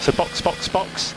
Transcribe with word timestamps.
So 0.00 0.12
box, 0.12 0.40
box, 0.40 0.66
box. 0.68 1.14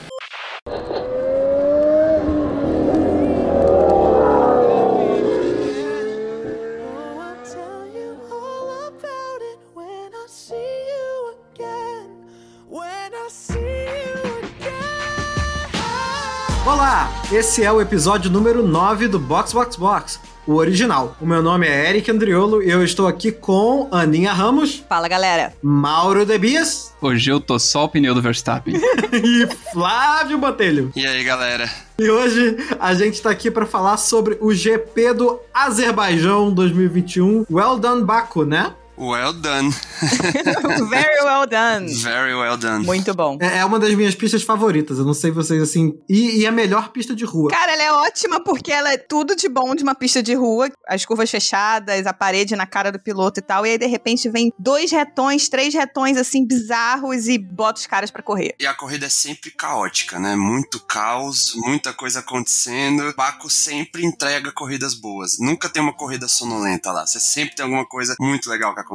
Olá, 16.65 17.09
esse 17.31 17.63
é 17.63 17.71
o 17.71 17.79
episódio 17.79 18.29
número 18.29 18.61
9 18.67 19.07
do 19.07 19.17
Box 19.17 19.53
Box 19.53 19.77
Box, 19.77 20.19
o 20.45 20.55
original. 20.55 21.15
O 21.21 21.25
meu 21.25 21.41
nome 21.41 21.67
é 21.67 21.89
Eric 21.89 22.09
Andriolo 22.11 22.61
e 22.61 22.69
eu 22.69 22.83
estou 22.83 23.07
aqui 23.07 23.31
com 23.31 23.87
Aninha 23.91 24.33
Ramos, 24.33 24.83
Fala, 24.87 25.07
galera. 25.07 25.53
Mauro 25.61 26.25
Debias 26.25 26.93
Hoje 27.01 27.29
eu 27.29 27.39
tô 27.39 27.59
só 27.59 27.83
o 27.85 27.89
pneu 27.89 28.15
do 28.15 28.21
Verstappen. 28.21 28.75
e 29.11 29.47
Flávio 29.73 30.37
Botelho. 30.37 30.91
E 30.95 31.05
aí, 31.05 31.23
galera? 31.23 31.69
E 31.99 32.09
hoje 32.09 32.57
a 32.79 32.93
gente 32.93 33.21
tá 33.21 33.29
aqui 33.29 33.51
para 33.51 33.65
falar 33.65 33.97
sobre 33.97 34.37
o 34.39 34.53
GP 34.53 35.13
do 35.13 35.39
Azerbaijão 35.53 36.53
2021. 36.53 37.45
Well 37.51 37.77
done, 37.77 38.03
Baku, 38.03 38.45
né? 38.45 38.73
Well 39.03 39.33
done. 39.33 39.71
Very 40.89 41.23
well 41.23 41.47
done. 41.47 41.93
Very 41.93 42.33
well 42.35 42.57
done. 42.57 42.85
Muito 42.85 43.13
bom. 43.13 43.37
É 43.41 43.63
é 43.63 43.65
uma 43.65 43.79
das 43.79 43.93
minhas 43.93 44.13
pistas 44.13 44.43
favoritas, 44.43 44.97
eu 44.97 45.05
não 45.05 45.13
sei 45.13 45.31
vocês 45.31 45.61
assim. 45.61 45.97
E, 46.09 46.41
e 46.41 46.47
a 46.47 46.51
melhor 46.51 46.89
pista 46.89 47.15
de 47.15 47.23
rua. 47.23 47.49
Cara, 47.49 47.71
ela 47.71 47.83
é 47.83 47.91
ótima 47.91 48.43
porque 48.43 48.71
ela 48.71 48.91
é 48.91 48.97
tudo 48.97 49.35
de 49.35 49.47
bom 49.47 49.73
de 49.73 49.83
uma 49.83 49.95
pista 49.95 50.21
de 50.21 50.33
rua, 50.33 50.69
as 50.87 51.05
curvas 51.05 51.29
fechadas, 51.29 52.05
a 52.05 52.13
parede 52.13 52.55
na 52.55 52.65
cara 52.65 52.91
do 52.91 52.99
piloto 52.99 53.39
e 53.39 53.43
tal, 53.43 53.65
e 53.65 53.71
aí 53.71 53.77
de 53.77 53.85
repente 53.85 54.29
vem 54.29 54.51
dois 54.57 54.91
retões, 54.91 55.47
três 55.47 55.73
retões 55.73 56.17
assim 56.17 56.45
bizarros 56.45 57.27
e 57.27 57.37
bota 57.37 57.79
os 57.79 57.87
caras 57.87 58.11
pra 58.11 58.21
correr. 58.21 58.55
E 58.59 58.65
a 58.65 58.73
corrida 58.73 59.05
é 59.05 59.09
sempre 59.09 59.51
caótica, 59.51 60.19
né? 60.19 60.35
Muito 60.35 60.79
caos, 60.81 61.53
muita 61.55 61.93
coisa 61.93 62.19
acontecendo. 62.19 63.13
Baco 63.15 63.49
sempre 63.49 64.05
entrega 64.05 64.51
corridas 64.51 64.93
boas. 64.93 65.37
Nunca 65.39 65.69
tem 65.69 65.81
uma 65.81 65.93
corrida 65.93 66.27
sonolenta 66.27 66.91
lá. 66.91 67.05
Você 67.05 67.19
sempre 67.19 67.55
tem 67.55 67.63
alguma 67.63 67.85
coisa 67.85 68.15
muito 68.19 68.49
legal 68.49 68.73
que 68.73 68.81
acontece. 68.81 68.92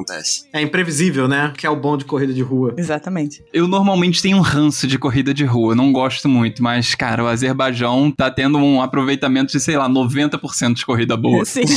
É 0.53 0.61
imprevisível, 0.61 1.29
né? 1.29 1.53
Que 1.57 1.67
é 1.67 1.71
o 1.71 1.77
bom 1.77 1.97
de 1.97 2.05
corrida 2.05 2.33
de 2.33 2.43
rua. 2.43 2.75
Exatamente. 2.77 3.45
Eu 3.53 3.67
normalmente 3.67 4.21
tenho 4.23 4.39
um 4.39 4.43
ranço 4.43 4.87
de 4.87 4.99
corrida 4.99 5.33
de 5.35 5.45
rua, 5.45 5.75
não 5.75 5.93
gosto 5.93 6.29
muito, 6.29 6.63
mas, 6.63 6.95
cara, 6.95 7.25
o 7.25 7.27
Azerbaijão 7.27 8.11
tá 8.11 8.31
tendo 8.31 8.59
um 8.59 8.83
aproveitamento 8.83 9.53
de, 9.53 9.61
sei 9.61 9.77
lá, 9.77 9.89
90% 9.89 10.75
de 10.75 10.87
corrida 10.87 11.17
boa. 11.17 11.45
Sim. 11.45 11.63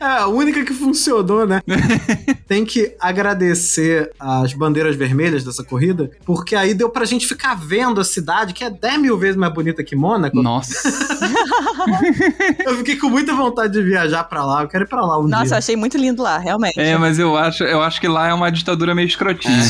É 0.00 0.04
a 0.04 0.26
única 0.26 0.64
que 0.64 0.72
funcionou, 0.72 1.46
né? 1.46 1.60
Tem 2.46 2.64
que 2.64 2.94
agradecer 3.00 4.10
as 4.18 4.52
bandeiras 4.52 4.96
vermelhas 4.96 5.44
dessa 5.44 5.64
corrida, 5.64 6.10
porque 6.24 6.54
aí 6.54 6.74
deu 6.74 6.90
pra 6.90 7.04
gente 7.04 7.26
ficar 7.26 7.54
vendo 7.54 8.00
a 8.00 8.04
cidade, 8.04 8.54
que 8.54 8.64
é 8.64 8.70
10 8.70 9.00
mil 9.00 9.16
vezes 9.18 9.36
mais 9.36 9.52
bonita 9.52 9.82
que 9.82 9.96
Mônaco. 9.96 10.40
Nossa. 10.42 10.88
Eu 12.64 12.76
fiquei 12.76 12.96
com 12.96 13.08
muita 13.08 13.34
vontade 13.34 13.72
de 13.72 13.82
viajar 13.82 14.24
pra 14.24 14.44
lá. 14.44 14.62
Eu 14.62 14.68
quero 14.68 14.84
ir 14.84 14.88
pra 14.88 15.04
lá 15.04 15.18
um 15.18 15.26
Nossa, 15.26 15.42
eu 15.44 15.48
dia. 15.48 15.56
achei 15.58 15.76
muito 15.76 15.96
lindo 15.96 16.17
lá, 16.18 16.38
realmente. 16.38 16.78
É, 16.78 16.96
mas 16.96 17.18
eu 17.18 17.36
acho, 17.36 17.64
eu 17.64 17.82
acho 17.82 18.00
que 18.00 18.08
lá 18.08 18.28
é 18.28 18.34
uma 18.34 18.50
ditadura 18.50 18.94
meio 18.94 19.06
escrotinha. 19.06 19.62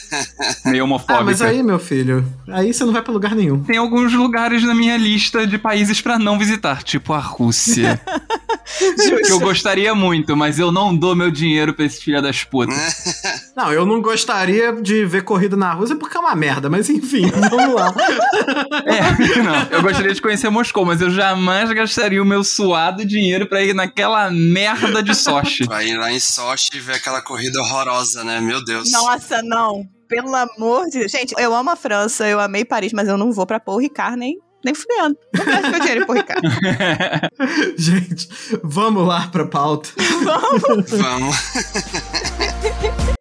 meio 0.66 0.84
homofóbica. 0.84 1.20
Ah, 1.20 1.24
mas 1.24 1.42
aí, 1.42 1.62
meu 1.62 1.78
filho, 1.78 2.24
aí 2.48 2.72
você 2.72 2.84
não 2.84 2.92
vai 2.92 3.02
pra 3.02 3.12
lugar 3.12 3.34
nenhum. 3.34 3.62
Tem 3.62 3.76
alguns 3.76 4.12
lugares 4.12 4.62
na 4.62 4.74
minha 4.74 4.96
lista 4.96 5.46
de 5.46 5.58
países 5.58 6.00
pra 6.00 6.18
não 6.18 6.38
visitar, 6.38 6.82
tipo 6.82 7.12
a 7.12 7.18
Rússia. 7.18 8.00
que 9.24 9.32
eu 9.32 9.40
gostaria 9.40 9.94
muito, 9.94 10.36
mas 10.36 10.58
eu 10.58 10.72
não 10.72 10.94
dou 10.94 11.14
meu 11.14 11.30
dinheiro 11.30 11.72
pra 11.72 11.84
esse 11.84 12.02
filho 12.02 12.20
das 12.20 12.44
putas. 12.44 12.76
Não, 13.56 13.72
eu 13.72 13.86
não 13.86 14.02
gostaria 14.02 14.70
de 14.70 15.06
ver 15.06 15.24
corrida 15.24 15.56
na 15.56 15.72
Rússia 15.72 15.96
porque 15.96 16.14
é 16.14 16.20
uma 16.20 16.34
merda, 16.36 16.68
mas 16.68 16.90
enfim, 16.90 17.24
vamos 17.48 17.74
lá. 17.74 17.90
É, 18.84 19.42
não. 19.42 19.62
Eu 19.70 19.80
gostaria 19.80 20.12
de 20.12 20.20
conhecer 20.20 20.50
Moscou, 20.50 20.84
mas 20.84 21.00
eu 21.00 21.08
jamais 21.08 21.72
gastaria 21.72 22.22
o 22.22 22.26
meu 22.26 22.44
suado 22.44 23.02
dinheiro 23.02 23.48
pra 23.48 23.62
ir 23.62 23.74
naquela 23.74 24.30
merda 24.30 25.02
de 25.02 25.14
Sochi. 25.14 25.64
Vai 25.64 25.88
ir 25.88 25.96
lá 25.96 26.12
em 26.12 26.20
Sochi 26.20 26.68
e 26.74 26.80
ver 26.80 26.96
aquela 26.96 27.22
corrida 27.22 27.58
horrorosa, 27.60 28.22
né? 28.22 28.42
Meu 28.42 28.62
Deus. 28.62 28.92
Nossa, 28.92 29.40
não. 29.42 29.84
Pelo 30.06 30.34
amor 30.36 30.84
de 30.90 30.98
Deus. 30.98 31.10
Gente, 31.10 31.34
eu 31.38 31.54
amo 31.54 31.70
a 31.70 31.76
França, 31.76 32.28
eu 32.28 32.38
amei 32.38 32.62
Paris, 32.62 32.92
mas 32.92 33.08
eu 33.08 33.16
não 33.16 33.32
vou 33.32 33.46
pra 33.46 33.58
Paul 33.58 33.80
Ricard 33.80 34.18
nem, 34.18 34.36
nem 34.62 34.74
fudendo. 34.74 35.16
Não 35.34 35.44
gasto 35.46 35.70
meu 35.70 35.80
dinheiro 35.80 36.02
em 36.02 36.06
Paul 36.06 36.18
Ricard. 36.18 36.46
Gente, 37.78 38.28
vamos 38.62 39.08
lá 39.08 39.28
pra 39.28 39.46
pauta. 39.46 39.88
Vamos. 40.90 41.36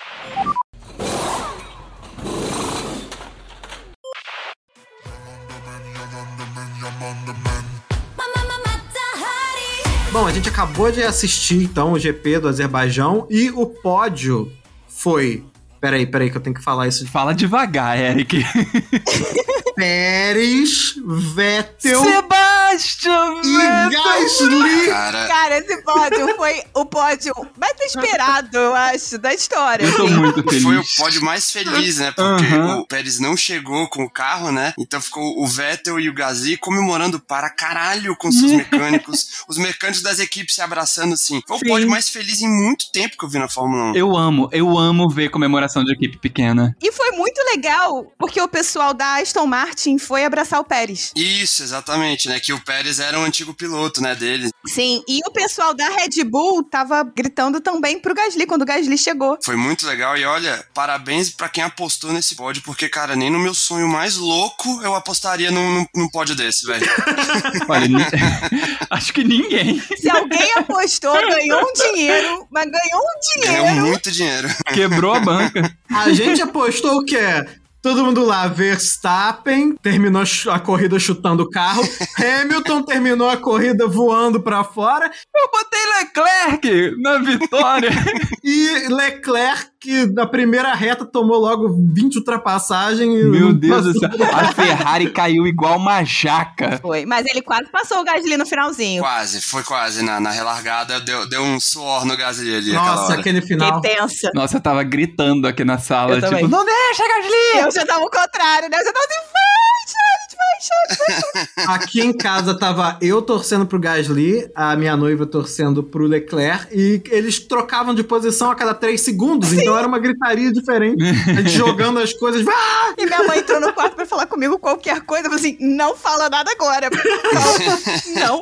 Bom, 10.12 10.26
a 10.26 10.32
gente 10.32 10.48
acabou 10.48 10.92
de 10.92 11.04
assistir 11.04 11.64
então 11.64 11.92
o 11.92 12.00
GP 12.00 12.40
do 12.40 12.48
Azerbaijão 12.48 13.28
e 13.30 13.52
o 13.52 13.66
pódio 13.66 14.52
foi. 14.88 15.44
Peraí, 15.86 16.08
peraí, 16.08 16.32
que 16.32 16.38
eu 16.38 16.42
tenho 16.42 16.56
que 16.56 16.64
falar 16.64 16.88
isso. 16.88 17.08
Fala 17.08 17.32
devagar, 17.32 17.96
Eric. 17.96 18.44
Pérez, 19.76 20.96
Vettel 21.06 22.02
Sebastian 22.02 23.42
e 23.44 23.90
Gasly. 23.92 24.88
Cara, 24.88 25.28
Cara, 25.28 25.58
esse 25.58 25.82
pódio 25.84 26.36
foi 26.38 26.64
o 26.74 26.86
pódio 26.86 27.34
mais 27.60 27.74
esperado, 27.82 28.58
eu 28.58 28.74
acho, 28.74 29.18
da 29.18 29.34
história. 29.34 29.84
Eu 29.84 29.96
tô 29.96 30.06
assim. 30.06 30.16
muito 30.16 30.44
feliz. 30.44 30.64
foi 30.64 30.78
o 30.78 30.84
pódio 30.98 31.24
mais 31.24 31.52
feliz, 31.52 31.98
né? 31.98 32.12
Porque 32.12 32.46
Aham. 32.46 32.80
o 32.80 32.88
Pérez 32.88 33.20
não 33.20 33.36
chegou 33.36 33.88
com 33.90 34.06
o 34.06 34.10
carro, 34.10 34.50
né? 34.50 34.74
Então 34.80 35.02
ficou 35.02 35.44
o 35.44 35.46
Vettel 35.46 36.00
e 36.00 36.10
o 36.10 36.14
Gasly 36.14 36.56
comemorando 36.56 37.20
para 37.20 37.50
caralho 37.50 38.16
com 38.16 38.32
seus 38.32 38.52
mecânicos. 38.54 39.44
Os 39.48 39.58
mecânicos 39.58 40.02
das 40.02 40.20
equipes 40.20 40.56
se 40.56 40.62
abraçando 40.62 41.14
assim. 41.14 41.42
Foi 41.46 41.58
Sim. 41.58 41.66
o 41.66 41.68
pódio 41.68 41.90
mais 41.90 42.08
feliz 42.08 42.42
em 42.42 42.50
muito 42.50 42.90
tempo 42.94 43.18
que 43.18 43.26
eu 43.26 43.30
vi 43.30 43.40
na 43.40 43.50
Fórmula 43.50 43.92
1. 43.92 43.96
Eu 43.96 44.16
amo, 44.16 44.50
eu 44.54 44.78
amo 44.78 45.10
ver 45.10 45.30
comemoração 45.30 45.75
de 45.84 45.94
equipe 45.94 46.18
pequena. 46.18 46.76
E 46.82 46.92
foi 46.92 47.12
muito 47.12 47.40
legal, 47.54 48.12
porque 48.18 48.40
o 48.42 48.48
pessoal 48.48 48.94
da 48.94 49.16
Aston 49.18 49.46
Martin 49.46 49.98
foi 49.98 50.24
abraçar 50.26 50.60
o 50.60 50.64
Pérez. 50.64 51.12
Isso, 51.16 51.64
exatamente, 51.64 52.28
né? 52.28 52.40
Que 52.40 52.54
o 52.54 52.64
Pérez 52.64 53.00
era 53.00 53.20
um 53.20 53.24
antigo 53.24 53.54
piloto, 53.54 54.02
né, 54.02 54.16
dele. 54.16 54.50
Sim, 54.68 55.04
e 55.08 55.20
o 55.28 55.32
pessoal 55.32 55.74
da 55.74 55.88
Red 55.90 56.24
Bull 56.24 56.64
tava 56.64 57.04
gritando 57.04 57.60
também 57.62 58.00
pro 58.00 58.14
Gasly 58.16 58.46
quando 58.46 58.64
o 58.64 58.66
Gasly 58.66 58.98
chegou. 58.98 59.38
Foi 59.44 59.56
muito 59.56 59.86
legal 59.88 60.18
e 60.18 60.26
olha, 60.26 60.66
parabéns 60.74 61.30
pra 61.30 61.50
quem 61.50 61.64
apostou 61.64 62.12
nesse 62.12 62.36
pódio, 62.36 62.62
porque, 62.64 62.90
cara, 62.90 63.16
nem 63.16 63.30
no 63.30 63.40
meu 63.40 63.54
sonho 63.54 63.88
mais 63.88 64.16
louco 64.16 64.82
eu 64.84 64.96
apostaria 64.96 65.52
num, 65.52 65.72
num, 65.72 65.86
num 65.96 66.10
pódio 66.10 66.36
desse, 66.36 66.66
velho. 66.66 66.86
Olha, 67.68 67.88
ni- 67.88 67.96
acho 68.90 69.14
que 69.14 69.24
ninguém 69.24 69.82
Se 69.98 70.10
alguém 70.10 70.52
apostou, 70.58 71.14
ganhou 71.14 71.62
um 71.62 71.74
dinheiro, 71.74 72.48
mas 72.52 72.66
ganhou 72.66 73.02
um 73.02 73.42
Ganhou 73.46 73.66
dinheiro. 73.66 73.86
muito 73.88 74.12
dinheiro. 74.12 74.48
quebrou 74.74 75.14
a 75.14 75.20
banca. 75.20 75.65
A 75.90 76.12
gente 76.12 76.42
apostou 76.42 76.98
o 76.98 77.06
quê? 77.06 77.46
Todo 77.86 78.04
mundo 78.04 78.26
lá, 78.26 78.48
Verstappen 78.48 79.76
terminou 79.76 80.24
a 80.50 80.60
corrida 80.60 80.98
chutando 80.98 81.44
o 81.44 81.50
carro, 81.52 81.84
Hamilton 82.18 82.82
terminou 82.82 83.30
a 83.30 83.38
corrida 83.38 83.86
voando 83.88 84.42
pra 84.42 84.64
fora 84.64 85.06
Eu 85.06 85.52
botei 85.52 85.80
Leclerc 86.00 87.00
na 87.00 87.20
vitória. 87.20 87.92
e 88.44 88.88
Leclerc, 88.90 89.70
que 89.86 90.08
na 90.08 90.26
primeira 90.26 90.74
reta 90.74 91.06
tomou 91.06 91.38
logo 91.38 91.70
20 91.94 92.16
ultrapassagens. 92.18 93.24
Meu 93.26 93.54
Deus 93.54 93.84
do 93.84 94.00
céu. 94.00 94.10
A 94.34 94.52
Ferrari 94.52 95.12
caiu 95.12 95.46
igual 95.46 95.78
uma 95.78 96.04
jaca. 96.04 96.80
Foi, 96.82 97.06
mas 97.06 97.24
ele 97.28 97.42
quase 97.44 97.70
passou 97.70 98.00
o 98.00 98.04
Gasly 98.04 98.36
no 98.36 98.46
finalzinho. 98.48 99.04
Quase, 99.04 99.40
foi 99.42 99.64
quase. 99.64 100.04
Na, 100.04 100.20
na 100.20 100.32
relargada 100.32 101.00
deu, 101.00 101.30
deu 101.30 101.44
um 101.44 101.60
suor 101.60 102.04
no 102.06 102.18
Gasly 102.18 102.56
ali 102.56 102.74
Nossa, 102.74 103.04
hora. 103.12 103.20
aquele 103.20 103.42
final. 103.42 103.80
Que 103.80 103.90
tensa. 103.90 104.32
Nossa, 104.34 104.58
eu 104.58 104.62
tava 104.62 104.82
gritando 104.84 105.48
aqui 105.48 105.64
na 105.64 105.78
sala, 105.78 106.16
Eu 106.16 106.22
também. 106.22 106.40
tipo, 106.44 106.50
não 106.50 106.66
deixa, 106.66 107.04
Gasly! 107.08 107.62
Eu 107.66 107.72
já 107.72 107.86
tava 107.86 108.02
ao 108.02 108.10
contrário, 108.10 108.70
né? 108.70 108.78
Eu 108.80 108.86
já 108.86 108.92
tava 108.92 109.06
assim, 109.06 110.25
vai, 110.36 111.48
vai. 111.66 111.76
Aqui 111.76 112.02
em 112.02 112.14
casa 112.14 112.58
tava 112.58 112.98
eu 113.02 113.22
torcendo 113.22 113.66
pro 113.66 113.80
Gasly, 113.80 114.50
a 114.56 114.76
minha 114.76 114.96
noiva 114.96 115.26
torcendo 115.26 115.84
pro 115.84 116.06
Leclerc, 116.06 116.68
e 116.72 117.02
eles 117.10 117.40
trocavam 117.40 117.94
de 117.94 118.04
posição 118.04 118.52
a 118.52 118.56
cada 118.56 118.74
3 118.74 119.00
segundos, 119.00 119.54
então 119.54 119.78
era 119.78 119.88
uma 119.88 120.00
gritaria 120.00 120.52
diferente. 120.52 121.04
A 121.04 121.42
gente 121.42 121.50
jogando 121.52 122.00
as 122.00 122.14
coisas. 122.14 122.44
"Vá!" 122.44 122.54
E 122.98 123.06
minha 123.06 123.24
mãe 123.24 123.40
entrou 123.40 123.60
no 123.60 123.74
quarto 123.74 123.96
pra 123.96 124.06
falar 124.06 124.26
comigo 124.28 124.60
qualquer 124.60 125.02
coisa. 125.02 125.28
Eu 125.28 125.32
falei 125.32 125.46
assim, 125.46 125.58
não 125.60 125.96
fala 125.96 126.30
nada 126.30 126.52
agora. 126.52 126.90
Não, 127.34 128.22
não. 128.28 128.42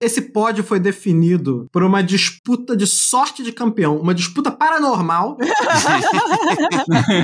Esse 0.00 0.22
pódio 0.22 0.64
foi 0.64 0.80
definido 0.80 1.68
por 1.70 1.82
uma 1.82 2.02
disputa 2.02 2.74
de 2.74 2.86
sorte 2.86 3.42
de 3.42 3.52
campeão, 3.52 3.98
uma 3.98 4.14
disputa 4.14 4.50
paranormal 4.50 5.36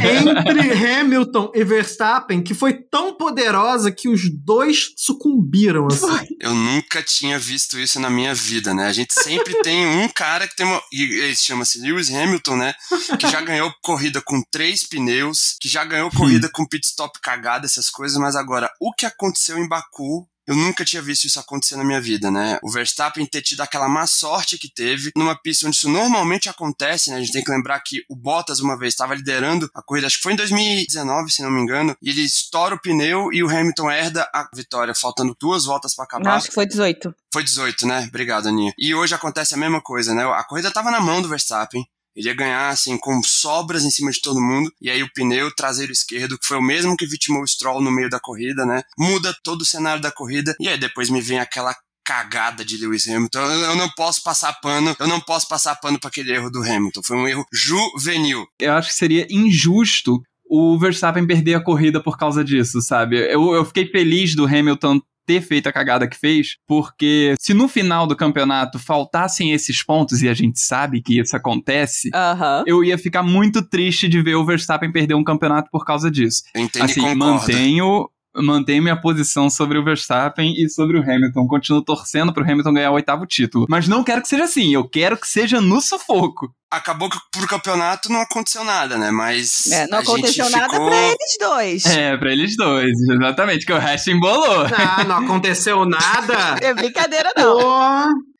entre 0.04 0.72
Hamilton 0.72 1.52
e 1.54 1.64
Verstappen, 1.64 2.42
que 2.42 2.52
foi 2.52 2.74
tão 2.74 3.14
poderosa 3.14 3.90
que 3.90 4.08
os 4.08 4.30
dois 4.30 4.92
sucumbiram. 4.96 5.86
Assim. 5.86 6.36
Eu 6.40 6.54
nunca 6.54 7.02
tinha 7.02 7.38
visto 7.38 7.78
isso 7.78 7.98
na 7.98 8.10
minha 8.10 8.34
vida, 8.34 8.74
né? 8.74 8.86
A 8.86 8.92
gente 8.92 9.14
sempre 9.14 9.54
tem 9.64 9.86
um 9.86 10.08
cara 10.08 10.46
que 10.46 10.56
tem 10.56 10.66
uma. 10.66 10.80
E 10.92 11.02
ele 11.20 11.34
chama-se 11.34 11.80
Lewis 11.80 12.12
Hamilton, 12.12 12.56
né? 12.56 12.74
Que 13.18 13.28
já 13.30 13.40
ganhou 13.40 13.72
corrida 13.82 14.20
com 14.20 14.42
três 14.50 14.86
pneus, 14.86 15.56
que 15.60 15.68
já 15.68 15.84
ganhou 15.84 16.10
corrida 16.10 16.50
com 16.52 16.66
pit 16.66 16.86
stop 16.86 17.18
cagada, 17.22 17.64
essas 17.64 17.88
coisas, 17.88 18.18
mas 18.18 18.36
agora, 18.36 18.70
o 18.80 18.92
que 18.92 19.06
aconteceu 19.06 19.58
em 19.58 19.68
Baku 19.68 20.28
eu 20.46 20.54
nunca 20.54 20.84
tinha 20.84 21.02
visto 21.02 21.24
isso 21.24 21.40
acontecer 21.40 21.76
na 21.76 21.84
minha 21.84 22.00
vida, 22.00 22.30
né? 22.30 22.58
O 22.62 22.70
Verstappen 22.70 23.26
ter 23.26 23.42
tido 23.42 23.60
aquela 23.60 23.88
má 23.88 24.06
sorte 24.06 24.58
que 24.58 24.72
teve 24.72 25.10
numa 25.16 25.34
pista 25.34 25.66
onde 25.66 25.76
isso 25.76 25.88
normalmente 25.88 26.48
acontece, 26.48 27.10
né? 27.10 27.16
A 27.16 27.20
gente 27.20 27.32
tem 27.32 27.42
que 27.42 27.50
lembrar 27.50 27.80
que 27.80 28.04
o 28.08 28.16
Bottas 28.16 28.60
uma 28.60 28.78
vez 28.78 28.94
estava 28.94 29.14
liderando 29.14 29.70
a 29.74 29.82
corrida, 29.82 30.06
acho 30.06 30.16
que 30.16 30.22
foi 30.22 30.32
em 30.32 30.36
2019, 30.36 31.30
se 31.30 31.42
não 31.42 31.50
me 31.50 31.60
engano, 31.60 31.96
e 32.00 32.10
ele 32.10 32.22
estoura 32.22 32.74
o 32.74 32.80
pneu 32.80 33.32
e 33.32 33.42
o 33.42 33.48
Hamilton 33.48 33.90
herda 33.90 34.28
a 34.32 34.48
vitória, 34.54 34.94
faltando 34.94 35.36
duas 35.38 35.64
voltas 35.64 35.94
para 35.94 36.04
acabar. 36.04 36.24
Não, 36.24 36.32
acho 36.32 36.48
que 36.48 36.54
foi 36.54 36.66
18. 36.66 37.14
Foi 37.32 37.42
18, 37.42 37.86
né? 37.86 38.06
Obrigado, 38.08 38.48
Aninha. 38.48 38.72
E 38.78 38.94
hoje 38.94 39.14
acontece 39.14 39.54
a 39.54 39.58
mesma 39.58 39.80
coisa, 39.80 40.14
né? 40.14 40.24
A 40.24 40.44
corrida 40.44 40.70
tava 40.70 40.90
na 40.90 41.00
mão 41.00 41.20
do 41.20 41.28
Verstappen. 41.28 41.86
Ele 42.16 42.28
ia 42.28 42.34
ganhar, 42.34 42.70
assim, 42.70 42.96
com 42.96 43.22
sobras 43.22 43.84
em 43.84 43.90
cima 43.90 44.10
de 44.10 44.20
todo 44.20 44.40
mundo. 44.40 44.72
E 44.80 44.90
aí 44.90 45.02
o 45.02 45.12
pneu 45.12 45.54
traseiro 45.54 45.92
esquerdo, 45.92 46.38
que 46.38 46.46
foi 46.46 46.56
o 46.56 46.62
mesmo 46.62 46.96
que 46.96 47.06
vitimou 47.06 47.42
o 47.42 47.46
Stroll 47.46 47.82
no 47.82 47.90
meio 47.90 48.08
da 48.08 48.18
corrida, 48.18 48.64
né? 48.64 48.82
Muda 48.98 49.36
todo 49.44 49.60
o 49.60 49.66
cenário 49.66 50.02
da 50.02 50.10
corrida. 50.10 50.56
E 50.58 50.68
aí 50.68 50.78
depois 50.78 51.10
me 51.10 51.20
vem 51.20 51.38
aquela 51.38 51.74
cagada 52.06 52.64
de 52.64 52.76
Lewis 52.78 53.08
Hamilton. 53.08 53.40
Eu 53.40 53.76
não 53.76 53.90
posso 53.90 54.22
passar 54.22 54.52
pano, 54.60 54.96
eu 54.98 55.08
não 55.08 55.20
posso 55.20 55.48
passar 55.48 55.74
pano 55.76 55.98
para 55.98 56.08
aquele 56.08 56.32
erro 56.32 56.50
do 56.50 56.62
Hamilton. 56.62 57.02
Foi 57.02 57.16
um 57.16 57.28
erro 57.28 57.44
juvenil. 57.52 58.46
Eu 58.60 58.72
acho 58.72 58.90
que 58.90 58.94
seria 58.94 59.26
injusto 59.28 60.22
o 60.48 60.78
Verstappen 60.78 61.26
perder 61.26 61.54
a 61.54 61.62
corrida 61.62 62.00
por 62.00 62.16
causa 62.16 62.44
disso, 62.44 62.80
sabe? 62.80 63.18
Eu, 63.18 63.52
eu 63.52 63.64
fiquei 63.64 63.90
feliz 63.90 64.36
do 64.36 64.46
Hamilton 64.46 65.00
ter 65.26 65.40
feito 65.40 65.68
a 65.68 65.72
cagada 65.72 66.08
que 66.08 66.16
fez, 66.16 66.56
porque 66.66 67.34
se 67.40 67.52
no 67.52 67.68
final 67.68 68.06
do 68.06 68.16
campeonato 68.16 68.78
faltassem 68.78 69.52
esses 69.52 69.82
pontos, 69.82 70.22
e 70.22 70.28
a 70.28 70.34
gente 70.34 70.60
sabe 70.60 71.02
que 71.02 71.18
isso 71.20 71.36
acontece, 71.36 72.10
Aham. 72.14 72.64
eu 72.66 72.84
ia 72.84 72.96
ficar 72.96 73.22
muito 73.22 73.60
triste 73.62 74.08
de 74.08 74.22
ver 74.22 74.36
o 74.36 74.44
Verstappen 74.44 74.92
perder 74.92 75.14
um 75.14 75.24
campeonato 75.24 75.68
por 75.70 75.84
causa 75.84 76.10
disso. 76.10 76.42
Eu 76.54 76.62
entendo 76.62 76.82
e 76.82 76.84
assim, 76.84 77.00
concordo. 77.00 77.18
mantenho, 77.18 78.08
mantenho 78.42 78.82
minha 78.82 79.00
posição 79.00 79.48
sobre 79.48 79.78
o 79.78 79.84
Verstappen 79.84 80.54
e 80.56 80.68
sobre 80.68 80.98
o 80.98 81.02
Hamilton. 81.02 81.46
Continuo 81.46 81.82
torcendo 81.82 82.32
pro 82.32 82.44
Hamilton 82.44 82.74
ganhar 82.74 82.90
o 82.90 82.94
oitavo 82.94 83.26
título. 83.26 83.66
Mas 83.68 83.88
não 83.88 84.04
quero 84.04 84.22
que 84.22 84.28
seja 84.28 84.44
assim, 84.44 84.74
eu 84.74 84.88
quero 84.88 85.16
que 85.16 85.26
seja 85.26 85.60
no 85.60 85.80
sufoco. 85.80 86.52
Acabou 86.70 87.08
que 87.08 87.16
pro 87.30 87.46
campeonato 87.46 88.10
não 88.10 88.20
aconteceu 88.20 88.64
nada, 88.64 88.98
né? 88.98 89.10
Mas. 89.10 89.70
É, 89.70 89.86
não 89.86 89.98
a 89.98 90.02
gente 90.02 90.10
aconteceu 90.10 90.50
nada 90.50 90.68
ficou... 90.68 90.88
pra 90.88 90.96
eles 90.96 91.36
dois. 91.38 91.86
É, 91.86 92.16
pra 92.16 92.32
eles 92.32 92.56
dois, 92.56 92.92
exatamente, 93.08 93.64
que 93.64 93.72
o 93.72 93.78
resto 93.78 94.10
embolou. 94.10 94.66
Ah, 94.76 95.04
não 95.04 95.18
aconteceu 95.18 95.84
nada. 95.84 96.36
É 96.60 96.74
brincadeira, 96.74 97.32
não. 97.36 97.58
Pô, 97.58 97.70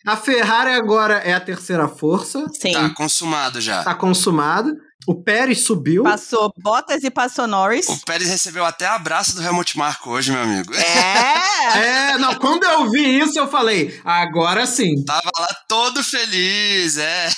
a 0.07 0.17
Ferrari 0.17 0.71
agora 0.71 1.15
é 1.15 1.35
a 1.35 1.41
terceira 1.41 1.87
força, 1.89 2.47
Sim. 2.53 2.73
Tá 2.73 2.91
consumado 2.91 3.61
já. 3.61 3.83
tá 3.85 3.95
consumado. 3.95 4.73
O 5.07 5.15
Pérez 5.15 5.61
subiu. 5.61 6.03
Passou 6.03 6.53
Bottas 6.59 7.05
e 7.05 7.11
passou 7.11 7.47
Norris. 7.47 7.89
O 7.89 8.05
Pérez 8.05 8.29
recebeu 8.29 8.65
até 8.65 8.87
abraço 8.87 9.37
do 9.37 9.43
Helmut 9.43 9.79
Marko 9.79 10.11
hoje, 10.11 10.33
meu 10.33 10.43
amigo. 10.43 10.75
É! 10.75 11.47
É, 11.77 12.19
não, 12.19 12.35
quando 12.37 12.63
eu 12.65 12.89
vi 12.91 13.19
isso, 13.19 13.39
eu 13.39 13.49
falei, 13.49 14.01
agora 14.05 14.67
sim, 14.67 15.05
Tava 15.05 15.31
lá 15.37 15.49
todo 15.69 16.03
feliz, 16.03 16.97
é. 16.97 17.29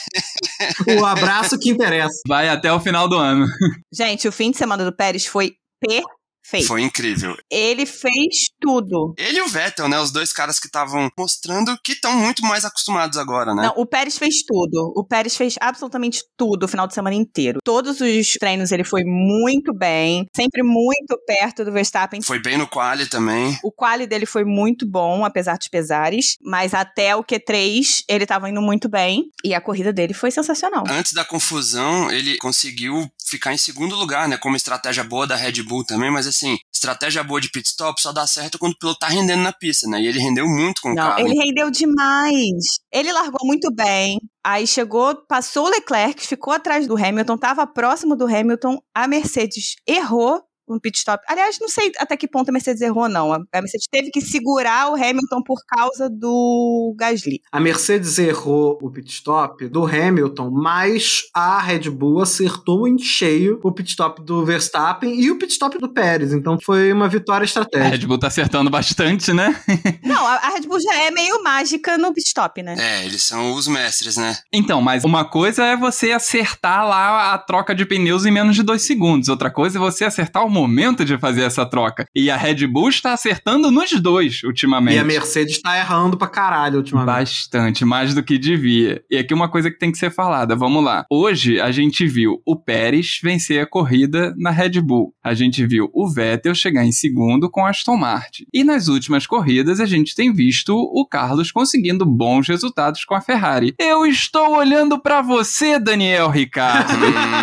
o 1.00 1.04
abraço 1.04 1.58
que 1.58 1.70
interessa. 1.70 2.20
Vai 2.26 2.48
até 2.48 2.70
o 2.70 2.78
final 2.78 3.08
do 3.08 3.16
ano. 3.16 3.46
Gente, 3.92 4.28
o 4.28 4.32
fim 4.32 4.50
de 4.50 4.58
semana 4.58 4.84
do 4.84 4.92
Pérez 4.92 5.24
foi 5.24 5.54
perfeito. 5.80 6.17
Foi 6.66 6.82
incrível. 6.82 7.36
Ele 7.50 7.84
fez 7.84 8.48
tudo. 8.60 9.14
Ele 9.18 9.38
e 9.38 9.42
o 9.42 9.48
Vettel, 9.48 9.88
né? 9.88 10.00
Os 10.00 10.10
dois 10.10 10.32
caras 10.32 10.58
que 10.58 10.66
estavam 10.66 11.10
mostrando 11.16 11.76
que 11.84 11.92
estão 11.92 12.16
muito 12.16 12.42
mais 12.42 12.64
acostumados 12.64 13.18
agora, 13.18 13.54
né? 13.54 13.64
Não, 13.64 13.74
o 13.76 13.86
Pérez 13.86 14.18
fez 14.18 14.42
tudo. 14.46 14.92
O 14.96 15.04
Pérez 15.04 15.36
fez 15.36 15.56
absolutamente 15.60 16.22
tudo 16.36 16.64
o 16.64 16.68
final 16.68 16.86
de 16.86 16.94
semana 16.94 17.14
inteiro. 17.14 17.60
Todos 17.64 18.00
os 18.00 18.32
treinos 18.34 18.72
ele 18.72 18.84
foi 18.84 19.02
muito 19.04 19.74
bem, 19.74 20.26
sempre 20.34 20.62
muito 20.62 21.18
perto 21.26 21.64
do 21.64 21.72
Verstappen. 21.72 22.22
Foi 22.22 22.38
bem 22.38 22.56
no 22.56 22.66
quali 22.66 23.06
também. 23.06 23.58
O 23.62 23.70
quali 23.70 24.06
dele 24.06 24.26
foi 24.26 24.44
muito 24.44 24.88
bom, 24.88 25.24
apesar 25.24 25.58
dos 25.58 25.68
pesares, 25.68 26.36
mas 26.42 26.74
até 26.74 27.14
o 27.14 27.24
Q3 27.24 28.04
ele 28.08 28.26
tava 28.26 28.48
indo 28.48 28.62
muito 28.62 28.88
bem 28.88 29.30
e 29.44 29.54
a 29.54 29.60
corrida 29.60 29.92
dele 29.92 30.14
foi 30.14 30.30
sensacional. 30.30 30.84
Antes 30.88 31.12
da 31.12 31.24
confusão, 31.24 32.10
ele 32.10 32.38
conseguiu 32.38 33.10
ficar 33.28 33.52
em 33.52 33.58
segundo 33.58 33.94
lugar, 33.94 34.28
né? 34.28 34.36
Como 34.36 34.56
estratégia 34.56 35.04
boa 35.04 35.26
da 35.26 35.36
Red 35.36 35.62
Bull 35.62 35.84
também, 35.84 36.10
mas 36.10 36.26
assim, 36.38 36.56
estratégia 36.72 37.22
boa 37.22 37.40
de 37.40 37.50
pit 37.50 37.66
stop 37.68 38.00
só 38.00 38.12
dá 38.12 38.26
certo 38.26 38.58
quando 38.58 38.72
o 38.72 38.78
piloto 38.78 38.98
tá 39.00 39.08
rendendo 39.08 39.42
na 39.42 39.52
pista, 39.52 39.88
né? 39.88 40.00
E 40.00 40.06
ele 40.06 40.18
rendeu 40.18 40.46
muito 40.46 40.80
com 40.80 40.90
o 40.92 40.94
Não, 40.94 41.02
carro. 41.02 41.20
ele 41.20 41.34
rendeu 41.34 41.70
demais. 41.70 42.78
Ele 42.92 43.12
largou 43.12 43.46
muito 43.46 43.72
bem. 43.74 44.18
Aí 44.44 44.66
chegou, 44.66 45.14
passou 45.28 45.66
o 45.66 45.68
Leclerc, 45.68 46.26
ficou 46.26 46.52
atrás 46.52 46.86
do 46.86 46.96
Hamilton, 46.96 47.36
tava 47.36 47.66
próximo 47.66 48.16
do 48.16 48.24
Hamilton. 48.26 48.78
A 48.94 49.06
Mercedes 49.06 49.74
errou 49.86 50.42
no 50.74 50.80
pit 50.80 50.98
stop. 50.98 51.22
Aliás, 51.28 51.58
não 51.60 51.68
sei 51.68 51.92
até 51.98 52.16
que 52.16 52.28
ponto 52.28 52.48
a 52.48 52.52
Mercedes 52.52 52.80
errou, 52.82 53.08
não. 53.08 53.32
A 53.32 53.38
a 53.58 53.62
Mercedes 53.62 53.86
teve 53.90 54.10
que 54.10 54.20
segurar 54.20 54.90
o 54.90 54.94
Hamilton 54.94 55.42
por 55.42 55.60
causa 55.66 56.08
do 56.08 56.94
Gasly. 56.96 57.40
A 57.50 57.60
Mercedes 57.60 58.18
errou 58.18 58.78
o 58.80 58.90
pit 58.90 59.10
stop 59.10 59.66
do 59.68 59.84
Hamilton, 59.84 60.50
mas 60.50 61.22
a 61.34 61.60
Red 61.60 61.90
Bull 61.90 62.22
acertou 62.22 62.86
em 62.86 62.98
cheio 62.98 63.60
o 63.62 63.72
pit 63.72 63.90
stop 63.90 64.22
do 64.22 64.44
Verstappen 64.44 65.18
e 65.20 65.30
o 65.30 65.38
pit 65.38 65.52
stop 65.52 65.78
do 65.78 65.88
Pérez. 65.88 66.32
Então 66.32 66.58
foi 66.60 66.92
uma 66.92 67.08
vitória 67.08 67.44
A 67.44 67.46
estratégica. 67.46 67.96
Red 67.96 68.06
Bull 68.06 68.18
tá 68.18 68.28
acertando 68.28 68.70
bastante, 68.70 69.32
né? 69.32 69.60
Não, 70.04 70.26
a, 70.26 70.34
a 70.34 70.48
Red 70.50 70.62
Bull 70.62 70.80
já 70.80 70.94
é 71.02 71.10
meio 71.10 71.42
mágica 71.42 71.98
no 71.98 72.12
pit 72.12 72.28
stop, 72.28 72.62
né? 72.62 72.76
É, 72.78 73.04
eles 73.04 73.22
são 73.22 73.52
os 73.54 73.66
mestres, 73.66 74.16
né? 74.16 74.36
Então, 74.52 74.80
mas 74.80 75.04
uma 75.04 75.24
coisa 75.24 75.64
é 75.64 75.76
você 75.76 76.12
acertar 76.12 76.86
lá 76.86 77.34
a 77.34 77.38
troca 77.38 77.74
de 77.74 77.84
pneus 77.84 78.24
em 78.24 78.30
menos 78.30 78.54
de 78.54 78.62
dois 78.62 78.82
segundos. 78.82 79.28
Outra 79.28 79.50
coisa 79.50 79.78
é 79.78 79.80
você 79.80 80.04
acertar 80.04 80.44
o 80.44 80.50
momento 80.58 81.04
de 81.04 81.16
fazer 81.18 81.42
essa 81.42 81.64
troca. 81.64 82.06
E 82.14 82.30
a 82.30 82.36
Red 82.36 82.66
Bull 82.66 82.88
está 82.88 83.12
acertando 83.12 83.70
nos 83.70 83.90
dois 84.00 84.42
ultimamente. 84.42 84.96
E 84.96 84.98
a 84.98 85.04
Mercedes 85.04 85.60
tá 85.60 85.78
errando 85.78 86.16
pra 86.16 86.26
caralho 86.26 86.78
ultimamente. 86.78 87.06
Bastante, 87.06 87.84
mais 87.84 88.14
do 88.14 88.22
que 88.22 88.38
devia. 88.38 89.02
E 89.10 89.16
aqui 89.16 89.32
uma 89.32 89.48
coisa 89.48 89.70
que 89.70 89.78
tem 89.78 89.92
que 89.92 89.98
ser 89.98 90.10
falada, 90.10 90.56
vamos 90.56 90.82
lá. 90.82 91.04
Hoje 91.10 91.60
a 91.60 91.70
gente 91.70 92.06
viu 92.06 92.42
o 92.44 92.56
Pérez 92.56 93.18
vencer 93.22 93.62
a 93.62 93.66
corrida 93.66 94.34
na 94.36 94.50
Red 94.50 94.80
Bull. 94.80 95.14
A 95.22 95.34
gente 95.34 95.64
viu 95.66 95.90
o 95.92 96.08
Vettel 96.08 96.54
chegar 96.54 96.84
em 96.84 96.92
segundo 96.92 97.50
com 97.50 97.64
a 97.64 97.70
Aston 97.70 97.96
Martin. 97.96 98.44
E 98.52 98.64
nas 98.64 98.88
últimas 98.88 99.26
corridas 99.26 99.80
a 99.80 99.86
gente 99.86 100.14
tem 100.14 100.32
visto 100.32 100.74
o 100.74 101.06
Carlos 101.06 101.52
conseguindo 101.52 102.04
bons 102.04 102.48
resultados 102.48 103.04
com 103.04 103.14
a 103.14 103.20
Ferrari. 103.20 103.74
Eu 103.78 104.06
estou 104.06 104.56
olhando 104.56 105.00
pra 105.00 105.22
você, 105.22 105.78
Daniel 105.78 106.30
Ricardo. 106.30 106.94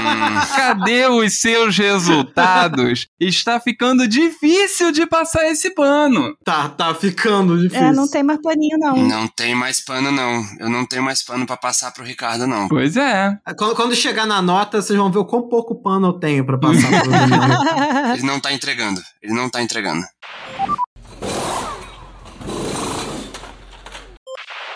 Cadê 0.56 1.08
os 1.08 1.40
seus 1.40 1.78
resultados? 1.78 3.05
Está 3.20 3.60
ficando 3.60 4.08
difícil 4.08 4.92
de 4.92 5.06
passar 5.06 5.46
esse 5.48 5.74
pano. 5.74 6.36
Tá, 6.44 6.70
tá 6.70 6.94
ficando 6.94 7.58
difícil. 7.58 7.86
É, 7.86 7.92
não 7.92 8.10
tem 8.10 8.24
mais 8.24 8.40
paninho, 8.42 8.78
não. 8.78 8.96
não 8.98 9.28
tem 9.28 9.56
mais 9.56 9.84
pano, 9.84 10.12
não. 10.12 10.44
Eu 10.60 10.70
não 10.70 10.86
tenho 10.86 11.04
mais 11.04 11.24
pano 11.24 11.46
pra 11.46 11.58
passar 11.58 11.92
pro 11.92 12.04
Ricardo, 12.04 12.46
não. 12.46 12.68
Pois 12.68 12.98
é. 12.98 13.38
Quando, 13.58 13.76
quando 13.76 13.96
chegar 13.96 14.26
na 14.26 14.42
nota, 14.42 14.82
vocês 14.82 14.98
vão 14.98 15.12
ver 15.12 15.20
o 15.20 15.26
quão 15.26 15.48
pouco 15.48 15.82
pano 15.82 16.08
eu 16.08 16.14
tenho 16.14 16.46
pra 16.46 16.58
passar 16.58 17.02
pro 17.02 17.12
Daniel. 17.12 18.14
Ele 18.16 18.24
não 18.24 18.40
tá 18.40 18.52
entregando. 18.52 19.02
Ele 19.22 19.34
não 19.34 19.50
tá 19.50 19.62
entregando. 19.62 20.06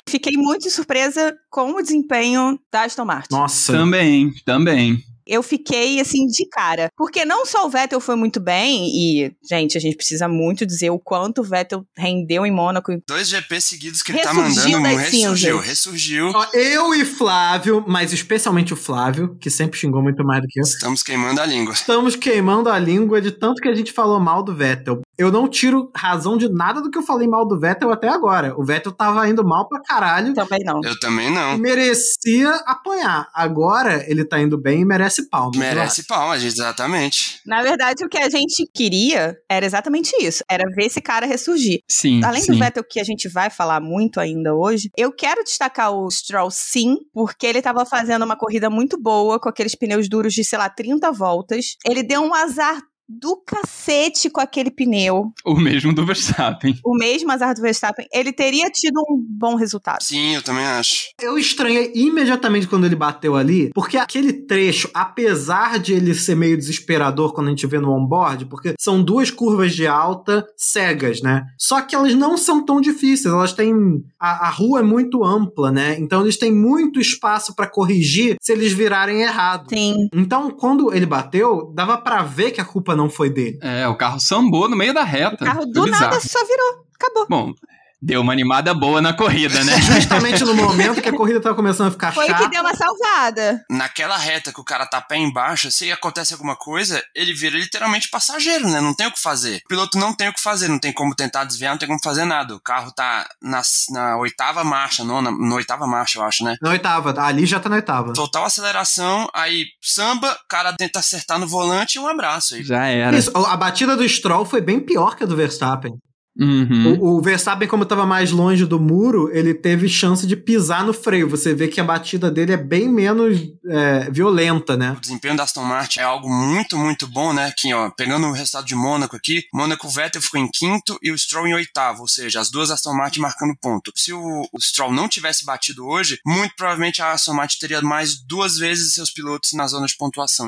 Fiquei 0.10 0.36
muito 0.36 0.72
surpresa 0.72 1.38
com 1.52 1.74
o 1.74 1.82
desempenho 1.84 2.60
da 2.72 2.84
Aston 2.84 3.06
Martin. 3.06 3.28
Nossa. 3.32 3.74
Também, 3.74 4.34
também. 4.44 5.04
Eu 5.30 5.44
fiquei 5.44 6.00
assim 6.00 6.26
de 6.28 6.48
cara. 6.50 6.90
Porque 6.98 7.24
não 7.24 7.46
só 7.46 7.66
o 7.66 7.70
Vettel 7.70 8.00
foi 8.00 8.16
muito 8.16 8.40
bem, 8.40 8.88
e, 8.88 9.32
gente, 9.50 9.78
a 9.78 9.82
gente 9.82 9.96
precisa 9.96 10.28
muito 10.28 10.66
dizer 10.66 10.90
o 10.90 11.00
quanto 11.00 11.42
o 11.42 11.44
Vettel 11.44 11.86
rendeu 11.98 12.46
em 12.46 12.52
Mônaco. 12.52 12.92
Dois 13.08 13.30
GP 13.30 13.62
seguidos 13.62 14.02
que 14.02 14.12
ele 14.12 14.20
tá 14.22 14.34
mandando. 14.34 14.82
das 14.82 15.00
Ressurgiu, 15.00 15.36
cinzas. 15.56 15.66
ressurgiu. 15.68 16.32
Ó, 16.34 16.46
Eu 16.54 16.94
e 16.94 17.06
Flávio, 17.06 17.84
mas 17.88 18.12
especialmente 18.12 18.74
o 18.74 18.78
Flávio, 18.78 19.38
que 19.40 19.50
sempre 19.50 19.78
xingou 19.80 20.02
muito 20.02 20.24
mais 20.26 20.42
do 20.42 20.48
que 20.48 20.60
eu, 20.60 20.64
Estamos 20.64 21.04
queimando 21.04 21.40
a 21.42 21.46
língua. 21.46 21.74
estamos 21.74 22.16
queimando 22.16 22.70
a 22.70 22.80
língua 22.80 23.22
de 23.22 23.32
tanto 23.32 23.62
que 23.62 23.68
a 23.70 23.76
gente 23.76 23.92
falou 23.92 24.20
mal 24.20 24.44
do 24.44 24.56
Vettel. 24.56 25.02
Eu 25.18 25.32
não 25.32 25.48
tiro 25.50 25.92
razão 25.96 26.38
de 26.38 26.48
nada 26.50 26.82
do 26.82 26.90
que 26.90 26.98
eu 26.98 27.04
falei 27.04 27.28
mal 27.28 27.46
do 27.46 27.60
Vettel 27.60 27.92
até 27.92 28.08
agora. 28.08 28.54
O 28.58 28.64
Vettel 28.64 28.92
tava 28.94 29.28
indo 29.28 29.44
mal 29.46 29.68
pra 29.68 29.82
caralho 29.82 30.34
Também 30.34 30.64
não. 30.64 30.80
Eu 30.84 30.98
também 31.00 31.28
e 31.28 31.32
não. 31.32 31.58
merecia 31.58 32.50
apanhar. 32.66 33.28
Agora 33.34 34.04
ele 34.10 34.24
tá 34.24 34.40
indo 34.40 34.58
bem 34.58 34.82
e 34.82 34.86
merece 34.86 35.19
merece 35.20 35.30
palmas. 35.30 35.58
Merece 35.58 36.04
palmas, 36.04 36.44
exatamente. 36.44 37.40
Na 37.46 37.62
verdade, 37.62 38.04
o 38.04 38.10
que 38.10 38.18
a 38.18 38.30
gente 38.30 38.66
queria 38.74 39.36
era 39.50 39.66
exatamente 39.66 40.12
isso. 40.22 40.44
Era 40.50 40.64
ver 40.76 40.86
esse 40.86 41.02
cara 41.02 41.26
ressurgir. 41.26 41.80
Sim, 41.88 42.24
Além 42.24 42.42
sim. 42.42 42.52
do 42.52 42.60
Vettel, 42.60 42.84
que 42.84 43.00
a 43.00 43.04
gente 43.04 43.28
vai 43.28 43.50
falar 43.50 43.80
muito 43.80 44.20
ainda 44.20 44.56
hoje, 44.56 44.90
eu 44.98 45.12
quero 45.12 45.44
destacar 45.44 45.92
o 45.92 46.10
Stroll 46.10 46.52
sim, 46.52 46.98
porque 47.14 47.46
ele 47.46 47.62
tava 47.62 47.86
fazendo 47.86 48.24
uma 48.24 48.38
corrida 48.38 48.70
muito 48.70 49.00
boa, 49.02 49.40
com 49.40 49.50
aqueles 49.50 49.76
pneus 49.76 50.08
duros 50.10 50.34
de, 50.34 50.44
sei 50.44 50.58
lá, 50.58 50.70
30 50.70 51.12
voltas. 51.12 51.76
Ele 51.86 52.04
deu 52.04 52.22
um 52.22 52.34
azar 52.34 52.82
do 53.10 53.38
cacete 53.38 54.30
com 54.30 54.40
aquele 54.40 54.70
pneu. 54.70 55.32
O 55.44 55.56
mesmo 55.56 55.94
do 55.94 56.06
Verstappen. 56.06 56.78
O 56.86 56.96
mesmo 56.96 57.32
azar 57.32 57.56
do 57.56 57.62
Verstappen. 57.62 58.08
Ele 58.14 58.32
teria 58.32 58.70
tido 58.70 59.00
um 59.10 59.18
bom 59.20 59.56
resultado. 59.56 60.04
Sim, 60.04 60.36
eu 60.36 60.44
também 60.44 60.64
acho. 60.64 61.10
Eu 61.20 61.38
estranhei 61.38 61.92
imediatamente 61.96 62.68
quando 62.68 62.86
ele 62.86 62.96
bateu 62.96 63.36
ali, 63.36 63.72
porque 63.74 63.98
aquele 63.98 64.32
trecho, 64.34 64.90
apesar 64.94 65.80
de 65.80 65.94
ele 65.94 66.14
ser 66.14 66.36
meio 66.36 66.56
desesperador 66.56 67.34
quando 67.34 67.48
a 67.48 67.50
gente 67.50 67.66
vê 67.66 67.80
no 67.80 67.92
onboard, 67.92 68.46
porque 68.46 68.76
são 68.80 69.02
duas 69.02 69.32
curvas 69.32 69.74
de 69.74 69.88
alta 69.88 70.46
cegas, 70.56 71.22
né? 71.22 71.46
Só 71.58 71.82
que 71.82 71.96
elas 71.96 72.14
não 72.14 72.38
são 72.38 72.64
tão 72.64 72.80
difíceis, 72.80 73.34
elas 73.34 73.54
têm. 73.54 73.74
A, 74.20 74.48
a 74.48 74.50
rua 74.50 74.80
é 74.80 74.84
muito 74.84 75.24
ampla, 75.24 75.72
né? 75.72 75.98
Então 76.00 76.22
eles 76.22 76.38
têm 76.38 76.54
muito 76.54 77.00
espaço 77.00 77.56
pra 77.56 77.68
corrigir 77.68 78.36
se 78.42 78.52
eles 78.52 78.72
virarem 78.72 79.22
errado. 79.22 79.70
Sim. 79.70 80.10
Então, 80.14 80.52
quando 80.52 80.94
ele 80.94 81.06
bateu, 81.06 81.72
dava 81.74 81.98
pra 81.98 82.22
ver 82.22 82.52
que 82.52 82.62
a 82.62 82.66
culpa 82.66 82.96
não 83.00 83.10
foi 83.10 83.30
dele. 83.30 83.58
É, 83.62 83.88
o 83.88 83.96
carro 83.96 84.20
sambou 84.20 84.68
no 84.68 84.76
meio 84.76 84.94
da 84.94 85.04
reta. 85.04 85.44
O 85.44 85.48
carro 85.48 85.66
do 85.66 85.84
bizarro. 85.84 86.04
nada 86.04 86.20
só 86.20 86.46
virou. 86.46 86.86
Acabou. 86.96 87.28
Bom, 87.30 87.54
deu 88.02 88.22
uma 88.22 88.32
animada 88.32 88.74
boa 88.74 89.02
na 89.02 89.14
corrida, 89.14 89.64
né? 89.64 89.80
Justamente 89.82 90.44
no 90.44 90.56
momento 90.56 91.02
que 91.02 91.10
a 91.10 91.16
corrida 91.16 91.42
tava 91.42 91.56
começando 91.56 91.88
a 91.88 91.92
ficar 91.92 92.14
Foi 92.14 92.28
chata. 92.28 92.44
que 92.44 92.50
deu 92.50 92.62
uma 92.62 92.74
salvada. 92.74 93.66
Naquela 93.70 94.18
reta 94.18 94.54
que 94.54 94.62
o 94.62 94.64
cara 94.64 94.86
tá 94.86 95.02
pé 95.02 95.18
embaixo, 95.18 95.72
se 95.72 95.92
acontece 95.92 96.34
alguma 96.34 96.56
coisa, 96.56 97.04
ele 97.14 97.34
vira 97.34 97.58
literalmente 97.58 98.10
passageiro, 98.10 98.70
né? 98.70 98.80
Não 98.80 98.94
tem 98.94 99.08
o 99.08 99.12
que 99.12 99.22
fazer. 99.22 99.62
O 99.66 99.68
piloto 99.68 99.98
não 99.98 100.14
tem 100.14 100.30
o 100.30 100.34
que 100.34 100.42
fazer, 100.42 100.68
não 100.68 100.80
tem 100.80 100.94
como 100.94 101.16
tentar 101.16 101.44
desviar, 101.44 101.72
não 101.72 101.80
tem 101.80 101.88
como 101.88 102.00
fazer 102.04 102.26
nada. 102.26 102.56
O 102.56 102.60
carro 102.60 102.92
tá 102.92 103.28
na, 103.42 103.62
na 103.92 104.18
oitava 104.18 104.64
marcha, 104.64 105.04
nona, 105.04 105.32
na 105.32 105.56
oitava 105.56 105.86
marcha, 105.86 106.20
eu 106.20 106.24
acho, 106.24 106.44
né? 106.44 106.56
Na 106.62 106.72
oitava, 106.72 107.14
ali 107.22 107.46
já 107.46 107.60
tá 107.60 107.70
na 107.70 107.76
oitava. 107.76 108.14
Total 108.14 108.46
aceleração, 108.46 109.28
aí 109.34 109.66
samba, 109.82 110.32
o 110.32 110.48
cara 110.48 110.74
tenta 110.74 111.00
acertar 111.00 111.40
no 111.40 111.48
volante 111.48 111.98
e 111.98 112.00
um 112.00 112.08
abraço 112.08 112.56
aí. 112.56 112.64
Já 112.64 112.86
era. 112.86 113.18
Isso, 113.18 113.32
a 113.36 113.58
batida 113.58 113.98
do 113.98 114.08
Stroll 114.08 114.46
foi 114.46 114.62
bem 114.62 114.80
pior 114.80 115.16
que 115.16 115.24
a 115.24 115.28
do 115.28 115.36
Verstappen. 115.36 115.94
Uhum. 116.38 116.98
O, 117.00 117.18
o 117.18 117.22
Verstappen, 117.22 117.68
como 117.68 117.84
estava 117.84 118.06
mais 118.06 118.32
longe 118.32 118.66
do 118.66 118.80
muro, 118.80 119.30
ele 119.34 119.54
teve 119.54 119.90
chance 119.90 120.26
de 120.26 120.36
pisar 120.36 120.86
no 120.86 120.94
freio. 120.94 121.30
Você 121.30 121.54
vê 121.54 121.68
que 121.68 121.82
a 121.82 121.84
batida 121.84 122.32
dele 122.32 122.54
é 122.54 122.58
bem 122.58 122.88
menos 122.88 123.38
é, 123.68 124.10
violenta, 124.10 124.78
né? 124.78 124.94
O 124.98 125.02
desempenho 125.02 125.36
da 125.36 125.44
Aston 125.44 125.64
Martin 125.64 126.00
é 126.00 126.04
algo 126.04 126.30
muito, 126.30 126.78
muito 126.78 127.08
bom, 127.08 127.34
né? 127.34 127.48
Aqui, 127.48 127.74
ó, 127.74 127.90
pegando 127.90 128.28
o 128.28 128.32
resultado 128.32 128.66
de 128.66 128.76
Mônaco 128.76 129.16
aqui, 129.16 129.44
Mônaco 129.54 129.88
o 129.88 129.90
Vettel 129.90 130.22
ficou 130.22 130.40
em 130.40 130.50
quinto 130.50 130.98
e 131.04 131.12
o 131.12 131.18
Stroll 131.18 131.48
em 131.48 131.54
oitavo, 131.54 132.02
ou 132.02 132.08
seja, 132.08 132.40
as 132.40 132.50
duas 132.50 132.72
Aston 132.72 132.94
Martin 132.94 133.20
marcando 133.20 133.56
ponto. 133.62 133.92
Se 133.96 134.14
o, 134.14 134.48
o 134.54 134.62
Stroll 134.62 134.94
não 134.94 135.10
tivesse 135.10 135.44
batido 135.44 135.86
hoje, 135.86 136.20
muito 136.26 136.54
provavelmente 136.56 137.02
a 137.02 137.12
Aston 137.12 137.34
Martin 137.34 137.58
teria 137.60 137.82
mais 137.82 138.16
duas 138.16 138.58
vezes 138.58 138.94
seus 138.94 139.12
pilotos 139.12 139.52
na 139.54 139.68
zona 139.68 139.88
de 139.88 139.98
pontuação. 139.98 140.48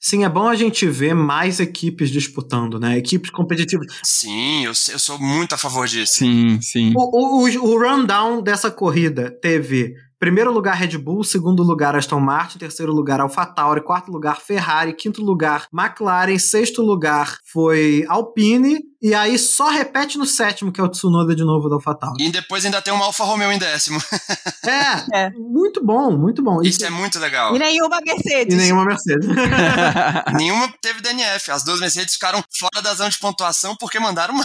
Sim, 0.00 0.24
é 0.24 0.28
bom 0.28 0.48
a 0.48 0.54
gente 0.54 0.86
ver 0.86 1.14
mais 1.14 1.60
equipes 1.60 2.08
disputando, 2.10 2.80
né? 2.80 2.96
Equipes 2.96 3.30
competitivas. 3.30 3.86
Sim, 4.02 4.64
eu, 4.64 4.70
eu 4.70 4.98
sou 4.98 5.18
muito 5.18 5.54
a 5.54 5.58
favor 5.58 5.86
disso. 5.86 6.14
Sim, 6.14 6.58
sim. 6.62 6.94
O, 6.96 7.42
o, 7.42 7.46
o, 7.46 7.74
o 7.74 7.78
rundown 7.78 8.40
dessa 8.40 8.70
corrida 8.70 9.30
teve 9.42 9.94
primeiro 10.18 10.52
lugar 10.52 10.74
Red 10.74 10.98
Bull, 10.98 11.24
segundo 11.24 11.62
lugar 11.62 11.96
Aston 11.96 12.20
Martin, 12.20 12.58
terceiro 12.58 12.92
lugar 12.92 13.20
AlphaTauri, 13.20 13.82
quarto 13.82 14.10
lugar 14.10 14.40
Ferrari, 14.40 14.94
quinto 14.94 15.22
lugar 15.22 15.66
McLaren, 15.72 16.38
sexto 16.38 16.82
lugar 16.82 17.38
foi 17.44 18.04
Alpine, 18.06 18.78
e 19.02 19.14
aí 19.14 19.38
só 19.38 19.68
repete 19.68 20.18
no 20.18 20.26
sétimo, 20.26 20.70
que 20.72 20.80
é 20.80 20.84
o 20.84 20.88
Tsunoda 20.88 21.34
de 21.34 21.42
novo 21.44 21.68
da 21.68 21.76
AlphaTauri. 21.76 22.24
E 22.26 22.30
depois 22.30 22.64
ainda 22.64 22.82
tem 22.82 22.92
uma 22.92 23.04
Alfa 23.06 23.24
Romeo 23.24 23.50
em 23.52 23.58
décimo. 23.58 24.00
É, 24.64 24.90
É. 25.26 25.30
muito 25.30 25.84
bom, 25.84 26.10
muito 26.16 26.42
bom. 26.42 26.60
Isso 26.62 26.84
é 26.84 26.90
muito 26.90 27.18
legal. 27.18 27.54
E 27.54 27.58
nenhuma 27.58 28.00
Mercedes. 28.00 28.54
E 28.54 28.56
nenhuma 28.56 28.84
Mercedes. 28.84 29.26
Nenhuma 30.36 30.72
teve 30.80 31.00
DNF. 31.00 31.50
As 31.50 31.64
duas 31.64 31.80
Mercedes 31.80 32.14
ficaram 32.14 32.42
fora 32.52 32.82
da 32.82 32.94
zona 32.94 33.10
de 33.10 33.18
pontuação 33.18 33.76
porque 33.76 33.98
mandaram 33.98 34.34
mal. 34.34 34.44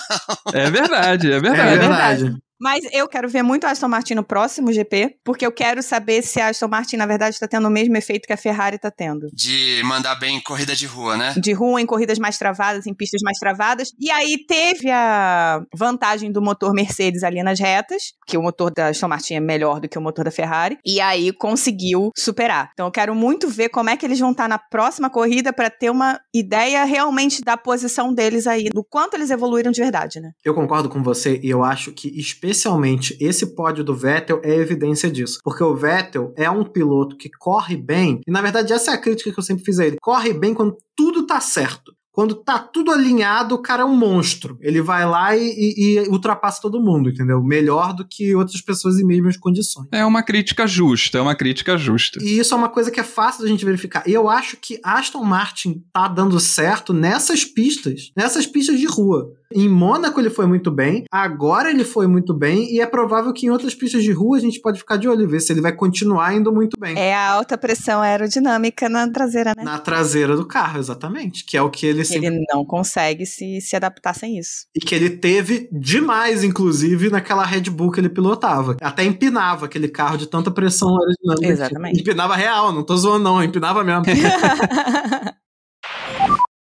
É 0.54 0.70
verdade, 0.70 1.32
é 1.32 1.36
É 1.36 1.40
verdade. 1.40 1.78
verdade. 1.78 2.36
Mas 2.58 2.86
eu 2.94 3.06
quero 3.10 3.28
ver 3.28 3.44
muito 3.44 3.66
a 3.66 3.72
Aston 3.72 3.90
Martin 3.90 4.14
no 4.14 4.24
próximo 4.24 4.72
GP, 4.72 5.18
porque 5.26 5.46
eu 5.46 5.52
quero 5.52 5.84
saber 5.84 6.22
se 6.24 6.40
a 6.40 6.48
Aston 6.48 6.70
Martin, 6.70 6.96
na 6.96 7.06
verdade, 7.06 7.34
está 7.36 7.50
tendo 7.50 7.68
o 7.68 7.70
mesmo 7.70 7.98
efeito 7.98 8.26
que 8.26 8.32
a 8.32 8.38
Ferrari 8.38 8.78
está 8.78 8.90
tendo. 8.90 9.28
De 9.34 9.82
mandar 9.84 10.16
bem 10.16 10.38
em 10.38 10.42
corrida 10.42 10.74
de 10.74 10.86
rua, 10.86 11.18
né? 11.18 11.34
De 11.38 11.52
rua, 11.52 11.82
em 11.82 11.86
corridas 11.86 12.18
mais 12.18 12.38
travadas, 12.38 12.88
em 12.88 12.94
pistas 12.94 13.20
mais 13.22 13.38
travadas. 13.38 13.90
E 14.00 14.10
aí 14.10 14.45
teve 14.46 14.90
a 14.92 15.62
vantagem 15.74 16.32
do 16.32 16.42
motor 16.42 16.74
Mercedes 16.74 17.24
ali 17.24 17.42
nas 17.44 17.60
retas, 17.60 18.14
que 18.28 18.38
o 18.38 18.42
motor 18.42 18.72
da 18.72 18.88
Aston 18.88 19.08
Martin 19.08 19.36
é 19.36 19.40
melhor 19.40 19.80
do 19.80 19.88
que 19.88 19.98
o 19.98 20.02
motor 20.02 20.26
da 20.26 20.32
Ferrari. 20.32 20.78
E 20.86 21.00
aí 21.02 21.32
conseguiu 21.32 22.12
superar. 22.16 22.70
Então 22.74 22.88
eu 22.88 22.92
quero 22.92 23.16
muito 23.16 23.48
ver 23.48 23.70
como 23.70 23.90
é 23.90 23.98
que 23.98 24.06
eles 24.06 24.20
vão 24.20 24.32
estar 24.32 24.48
na 24.48 24.58
próxima 24.58 25.10
corrida 25.10 25.54
para 25.54 25.70
ter 25.70 25.90
uma 25.90 26.20
ideia 26.34 26.84
realmente 26.84 27.42
da 27.42 27.58
posição 27.58 28.14
deles 28.14 28.48
aí, 28.48 28.70
do 28.70 28.84
quanto 28.84 29.16
eles 29.16 29.30
evoluíram 29.30 29.72
de 29.72 29.82
verdade, 29.82 30.20
né? 30.20 30.32
Eu 30.44 30.54
concordo 30.54 30.90
com 30.90 31.02
você 31.02 31.40
e 31.44 31.50
eu 31.50 31.64
acho 31.64 31.92
que 31.92 32.08
especialmente 32.20 33.18
esse 33.20 33.56
pódio 33.56 33.84
do 33.84 33.96
Vettel 33.96 34.42
é 34.44 34.56
evidência 34.56 35.10
disso. 35.10 35.40
Porque 35.44 35.64
o 35.64 35.76
Vettel 35.76 36.34
é 36.38 36.50
um 36.50 36.64
piloto 36.64 37.18
que 37.18 37.30
corre 37.40 37.78
bem, 37.78 38.20
e 38.28 38.32
na 38.32 38.42
verdade 38.42 38.74
essa 38.74 38.92
é 38.92 38.94
a 38.94 39.02
crítica 39.02 39.32
que 39.32 39.40
eu 39.40 39.44
sempre 39.44 39.64
fiz 39.64 39.80
a 39.80 39.86
ele. 39.86 39.98
Corre 40.02 40.34
bem 40.34 40.54
quando 40.54 40.78
tudo 40.96 41.26
tá 41.26 41.40
certo. 41.40 41.95
Quando 42.16 42.34
tá 42.34 42.58
tudo 42.58 42.92
alinhado, 42.92 43.56
o 43.56 43.62
cara 43.62 43.82
é 43.82 43.86
um 43.86 43.94
monstro. 43.94 44.58
Ele 44.62 44.82
vai 44.82 45.06
lá 45.06 45.36
e, 45.36 45.44
e- 45.50 46.00
e 46.06 46.08
ultrapassa 46.08 46.62
todo 46.62 46.80
mundo, 46.82 47.10
entendeu? 47.10 47.44
Melhor 47.44 47.94
do 47.94 48.08
que 48.08 48.34
outras 48.34 48.62
pessoas 48.62 48.98
em 48.98 49.04
mesmas 49.06 49.36
condições. 49.36 49.86
É 49.92 50.06
uma 50.06 50.24
crítica 50.24 50.66
justa, 50.66 51.18
é 51.18 51.22
uma 51.22 51.36
crítica 51.36 51.78
justa. 51.78 52.24
E 52.24 52.40
isso 52.40 52.54
é 52.54 52.58
uma 52.58 52.70
coisa 52.70 52.90
que 52.90 53.02
é 53.02 53.04
fácil 53.04 53.44
da 53.44 53.50
gente 53.50 53.66
verificar. 53.66 54.02
E 54.08 54.14
eu 54.14 54.30
acho 54.30 54.56
que 54.56 54.80
Aston 54.82 55.26
Martin 55.26 55.84
tá 55.92 56.08
dando 56.08 56.40
certo 56.40 56.94
nessas 56.94 57.44
pistas, 57.44 58.12
nessas 58.16 58.46
pistas 58.48 58.80
de 58.80 58.86
rua. 58.86 59.30
Em 59.56 59.70
Mônaco 59.70 60.20
ele 60.20 60.30
foi 60.30 60.46
muito 60.46 60.70
bem, 60.70 61.06
agora 61.10 61.70
ele 61.70 61.86
foi 61.86 62.08
muito 62.08 62.34
bem, 62.34 62.74
e 62.74 62.82
é 62.82 62.86
provável 62.86 63.32
que 63.32 63.46
em 63.46 63.50
outras 63.50 63.74
pistas 63.74 64.04
de 64.04 64.12
rua 64.12 64.38
a 64.38 64.42
gente 64.42 64.60
pode 64.60 64.80
ficar 64.80 64.98
de 64.98 65.08
olho 65.08 65.24
e 65.24 65.28
ver 65.28 65.40
se 65.40 65.54
ele 65.54 65.62
vai 65.62 65.72
continuar 65.72 66.36
indo 66.36 66.52
muito 66.52 66.78
bem. 66.78 66.98
É 66.98 67.16
a 67.16 67.32
alta 67.32 67.58
pressão 67.58 68.02
aerodinâmica 68.02 68.90
na 68.90 69.10
traseira, 69.10 69.54
né? 69.56 69.64
Na 69.64 69.80
traseira 69.80 70.36
do 70.36 70.46
carro, 70.46 70.80
exatamente. 70.80 71.46
Que 71.46 71.56
é 71.56 71.62
o 71.62 71.70
que 71.70 71.86
ele 71.86 72.04
sempre. 72.04 72.28
Ele 72.28 72.44
não 72.52 72.66
consegue 72.66 73.26
se, 73.26 73.62
se 73.62 73.78
adaptar 73.78 74.14
sem 74.14 74.38
isso. 74.38 74.66
E 74.76 74.80
que 74.80 74.94
ele 74.94 75.10
teve 75.10 75.70
demais, 75.72 76.44
inclusive, 76.44 77.10
naquela 77.10 77.46
Red 77.46 77.70
Bull 77.70 77.92
que 77.92 78.02
ele 78.02 78.10
pilotava. 78.10 78.76
Até 78.82 79.06
empinava 79.06 79.68
aquele 79.68 79.88
carro 79.88 80.18
de 80.18 80.28
tanta 80.28 80.52
pressão 80.52 80.90
aerodinâmica. 80.90 81.48
Exatamente. 81.48 82.02
Empinava 82.02 82.36
real, 82.36 82.74
não 82.74 82.84
tô 82.84 82.98
zoando, 82.98 83.24
não, 83.24 83.42
empinava 83.42 83.84
mesmo. 83.84 84.04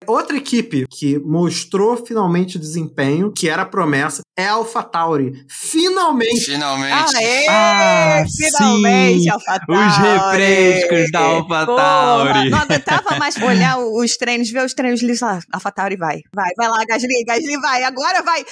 Outra 0.07 0.37
equipe 0.37 0.85
que 0.89 1.19
mostrou 1.19 1.97
finalmente 2.05 2.57
o 2.57 2.59
desempenho, 2.59 3.31
que 3.31 3.49
era 3.49 3.63
a 3.63 3.65
promessa, 3.65 4.21
é 4.37 4.45
a 4.45 4.53
AlphaTauri. 4.53 5.45
Finalmente! 5.47 6.45
Finalmente. 6.45 7.15
Aê! 7.15 7.47
Ah, 7.47 8.23
finalmente, 8.35 9.29
AlphaTauri! 9.29 9.81
Os 9.81 9.97
refrescos 9.97 11.11
da 11.11 11.19
AlphaTauri. 11.19 12.49
Não 12.49 12.59
aguentava 12.59 13.15
mais 13.17 13.35
olhar 13.37 13.77
os 13.79 14.17
treinos, 14.17 14.49
ver 14.49 14.65
os 14.65 14.73
treinos 14.73 15.01
livres 15.01 15.21
lá. 15.21 15.39
AlphaTauri 15.51 15.97
vai, 15.97 16.21
vai, 16.33 16.51
vai 16.57 16.67
lá, 16.69 16.83
Gasly, 16.85 17.23
Gasly 17.25 17.57
vai, 17.59 17.83
agora 17.83 18.21
vai. 18.21 18.45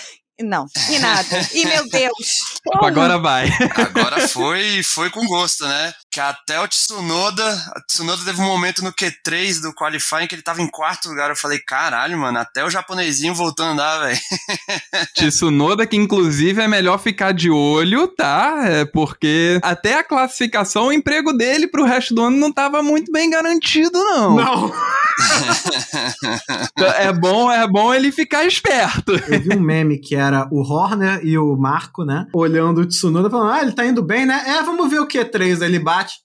Não, 0.43 0.65
e 0.89 0.99
nada. 0.99 1.47
E 1.53 1.65
meu 1.65 1.87
Deus. 1.89 2.61
porra. 2.63 2.87
Agora 2.87 3.17
vai. 3.17 3.49
Agora 3.75 4.27
foi, 4.27 4.81
foi 4.83 5.09
com 5.09 5.25
gosto, 5.25 5.65
né? 5.67 5.93
Que 6.11 6.19
até 6.19 6.59
o 6.59 6.67
Tsunoda, 6.67 7.73
o 7.77 7.85
Tsunoda 7.87 8.23
teve 8.23 8.41
um 8.41 8.45
momento 8.45 8.83
no 8.83 8.91
Q3 8.91 9.61
do 9.61 9.73
qualifying 9.73 10.27
que 10.27 10.35
ele 10.35 10.41
tava 10.41 10.61
em 10.61 10.67
quarto 10.67 11.09
lugar. 11.09 11.29
Eu 11.29 11.35
falei, 11.35 11.59
caralho, 11.59 12.17
mano, 12.17 12.39
até 12.39 12.63
o 12.63 12.69
japonesinho 12.69 13.33
voltou 13.33 13.65
a 13.65 13.69
andar, 13.69 13.99
velho. 13.99 14.19
Tsunoda, 15.15 15.85
que 15.85 15.97
inclusive 15.97 16.61
é 16.61 16.67
melhor 16.67 16.97
ficar 16.99 17.33
de 17.33 17.49
olho, 17.49 18.07
tá? 18.07 18.63
É 18.65 18.85
porque 18.85 19.59
até 19.61 19.95
a 19.95 20.03
classificação, 20.03 20.87
o 20.87 20.93
emprego 20.93 21.33
dele 21.33 21.67
pro 21.67 21.85
resto 21.85 22.13
do 22.13 22.23
ano 22.23 22.37
não 22.37 22.51
tava 22.51 22.83
muito 22.83 23.11
bem 23.11 23.29
garantido, 23.29 23.97
não. 23.97 24.35
Não! 24.35 24.73
É 26.97 27.11
bom, 27.11 27.51
é 27.51 27.67
bom 27.67 27.93
ele 27.93 28.11
ficar 28.11 28.45
esperto. 28.45 29.13
Eu 29.27 29.41
vi 29.41 29.55
um 29.55 29.59
meme 29.59 29.97
que 29.99 30.15
era 30.15 30.47
o 30.51 30.61
Horner 30.61 31.19
e 31.23 31.37
o 31.37 31.55
Marco, 31.55 32.03
né? 32.03 32.27
Olhando 32.33 32.81
o 32.81 32.85
Tsunoda 32.85 33.29
falando: 33.29 33.51
Ah, 33.51 33.61
ele 33.61 33.71
tá 33.71 33.85
indo 33.85 34.01
bem, 34.03 34.25
né? 34.25 34.43
É, 34.45 34.63
vamos 34.63 34.89
ver 34.89 34.99
o 34.99 35.07
Q3. 35.07 35.61
Aí 35.61 35.67
ele 35.67 35.79
bate. 35.79 36.15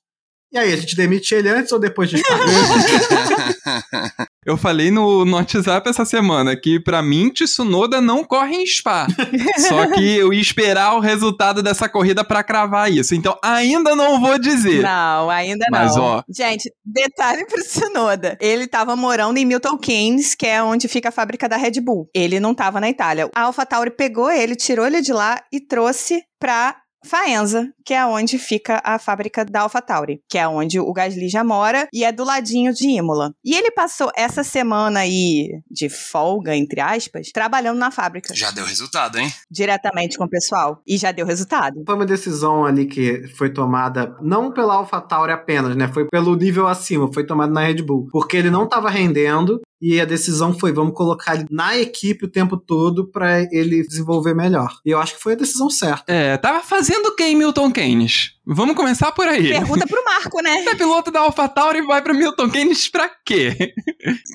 E 0.52 0.58
aí, 0.58 0.72
a 0.72 0.76
gente 0.76 0.96
demite 0.96 1.34
ele 1.34 1.48
antes 1.48 1.72
ou 1.72 1.78
depois 1.78 2.08
de 2.08 2.22
Eu 4.46 4.56
falei 4.56 4.92
no, 4.92 5.24
no 5.24 5.36
WhatsApp 5.36 5.90
essa 5.90 6.04
semana 6.04 6.56
que, 6.56 6.78
pra 6.78 7.02
mim, 7.02 7.30
Tsunoda 7.30 8.00
não 8.00 8.22
corre 8.22 8.54
em 8.54 8.64
Spa. 8.64 9.08
Só 9.58 9.88
que 9.92 10.18
eu 10.18 10.32
ia 10.32 10.40
esperar 10.40 10.94
o 10.94 11.00
resultado 11.00 11.64
dessa 11.64 11.88
corrida 11.88 12.22
pra 12.22 12.44
cravar 12.44 12.92
isso. 12.92 13.12
Então, 13.16 13.36
ainda 13.42 13.96
não 13.96 14.20
vou 14.20 14.38
dizer. 14.38 14.82
Não, 14.82 15.28
ainda 15.28 15.66
Mas, 15.68 15.96
não. 15.96 16.04
ó. 16.04 16.22
Gente, 16.28 16.72
detalhe 16.84 17.44
pro 17.46 17.60
Tsunoda. 17.60 18.38
Ele 18.40 18.68
tava 18.68 18.94
morando 18.94 19.36
em 19.36 19.44
Milton 19.44 19.76
Keynes, 19.76 20.36
que 20.36 20.46
é 20.46 20.62
onde 20.62 20.86
fica 20.86 21.08
a 21.08 21.12
fábrica 21.12 21.48
da 21.48 21.56
Red 21.56 21.80
Bull. 21.80 22.08
Ele 22.14 22.38
não 22.38 22.54
tava 22.54 22.80
na 22.80 22.88
Itália. 22.88 23.28
A 23.34 23.42
AlphaTauri 23.42 23.90
pegou 23.90 24.30
ele, 24.30 24.54
tirou 24.54 24.86
ele 24.86 25.00
de 25.00 25.12
lá 25.12 25.42
e 25.52 25.60
trouxe 25.60 26.22
pra 26.38 26.76
Faenza, 27.04 27.68
que 27.84 27.94
é 27.94 28.04
onde 28.04 28.38
fica 28.38 28.80
a 28.84 28.98
fábrica 28.98 29.44
da 29.44 29.60
AlphaTauri, 29.62 30.20
que 30.28 30.38
é 30.38 30.46
onde 30.48 30.80
o 30.80 30.92
Gasly 30.92 31.28
já 31.28 31.44
mora 31.44 31.86
e 31.92 32.04
é 32.04 32.10
do 32.12 32.24
ladinho 32.24 32.72
de 32.72 32.88
Imola. 32.88 33.32
E 33.44 33.54
ele 33.54 33.70
passou 33.70 34.10
essa 34.16 34.42
semana 34.42 35.00
aí 35.00 35.48
de 35.70 35.88
folga, 35.88 36.54
entre 36.56 36.80
aspas, 36.80 37.28
trabalhando 37.32 37.78
na 37.78 37.90
fábrica, 37.90 38.34
Já 38.34 38.50
deu 38.50 38.64
resultado, 38.64 39.18
hein? 39.18 39.32
diretamente 39.50 40.18
com 40.18 40.24
o 40.24 40.28
pessoal. 40.28 40.80
E 40.86 40.96
já 40.96 41.12
deu 41.12 41.26
resultado. 41.26 41.82
Foi 41.86 41.94
uma 41.94 42.06
decisão 42.06 42.64
ali 42.64 42.86
que 42.86 43.26
foi 43.36 43.52
tomada 43.52 44.16
não 44.20 44.52
pela 44.52 44.74
AlphaTauri 44.74 45.32
apenas, 45.32 45.76
né? 45.76 45.88
Foi 45.88 46.06
pelo 46.10 46.34
nível 46.34 46.66
acima, 46.66 47.12
foi 47.12 47.24
tomada 47.24 47.52
na 47.52 47.60
Red 47.60 47.82
Bull. 47.82 48.08
Porque 48.10 48.36
ele 48.36 48.50
não 48.50 48.64
estava 48.64 48.90
rendendo 48.90 49.60
e 49.80 50.00
a 50.00 50.04
decisão 50.04 50.58
foi 50.58 50.72
vamos 50.72 50.94
colocar 50.94 51.34
ele 51.34 51.46
na 51.50 51.76
equipe 51.76 52.24
o 52.24 52.30
tempo 52.30 52.56
todo 52.56 53.06
para 53.06 53.42
ele 53.52 53.86
desenvolver 53.86 54.34
melhor. 54.34 54.78
E 54.84 54.90
eu 54.90 54.98
acho 54.98 55.14
que 55.16 55.22
foi 55.22 55.34
a 55.34 55.36
decisão 55.36 55.68
certa. 55.68 56.12
É, 56.12 56.36
tava 56.36 56.62
fazendo 56.62 57.06
o 57.06 57.16
que 57.16 57.24
em 57.24 57.36
Milton 57.36 57.70
Keynes? 57.72 58.35
Vamos 58.48 58.76
começar 58.76 59.10
por 59.10 59.26
aí. 59.26 59.48
Pergunta 59.48 59.84
pro 59.88 60.04
Marco, 60.04 60.40
né? 60.40 60.64
É 60.68 60.74
piloto 60.76 61.10
da 61.10 61.18
AlphaTauri 61.20 61.80
e 61.80 61.82
vai 61.82 62.00
pra 62.00 62.14
Milton 62.14 62.48
Keynes 62.48 62.88
pra 62.88 63.10
quê? 63.24 63.74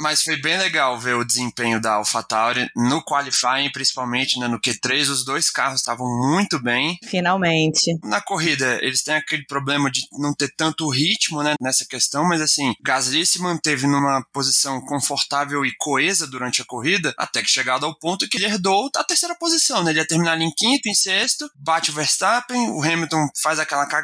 Mas 0.01 0.21
foi 0.21 0.35
bem 0.35 0.57
legal 0.57 0.99
ver 0.99 1.15
o 1.15 1.23
desempenho 1.23 1.79
da 1.79 1.93
AlphaTauri 1.93 2.69
no 2.75 3.01
qualifying, 3.05 3.71
principalmente 3.71 4.37
né, 4.37 4.49
no 4.49 4.59
Q3. 4.59 5.09
Os 5.09 5.23
dois 5.23 5.49
carros 5.49 5.79
estavam 5.79 6.05
muito 6.27 6.61
bem. 6.61 6.99
Finalmente. 7.05 7.97
Na 8.03 8.19
corrida, 8.19 8.79
eles 8.81 9.01
têm 9.01 9.15
aquele 9.15 9.45
problema 9.45 9.89
de 9.89 10.01
não 10.19 10.33
ter 10.33 10.53
tanto 10.57 10.89
ritmo 10.89 11.41
né, 11.41 11.53
nessa 11.61 11.85
questão, 11.85 12.25
mas 12.25 12.41
assim, 12.41 12.73
Gasly 12.83 13.25
se 13.25 13.39
manteve 13.39 13.87
numa 13.87 14.25
posição 14.33 14.81
confortável 14.81 15.65
e 15.65 15.71
coesa 15.77 16.27
durante 16.27 16.61
a 16.61 16.65
corrida, 16.65 17.13
até 17.17 17.41
que 17.41 17.49
chegado 17.49 17.85
ao 17.85 17.97
ponto 17.97 18.27
que 18.27 18.37
ele 18.37 18.45
herdou 18.45 18.89
a 18.93 19.05
terceira 19.05 19.35
posição. 19.35 19.81
Né? 19.85 19.91
Ele 19.91 19.99
ia 19.99 20.07
terminar 20.07 20.33
ali 20.33 20.43
em 20.43 20.51
quinto, 20.51 20.89
em 20.89 20.93
sexto, 20.93 21.49
bate 21.55 21.91
o 21.91 21.93
Verstappen, 21.93 22.71
o 22.71 22.83
Hamilton 22.83 23.29
faz 23.41 23.57
aquela 23.57 23.85
cagada. 23.85 24.00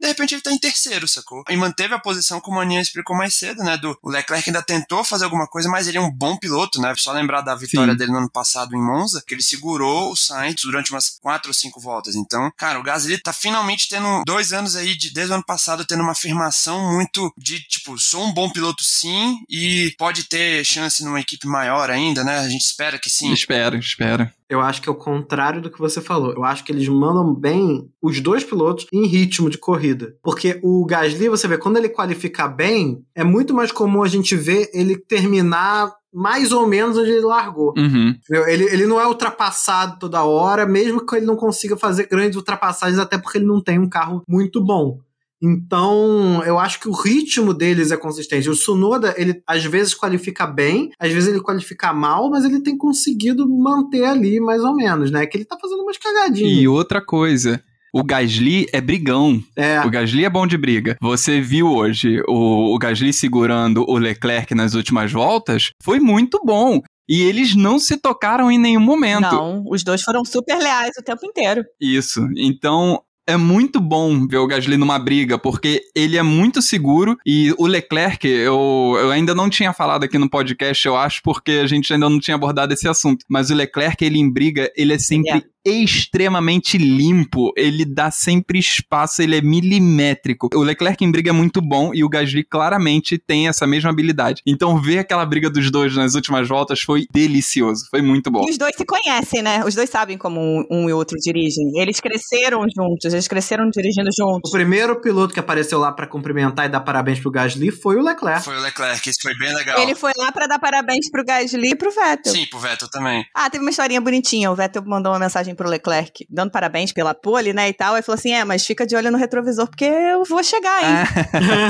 De 0.00 0.06
repente 0.06 0.34
ele 0.34 0.42
tá 0.42 0.52
em 0.52 0.58
terceiro, 0.58 1.08
sacou? 1.08 1.42
E 1.48 1.56
manteve 1.56 1.92
a 1.92 1.98
posição 1.98 2.40
como 2.40 2.60
a 2.60 2.62
Aninha 2.62 2.80
explicou 2.80 3.16
mais 3.16 3.34
cedo, 3.34 3.64
né? 3.64 3.76
Do 3.76 3.98
o 4.00 4.08
Leclerc 4.08 4.48
ainda 4.48 4.62
tentou 4.62 5.02
fazer 5.02 5.24
alguma 5.24 5.46
coisa, 5.48 5.68
mas 5.68 5.88
ele 5.88 5.98
é 5.98 6.00
um 6.00 6.10
bom 6.10 6.36
piloto, 6.36 6.80
né? 6.80 6.94
Só 6.96 7.12
lembrar 7.12 7.40
da 7.40 7.54
vitória 7.56 7.92
Sim. 7.92 7.98
dele 7.98 8.12
no 8.12 8.18
ano 8.18 8.30
passado 8.30 8.76
em 8.76 8.80
Monza, 8.80 9.22
que 9.26 9.34
ele 9.34 9.42
segurou 9.42 10.12
o 10.12 10.16
Sainz 10.16 10.54
durante 10.62 10.92
umas 10.92 11.18
quatro 11.20 11.50
ou 11.50 11.54
cinco 11.54 11.80
voltas. 11.80 12.14
Então, 12.14 12.50
cara, 12.56 12.78
o 12.78 12.82
Gasly 12.82 13.18
tá 13.18 13.32
finalmente 13.32 13.88
tendo 13.88 14.22
dois 14.24 14.52
anos 14.52 14.76
aí, 14.76 14.96
de, 14.96 15.12
desde 15.12 15.32
o 15.32 15.34
ano 15.34 15.44
passado, 15.44 15.84
tendo 15.84 16.02
uma 16.02 16.12
afirmação 16.12 16.92
muito 16.92 17.32
de, 17.36 17.60
tipo, 17.66 17.98
sou 17.98 18.24
um 18.24 18.32
bom 18.32 18.48
piloto 18.50 18.84
sim, 18.84 19.38
e 19.48 19.92
pode 19.98 20.24
ter 20.24 20.64
chance 20.64 21.02
numa 21.02 21.20
equipe 21.20 21.46
maior 21.48 21.90
ainda, 21.90 22.22
né? 22.22 22.38
A 22.38 22.48
gente 22.48 22.62
espera 22.62 22.98
que 23.00 23.10
sim. 23.10 23.32
Espero, 23.32 23.76
espero. 23.76 24.30
Eu 24.48 24.60
acho 24.60 24.80
que 24.80 24.88
é 24.88 24.92
o 24.92 24.96
contrário 24.96 25.60
do 25.60 25.70
que 25.70 25.78
você 25.78 26.00
falou. 26.00 26.32
Eu 26.32 26.42
acho 26.42 26.64
que 26.64 26.72
eles 26.72 26.88
mandam 26.88 27.34
bem 27.34 27.88
os 28.00 28.20
dois 28.20 28.42
pilotos 28.42 28.86
em 28.92 29.06
ritmo 29.06 29.50
de 29.50 29.58
corrida. 29.58 30.14
Porque 30.22 30.58
o 30.62 30.84
Gasly, 30.86 31.28
você 31.28 31.46
vê, 31.46 31.58
quando 31.58 31.76
ele 31.76 31.90
qualifica 31.90 32.48
bem, 32.48 33.02
é 33.14 33.22
muito 33.22 33.54
mais 33.54 33.70
comum 33.70 34.02
a 34.02 34.08
gente 34.08 34.34
ver 34.34 34.70
ele 34.72 34.96
terminar 34.96 35.92
mais 36.12 36.52
ou 36.52 36.66
menos 36.66 36.96
onde 36.96 37.10
ele 37.10 37.20
largou. 37.20 37.74
Uhum. 37.76 38.14
Ele, 38.46 38.64
ele 38.64 38.86
não 38.86 38.98
é 38.98 39.06
ultrapassado 39.06 39.98
toda 39.98 40.24
hora, 40.24 40.64
mesmo 40.64 41.04
que 41.04 41.16
ele 41.16 41.26
não 41.26 41.36
consiga 41.36 41.76
fazer 41.76 42.08
grandes 42.08 42.36
ultrapassagens, 42.36 42.98
até 42.98 43.18
porque 43.18 43.38
ele 43.38 43.46
não 43.46 43.62
tem 43.62 43.78
um 43.78 43.88
carro 43.88 44.22
muito 44.26 44.64
bom. 44.64 44.98
Então, 45.42 46.42
eu 46.44 46.58
acho 46.58 46.80
que 46.80 46.88
o 46.88 46.92
ritmo 46.92 47.54
deles 47.54 47.90
é 47.90 47.96
consistente. 47.96 48.50
O 48.50 48.54
Sunoda, 48.54 49.14
ele 49.16 49.40
às 49.46 49.64
vezes 49.64 49.94
qualifica 49.94 50.46
bem, 50.46 50.90
às 50.98 51.12
vezes 51.12 51.28
ele 51.28 51.40
qualifica 51.40 51.92
mal, 51.92 52.28
mas 52.30 52.44
ele 52.44 52.60
tem 52.60 52.76
conseguido 52.76 53.48
manter 53.48 54.04
ali 54.04 54.40
mais 54.40 54.62
ou 54.62 54.74
menos, 54.74 55.10
né? 55.10 55.26
Que 55.26 55.38
ele 55.38 55.44
tá 55.44 55.56
fazendo 55.60 55.82
umas 55.82 55.96
cagadinhas. 55.96 56.60
E 56.60 56.68
outra 56.68 57.00
coisa. 57.00 57.62
O 57.92 58.04
Gasly 58.04 58.66
é 58.72 58.80
brigão. 58.80 59.42
É, 59.56 59.80
O 59.80 59.90
Gasly 59.90 60.24
é 60.24 60.30
bom 60.30 60.46
de 60.46 60.58
briga. 60.58 60.96
Você 61.00 61.40
viu 61.40 61.68
hoje 61.68 62.20
o, 62.28 62.74
o 62.74 62.78
Gasly 62.78 63.12
segurando 63.12 63.84
o 63.88 63.96
Leclerc 63.96 64.54
nas 64.54 64.74
últimas 64.74 65.10
voltas? 65.10 65.70
Foi 65.82 65.98
muito 65.98 66.40
bom. 66.44 66.82
E 67.08 67.22
eles 67.22 67.54
não 67.54 67.78
se 67.78 67.96
tocaram 67.96 68.50
em 68.50 68.58
nenhum 68.58 68.80
momento. 68.80 69.22
Não, 69.22 69.64
os 69.66 69.82
dois 69.82 70.02
foram 70.02 70.22
super 70.26 70.58
leais 70.58 70.92
o 70.98 71.02
tempo 71.02 71.24
inteiro. 71.24 71.64
Isso. 71.80 72.20
Então. 72.36 73.00
É 73.28 73.36
muito 73.36 73.78
bom 73.78 74.26
ver 74.26 74.38
o 74.38 74.46
Gasly 74.46 74.78
numa 74.78 74.98
briga, 74.98 75.38
porque 75.38 75.82
ele 75.94 76.16
é 76.16 76.22
muito 76.22 76.62
seguro 76.62 77.14
e 77.26 77.54
o 77.58 77.66
Leclerc, 77.66 78.26
eu, 78.26 78.96
eu 78.98 79.10
ainda 79.10 79.34
não 79.34 79.50
tinha 79.50 79.70
falado 79.74 80.04
aqui 80.04 80.16
no 80.16 80.30
podcast, 80.30 80.86
eu 80.86 80.96
acho, 80.96 81.20
porque 81.22 81.60
a 81.62 81.66
gente 81.66 81.92
ainda 81.92 82.08
não 82.08 82.18
tinha 82.18 82.36
abordado 82.36 82.72
esse 82.72 82.88
assunto. 82.88 83.26
Mas 83.28 83.50
o 83.50 83.54
Leclerc, 83.54 84.02
ele 84.02 84.18
em 84.18 84.32
briga, 84.32 84.72
ele 84.74 84.94
é 84.94 84.98
sempre 84.98 85.44
extremamente 85.64 86.78
limpo, 86.78 87.52
ele 87.56 87.84
dá 87.84 88.10
sempre 88.10 88.58
espaço, 88.58 89.20
ele 89.22 89.36
é 89.36 89.42
milimétrico. 89.42 90.48
O 90.54 90.62
Leclerc 90.62 91.04
em 91.04 91.10
briga 91.10 91.30
é 91.30 91.32
muito 91.32 91.60
bom 91.60 91.92
e 91.94 92.02
o 92.02 92.08
Gasly 92.08 92.44
claramente 92.44 93.18
tem 93.18 93.48
essa 93.48 93.66
mesma 93.66 93.90
habilidade. 93.90 94.42
Então 94.46 94.80
ver 94.80 94.98
aquela 94.98 95.26
briga 95.26 95.50
dos 95.50 95.70
dois 95.70 95.94
nas 95.94 96.14
últimas 96.14 96.48
voltas 96.48 96.80
foi 96.80 97.06
delicioso, 97.12 97.86
foi 97.90 98.00
muito 98.00 98.30
bom. 98.30 98.46
E 98.46 98.50
os 98.50 98.58
dois 98.58 98.74
se 98.76 98.84
conhecem, 98.84 99.42
né? 99.42 99.64
Os 99.64 99.74
dois 99.74 99.90
sabem 99.90 100.16
como 100.16 100.40
um, 100.40 100.64
um 100.70 100.88
e 100.88 100.92
outro 100.92 101.18
dirigem. 101.18 101.78
Eles 101.78 102.00
cresceram 102.00 102.64
juntos, 102.74 103.12
eles 103.18 103.28
cresceram 103.28 103.68
dirigindo 103.70 104.08
o 104.08 104.12
juntos. 104.12 104.50
primeiro 104.50 105.00
piloto 105.00 105.34
que 105.34 105.40
apareceu 105.40 105.78
lá 105.78 105.92
pra 105.92 106.06
cumprimentar 106.06 106.66
e 106.66 106.68
dar 106.68 106.80
parabéns 106.80 107.20
pro 107.20 107.30
Gasly 107.30 107.70
foi 107.70 107.96
o 107.96 108.02
Leclerc. 108.02 108.42
Foi 108.44 108.56
o 108.56 108.60
Leclerc, 108.60 109.08
isso 109.08 109.18
foi 109.22 109.36
bem 109.36 109.54
legal. 109.54 109.78
Ele 109.80 109.94
foi 109.94 110.12
lá 110.16 110.32
pra 110.32 110.46
dar 110.46 110.58
parabéns 110.58 111.10
pro 111.10 111.24
Gasly 111.24 111.70
e 111.70 111.76
pro 111.76 111.90
Vettel. 111.90 112.32
Sim, 112.32 112.46
pro 112.46 112.58
Vettel 112.58 112.88
também. 112.88 113.24
Ah, 113.34 113.50
teve 113.50 113.62
uma 113.64 113.70
historinha 113.70 114.00
bonitinha. 114.00 114.50
O 114.50 114.54
Vettel 114.54 114.82
mandou 114.86 115.12
uma 115.12 115.18
mensagem 115.18 115.54
pro 115.54 115.68
Leclerc, 115.68 116.26
dando 116.30 116.50
parabéns 116.50 116.92
pela 116.92 117.14
pole, 117.14 117.52
né, 117.52 117.68
e 117.68 117.72
tal. 117.72 117.94
Aí 117.94 118.02
falou 118.02 118.18
assim: 118.18 118.32
é, 118.32 118.44
mas 118.44 118.64
fica 118.64 118.86
de 118.86 118.96
olho 118.96 119.10
no 119.10 119.18
retrovisor, 119.18 119.66
porque 119.68 119.84
eu 119.84 120.24
vou 120.24 120.42
chegar, 120.42 120.82
hein? 120.82 121.08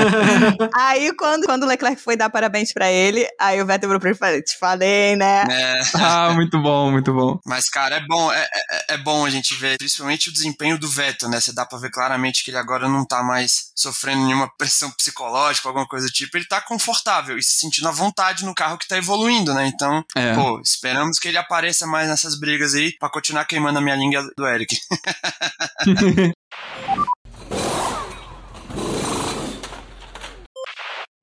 Aí, 0.75 1.13
quando, 1.15 1.45
quando 1.47 1.63
o 1.65 1.67
Leclerc 1.67 2.01
foi 2.01 2.17
dar 2.17 2.31
parabéns 2.31 2.73
pra 2.73 2.91
ele, 2.91 3.27
aí 3.41 3.61
o 3.61 3.67
Vettel 3.67 3.89
virou 3.89 4.01
pra 4.01 4.11
ele 4.11 4.17
e 4.17 4.19
falou: 4.19 4.43
te 4.43 4.59
falei, 4.59 5.17
né? 5.17 5.45
É, 5.51 5.81
ah, 5.95 6.33
muito 6.35 6.61
bom, 6.61 6.91
muito 6.91 7.13
bom. 7.13 7.39
mas, 7.45 7.69
cara, 7.69 7.97
é 7.97 8.01
bom, 8.07 8.33
é, 8.33 8.43
é, 8.43 8.95
é 8.95 8.99
bom 8.99 9.25
a 9.25 9.31
gente 9.31 9.55
ver, 9.55 9.79
principalmente 9.79 10.29
o 10.29 10.33
desempenho 10.33 10.79
do 10.79 10.89
Vettel, 10.89 11.29
né? 11.29 11.38
Você 11.40 11.53
dá 11.53 11.64
pra 11.66 11.79
ver 11.79 11.90
claramente 11.90 12.44
que 12.44 12.51
ele 12.51 12.59
agora 12.59 12.88
não 12.88 13.05
tá 13.05 13.22
mais 13.22 13.70
sofrendo 13.74 14.24
nenhuma 14.24 14.48
pressão 14.57 14.90
psicológica, 14.92 15.68
alguma 15.68 15.87
coisa 15.87 16.07
do 16.07 16.12
tipo. 16.12 16.37
Ele 16.37 16.46
tá 16.46 16.61
confortável 16.61 17.38
e 17.38 17.42
se 17.42 17.59
sentindo 17.59 17.88
à 17.88 17.92
vontade 17.92 18.44
no 18.44 18.55
carro 18.55 18.79
que 18.79 18.88
tá 18.88 18.96
evoluindo, 18.96 19.53
né? 19.55 19.66
Então, 19.66 20.05
É. 20.16 20.35
pô, 20.35 20.61
esperamos 20.61 21.18
que 21.18 21.29
ele 21.29 21.38
apareça 21.38 21.87
mais 21.87 22.09
nessas 22.09 22.38
brigas 22.38 22.74
aí 22.74 22.92
pra 22.98 23.09
continuar 23.11 23.44
queimando 23.44 23.79
a 23.79 23.83
minha 23.83 23.96
língua 23.96 24.22
do 24.37 24.46
Eric. 24.46 24.79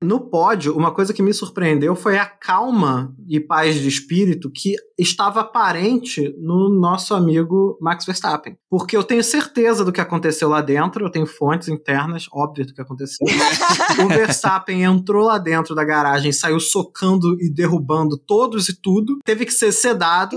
No 0.02 0.20
pódio, 0.20 0.76
uma 0.76 0.92
coisa 0.92 1.14
que 1.14 1.22
me 1.22 1.32
surpreendeu 1.32 1.96
foi 1.96 2.18
a 2.18 2.26
calma 2.26 3.14
e 3.26 3.40
paz 3.40 3.76
de 3.76 3.88
espírito 3.88 4.50
que 4.50 4.74
estava 4.98 5.40
aparente 5.40 6.34
no 6.38 6.68
nosso 6.68 7.14
amigo 7.14 7.78
Max 7.80 8.04
Verstappen. 8.04 8.58
Porque 8.68 8.94
eu 8.94 9.02
tenho 9.02 9.24
certeza 9.24 9.84
do 9.84 9.92
que 9.92 10.00
aconteceu 10.00 10.50
lá 10.50 10.60
dentro, 10.60 11.04
eu 11.04 11.10
tenho 11.10 11.26
fontes 11.26 11.68
internas 11.68 12.26
óbvias 12.30 12.66
do 12.66 12.74
que 12.74 12.80
aconteceu. 12.82 13.26
o 14.04 14.08
Verstappen 14.08 14.82
entrou 14.84 15.24
lá 15.24 15.38
dentro 15.38 15.74
da 15.74 15.82
garagem, 15.82 16.30
saiu 16.30 16.60
socando 16.60 17.34
e 17.40 17.50
derrubando 17.50 18.18
todos 18.18 18.68
e 18.68 18.78
tudo, 18.78 19.18
teve 19.24 19.46
que 19.46 19.52
ser 19.52 19.72
sedado 19.72 20.36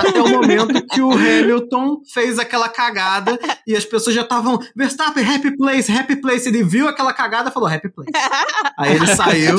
até 0.00 0.20
o 0.20 0.28
momento 0.28 0.86
que 0.86 1.02
o 1.02 1.12
Hamilton 1.12 2.00
fez 2.12 2.38
aquela 2.38 2.70
cagada 2.70 3.38
e 3.66 3.76
as 3.76 3.84
pessoas 3.84 4.16
já 4.16 4.22
estavam 4.22 4.58
Verstappen, 4.74 5.24
happy 5.24 5.56
place, 5.58 5.92
happy 5.92 6.16
place. 6.16 6.48
Ele 6.48 6.62
viu 6.62 6.88
aquela 6.88 7.12
cagada 7.12 7.50
e 7.50 7.52
falou 7.52 7.68
happy 7.68 7.90
place. 7.90 8.12
Aí 8.78 8.94
ele 8.96 9.06
saiu, 9.14 9.56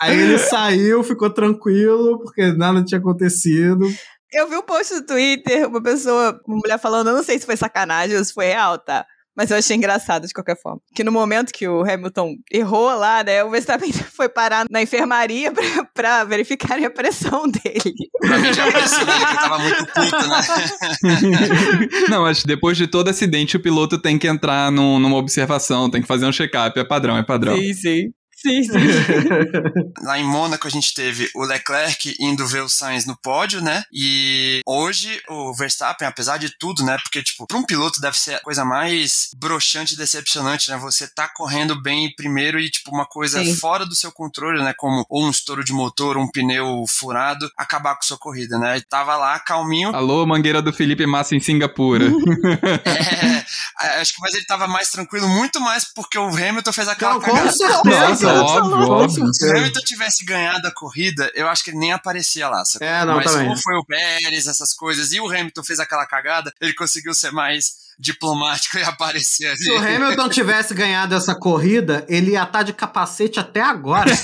aí 0.00 0.18
ele 0.18 0.38
saiu, 0.38 1.02
ficou 1.04 1.30
tranquilo, 1.30 2.18
porque 2.20 2.52
nada 2.52 2.82
tinha 2.84 2.98
acontecido. 3.00 3.86
Eu 4.32 4.48
vi 4.48 4.56
um 4.56 4.62
post 4.62 4.94
no 4.94 5.06
Twitter, 5.06 5.66
uma 5.68 5.82
pessoa, 5.82 6.38
uma 6.46 6.58
mulher 6.58 6.78
falando, 6.78 7.08
eu 7.08 7.14
não 7.16 7.22
sei 7.22 7.38
se 7.38 7.46
foi 7.46 7.56
sacanagem 7.56 8.16
ou 8.16 8.24
se 8.24 8.32
foi 8.32 8.46
real, 8.46 8.78
tá? 8.78 9.06
Mas 9.34 9.52
eu 9.52 9.56
achei 9.56 9.76
engraçado 9.76 10.26
de 10.26 10.34
qualquer 10.34 10.60
forma. 10.60 10.80
Que 10.92 11.04
no 11.04 11.12
momento 11.12 11.52
que 11.52 11.68
o 11.68 11.82
Hamilton 11.88 12.34
errou 12.52 12.92
lá, 12.98 13.22
né, 13.22 13.44
o 13.44 13.50
Verstappen 13.50 13.92
foi 14.12 14.28
parar 14.28 14.66
na 14.68 14.82
enfermaria 14.82 15.52
pra, 15.52 15.62
pra 15.94 16.24
verificarem 16.24 16.84
a 16.84 16.90
pressão 16.90 17.44
dele. 17.48 17.94
Pra 18.20 18.36
medir 18.36 18.60
a 18.60 18.66
pressão 18.72 19.04
dele, 19.06 19.26
que 19.26 19.34
tava 19.36 19.58
muito 19.60 19.86
puto, 19.86 20.26
né? 20.26 21.98
Não, 22.10 22.22
mas 22.22 22.42
depois 22.42 22.76
de 22.76 22.86
todo 22.86 23.08
acidente, 23.08 23.56
o 23.56 23.60
piloto 23.62 23.96
tem 23.96 24.18
que 24.18 24.26
entrar 24.26 24.70
num- 24.72 24.98
numa 24.98 25.16
observação, 25.16 25.88
tem 25.88 26.02
que 26.02 26.08
fazer 26.08 26.26
um 26.26 26.32
check-up. 26.32 26.78
É 26.78 26.84
padrão, 26.84 27.16
é 27.16 27.22
padrão. 27.22 27.56
Sim, 27.56 27.72
sim. 27.74 28.02
Sim, 28.40 28.62
sim. 28.62 28.72
Lá 30.02 30.18
em 30.18 30.24
Mônaco 30.24 30.66
a 30.66 30.70
gente 30.70 30.94
teve 30.94 31.28
o 31.34 31.44
Leclerc 31.44 32.14
indo 32.20 32.46
ver 32.46 32.62
o 32.62 32.68
Sainz 32.68 33.04
no 33.04 33.16
pódio, 33.16 33.60
né? 33.60 33.82
E 33.92 34.60
hoje 34.64 35.20
o 35.28 35.52
Verstappen, 35.52 36.06
apesar 36.06 36.38
de 36.38 36.56
tudo, 36.56 36.84
né? 36.84 36.96
Porque, 37.02 37.22
tipo, 37.22 37.46
para 37.46 37.58
um 37.58 37.64
piloto 37.64 38.00
deve 38.00 38.16
ser 38.16 38.34
a 38.34 38.40
coisa 38.40 38.64
mais 38.64 39.30
broxante 39.36 39.94
e 39.94 39.96
decepcionante, 39.96 40.70
né? 40.70 40.76
Você 40.78 41.08
tá 41.08 41.28
correndo 41.28 41.80
bem 41.82 42.14
primeiro 42.14 42.60
e, 42.60 42.70
tipo, 42.70 42.90
uma 42.92 43.06
coisa 43.06 43.42
Sim. 43.42 43.56
fora 43.56 43.84
do 43.84 43.94
seu 43.96 44.12
controle, 44.12 44.62
né? 44.62 44.72
Como 44.76 45.04
ou 45.08 45.24
um 45.24 45.30
estouro 45.30 45.64
de 45.64 45.72
motor, 45.72 46.16
um 46.16 46.30
pneu 46.30 46.84
furado, 46.88 47.50
acabar 47.56 47.96
com 47.96 48.02
sua 48.02 48.18
corrida, 48.18 48.58
né? 48.58 48.78
E 48.78 48.82
tava 48.82 49.16
lá 49.16 49.38
calminho. 49.40 49.94
Alô, 49.94 50.24
mangueira 50.24 50.62
do 50.62 50.72
Felipe 50.72 51.06
Massa 51.06 51.34
em 51.34 51.40
Singapura. 51.40 52.06
É, 53.80 54.00
acho 54.00 54.12
que 54.12 54.20
mas 54.20 54.34
ele 54.34 54.44
tava 54.44 54.66
mais 54.66 54.90
tranquilo, 54.90 55.28
muito 55.28 55.60
mais 55.60 55.84
porque 55.84 56.18
o 56.18 56.26
Hamilton 56.26 56.72
fez 56.72 56.88
aquela 56.88 57.14
Não, 57.14 57.20
com 57.20 57.30
cagada. 57.30 57.52
certeza. 57.52 58.27
Óbvio. 58.28 59.32
Se 59.34 59.46
o 59.46 59.50
Hamilton 59.50 59.80
tivesse 59.80 60.24
ganhado 60.24 60.66
a 60.66 60.70
corrida, 60.72 61.30
eu 61.34 61.48
acho 61.48 61.64
que 61.64 61.70
ele 61.70 61.78
nem 61.78 61.92
aparecia 61.92 62.48
lá. 62.48 62.64
sabe? 62.64 62.84
É, 62.84 63.04
não, 63.04 63.16
Mas 63.16 63.30
também. 63.30 63.48
como 63.48 63.60
foi 63.62 63.74
o 63.76 63.84
Pérez, 63.84 64.46
essas 64.46 64.74
coisas, 64.74 65.12
e 65.12 65.20
o 65.20 65.28
Hamilton 65.28 65.64
fez 65.64 65.78
aquela 65.80 66.06
cagada, 66.06 66.52
ele 66.60 66.74
conseguiu 66.74 67.14
ser 67.14 67.32
mais 67.32 67.87
diplomático 67.98 68.78
e 68.78 68.82
aparecer 68.82 69.48
ali. 69.48 69.58
Se 69.58 69.70
o 69.72 69.78
Hamilton 69.78 70.28
tivesse 70.28 70.74
ganhado 70.74 71.14
essa 71.14 71.34
corrida, 71.34 72.04
ele 72.08 72.32
ia 72.32 72.42
estar 72.42 72.62
de 72.62 72.72
capacete 72.72 73.40
até 73.40 73.60
agora. 73.60 74.10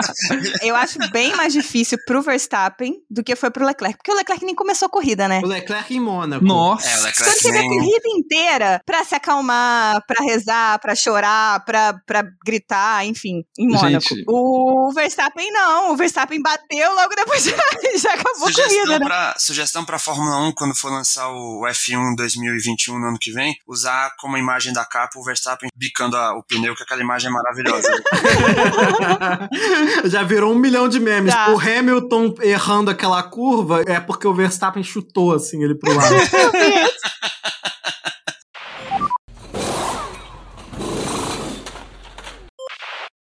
Eu 0.62 0.76
acho 0.76 0.98
bem 1.10 1.34
mais 1.36 1.52
difícil 1.52 1.98
pro 2.06 2.22
Verstappen 2.22 2.94
do 3.10 3.22
que 3.22 3.34
foi 3.36 3.50
pro 3.50 3.64
Leclerc. 3.64 3.96
Porque 3.96 4.12
o 4.12 4.14
Leclerc 4.14 4.44
nem 4.44 4.54
começou 4.54 4.86
a 4.86 4.90
corrida, 4.90 5.26
né? 5.28 5.40
o 5.42 5.46
Leclerc 5.46 5.94
em 5.94 6.00
Mônaco. 6.00 6.44
Nossa. 6.44 6.86
É, 6.88 6.90
o 6.90 6.98
Então 6.98 7.04
Leclerc 7.04 7.30
ele 7.30 7.40
teve 7.40 7.58
a 7.58 7.68
corrida 7.68 8.08
inteira 8.18 8.82
pra 8.84 9.04
se 9.04 9.14
acalmar, 9.14 10.04
pra 10.06 10.24
rezar, 10.24 10.78
pra 10.80 10.94
chorar, 10.94 11.64
pra, 11.64 11.94
pra 12.06 12.24
gritar, 12.44 13.04
enfim, 13.06 13.42
em 13.58 13.68
Mônaco. 13.68 14.14
Gente. 14.14 14.24
O 14.28 14.92
Verstappen 14.94 15.50
não. 15.52 15.92
O 15.92 15.96
Verstappen 15.96 16.40
bateu 16.42 16.94
logo 16.94 17.14
depois 17.14 17.42
já, 17.44 17.56
já 17.96 18.14
acabou 18.14 18.48
a 18.48 18.52
corrida, 18.52 18.62
Sugestão 18.62 18.98
né? 18.98 19.06
pra, 19.06 19.34
sugestão 19.38 19.84
pra 19.84 19.98
Fórmula 19.98 20.48
1, 20.48 20.52
quando 20.52 20.74
for 20.74 20.90
lançar 20.90 21.28
o 21.30 21.62
F1 21.66 22.14
2021 22.50 22.98
no 22.98 23.06
ano 23.08 23.18
que 23.20 23.32
vem, 23.32 23.54
usar 23.66 24.12
como 24.18 24.36
imagem 24.36 24.72
da 24.72 24.84
capa 24.84 25.18
o 25.18 25.24
Verstappen 25.24 25.68
bicando 25.74 26.16
a- 26.16 26.36
o 26.36 26.42
pneu, 26.42 26.74
que 26.74 26.82
aquela 26.82 27.00
imagem 27.00 27.28
é 27.28 27.32
maravilhosa. 27.32 27.90
Já 30.06 30.22
virou 30.22 30.52
um 30.52 30.58
milhão 30.58 30.88
de 30.88 31.00
memes. 31.00 31.32
Tá. 31.32 31.50
O 31.52 31.58
Hamilton 31.60 32.34
errando 32.42 32.90
aquela 32.90 33.22
curva 33.22 33.82
é 33.86 34.00
porque 34.00 34.26
o 34.26 34.34
Verstappen 34.34 34.82
chutou 34.82 35.34
assim 35.34 35.62
ele 35.62 35.74
pro 35.74 35.94
lado. 35.94 36.14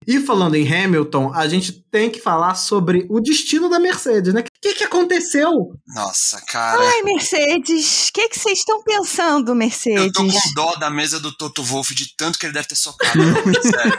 E 0.06 0.20
falando 0.20 0.54
em 0.54 0.66
Hamilton, 0.70 1.32
a 1.34 1.48
gente 1.48 1.72
tem 1.90 2.10
que 2.10 2.20
falar 2.20 2.54
sobre 2.54 3.06
o 3.08 3.20
destino 3.20 3.68
da 3.68 3.78
Mercedes, 3.78 4.34
né? 4.34 4.40
O 4.40 4.44
que, 4.60 4.74
que 4.74 4.84
aconteceu? 4.84 5.50
Nossa, 5.94 6.40
cara. 6.46 6.80
Ai, 6.80 7.02
Mercedes, 7.02 8.08
o 8.08 8.12
que 8.12 8.28
que 8.28 8.38
vocês 8.38 8.58
estão 8.58 8.82
pensando, 8.82 9.50
Eu 9.50 9.54
Mercedes? 9.54 10.12
tô 10.12 10.22
com 10.26 10.54
dó 10.54 10.74
da 10.76 10.90
mesa 10.90 11.18
do 11.20 11.34
Toto 11.36 11.62
Wolff 11.62 11.94
de 11.94 12.14
tanto 12.16 12.38
que 12.38 12.46
ele 12.46 12.52
deve 12.52 12.68
ter 12.68 12.76
socado. 12.76 13.18
Sério. 13.62 13.98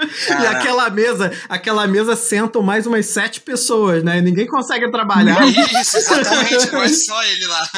E 0.00 0.46
aquela 0.46 0.88
mesa, 0.90 1.32
aquela 1.48 1.86
mesa 1.86 2.14
sentam 2.14 2.62
mais 2.62 2.86
umas 2.86 3.06
sete 3.06 3.40
pessoas, 3.40 4.04
né? 4.04 4.20
Ninguém 4.20 4.46
consegue 4.46 4.90
trabalhar. 4.90 5.38
Isso, 5.46 5.96
exatamente, 5.96 6.54
é 6.54 6.88
só 6.88 7.22
ele 7.24 7.46
lá. 7.46 7.68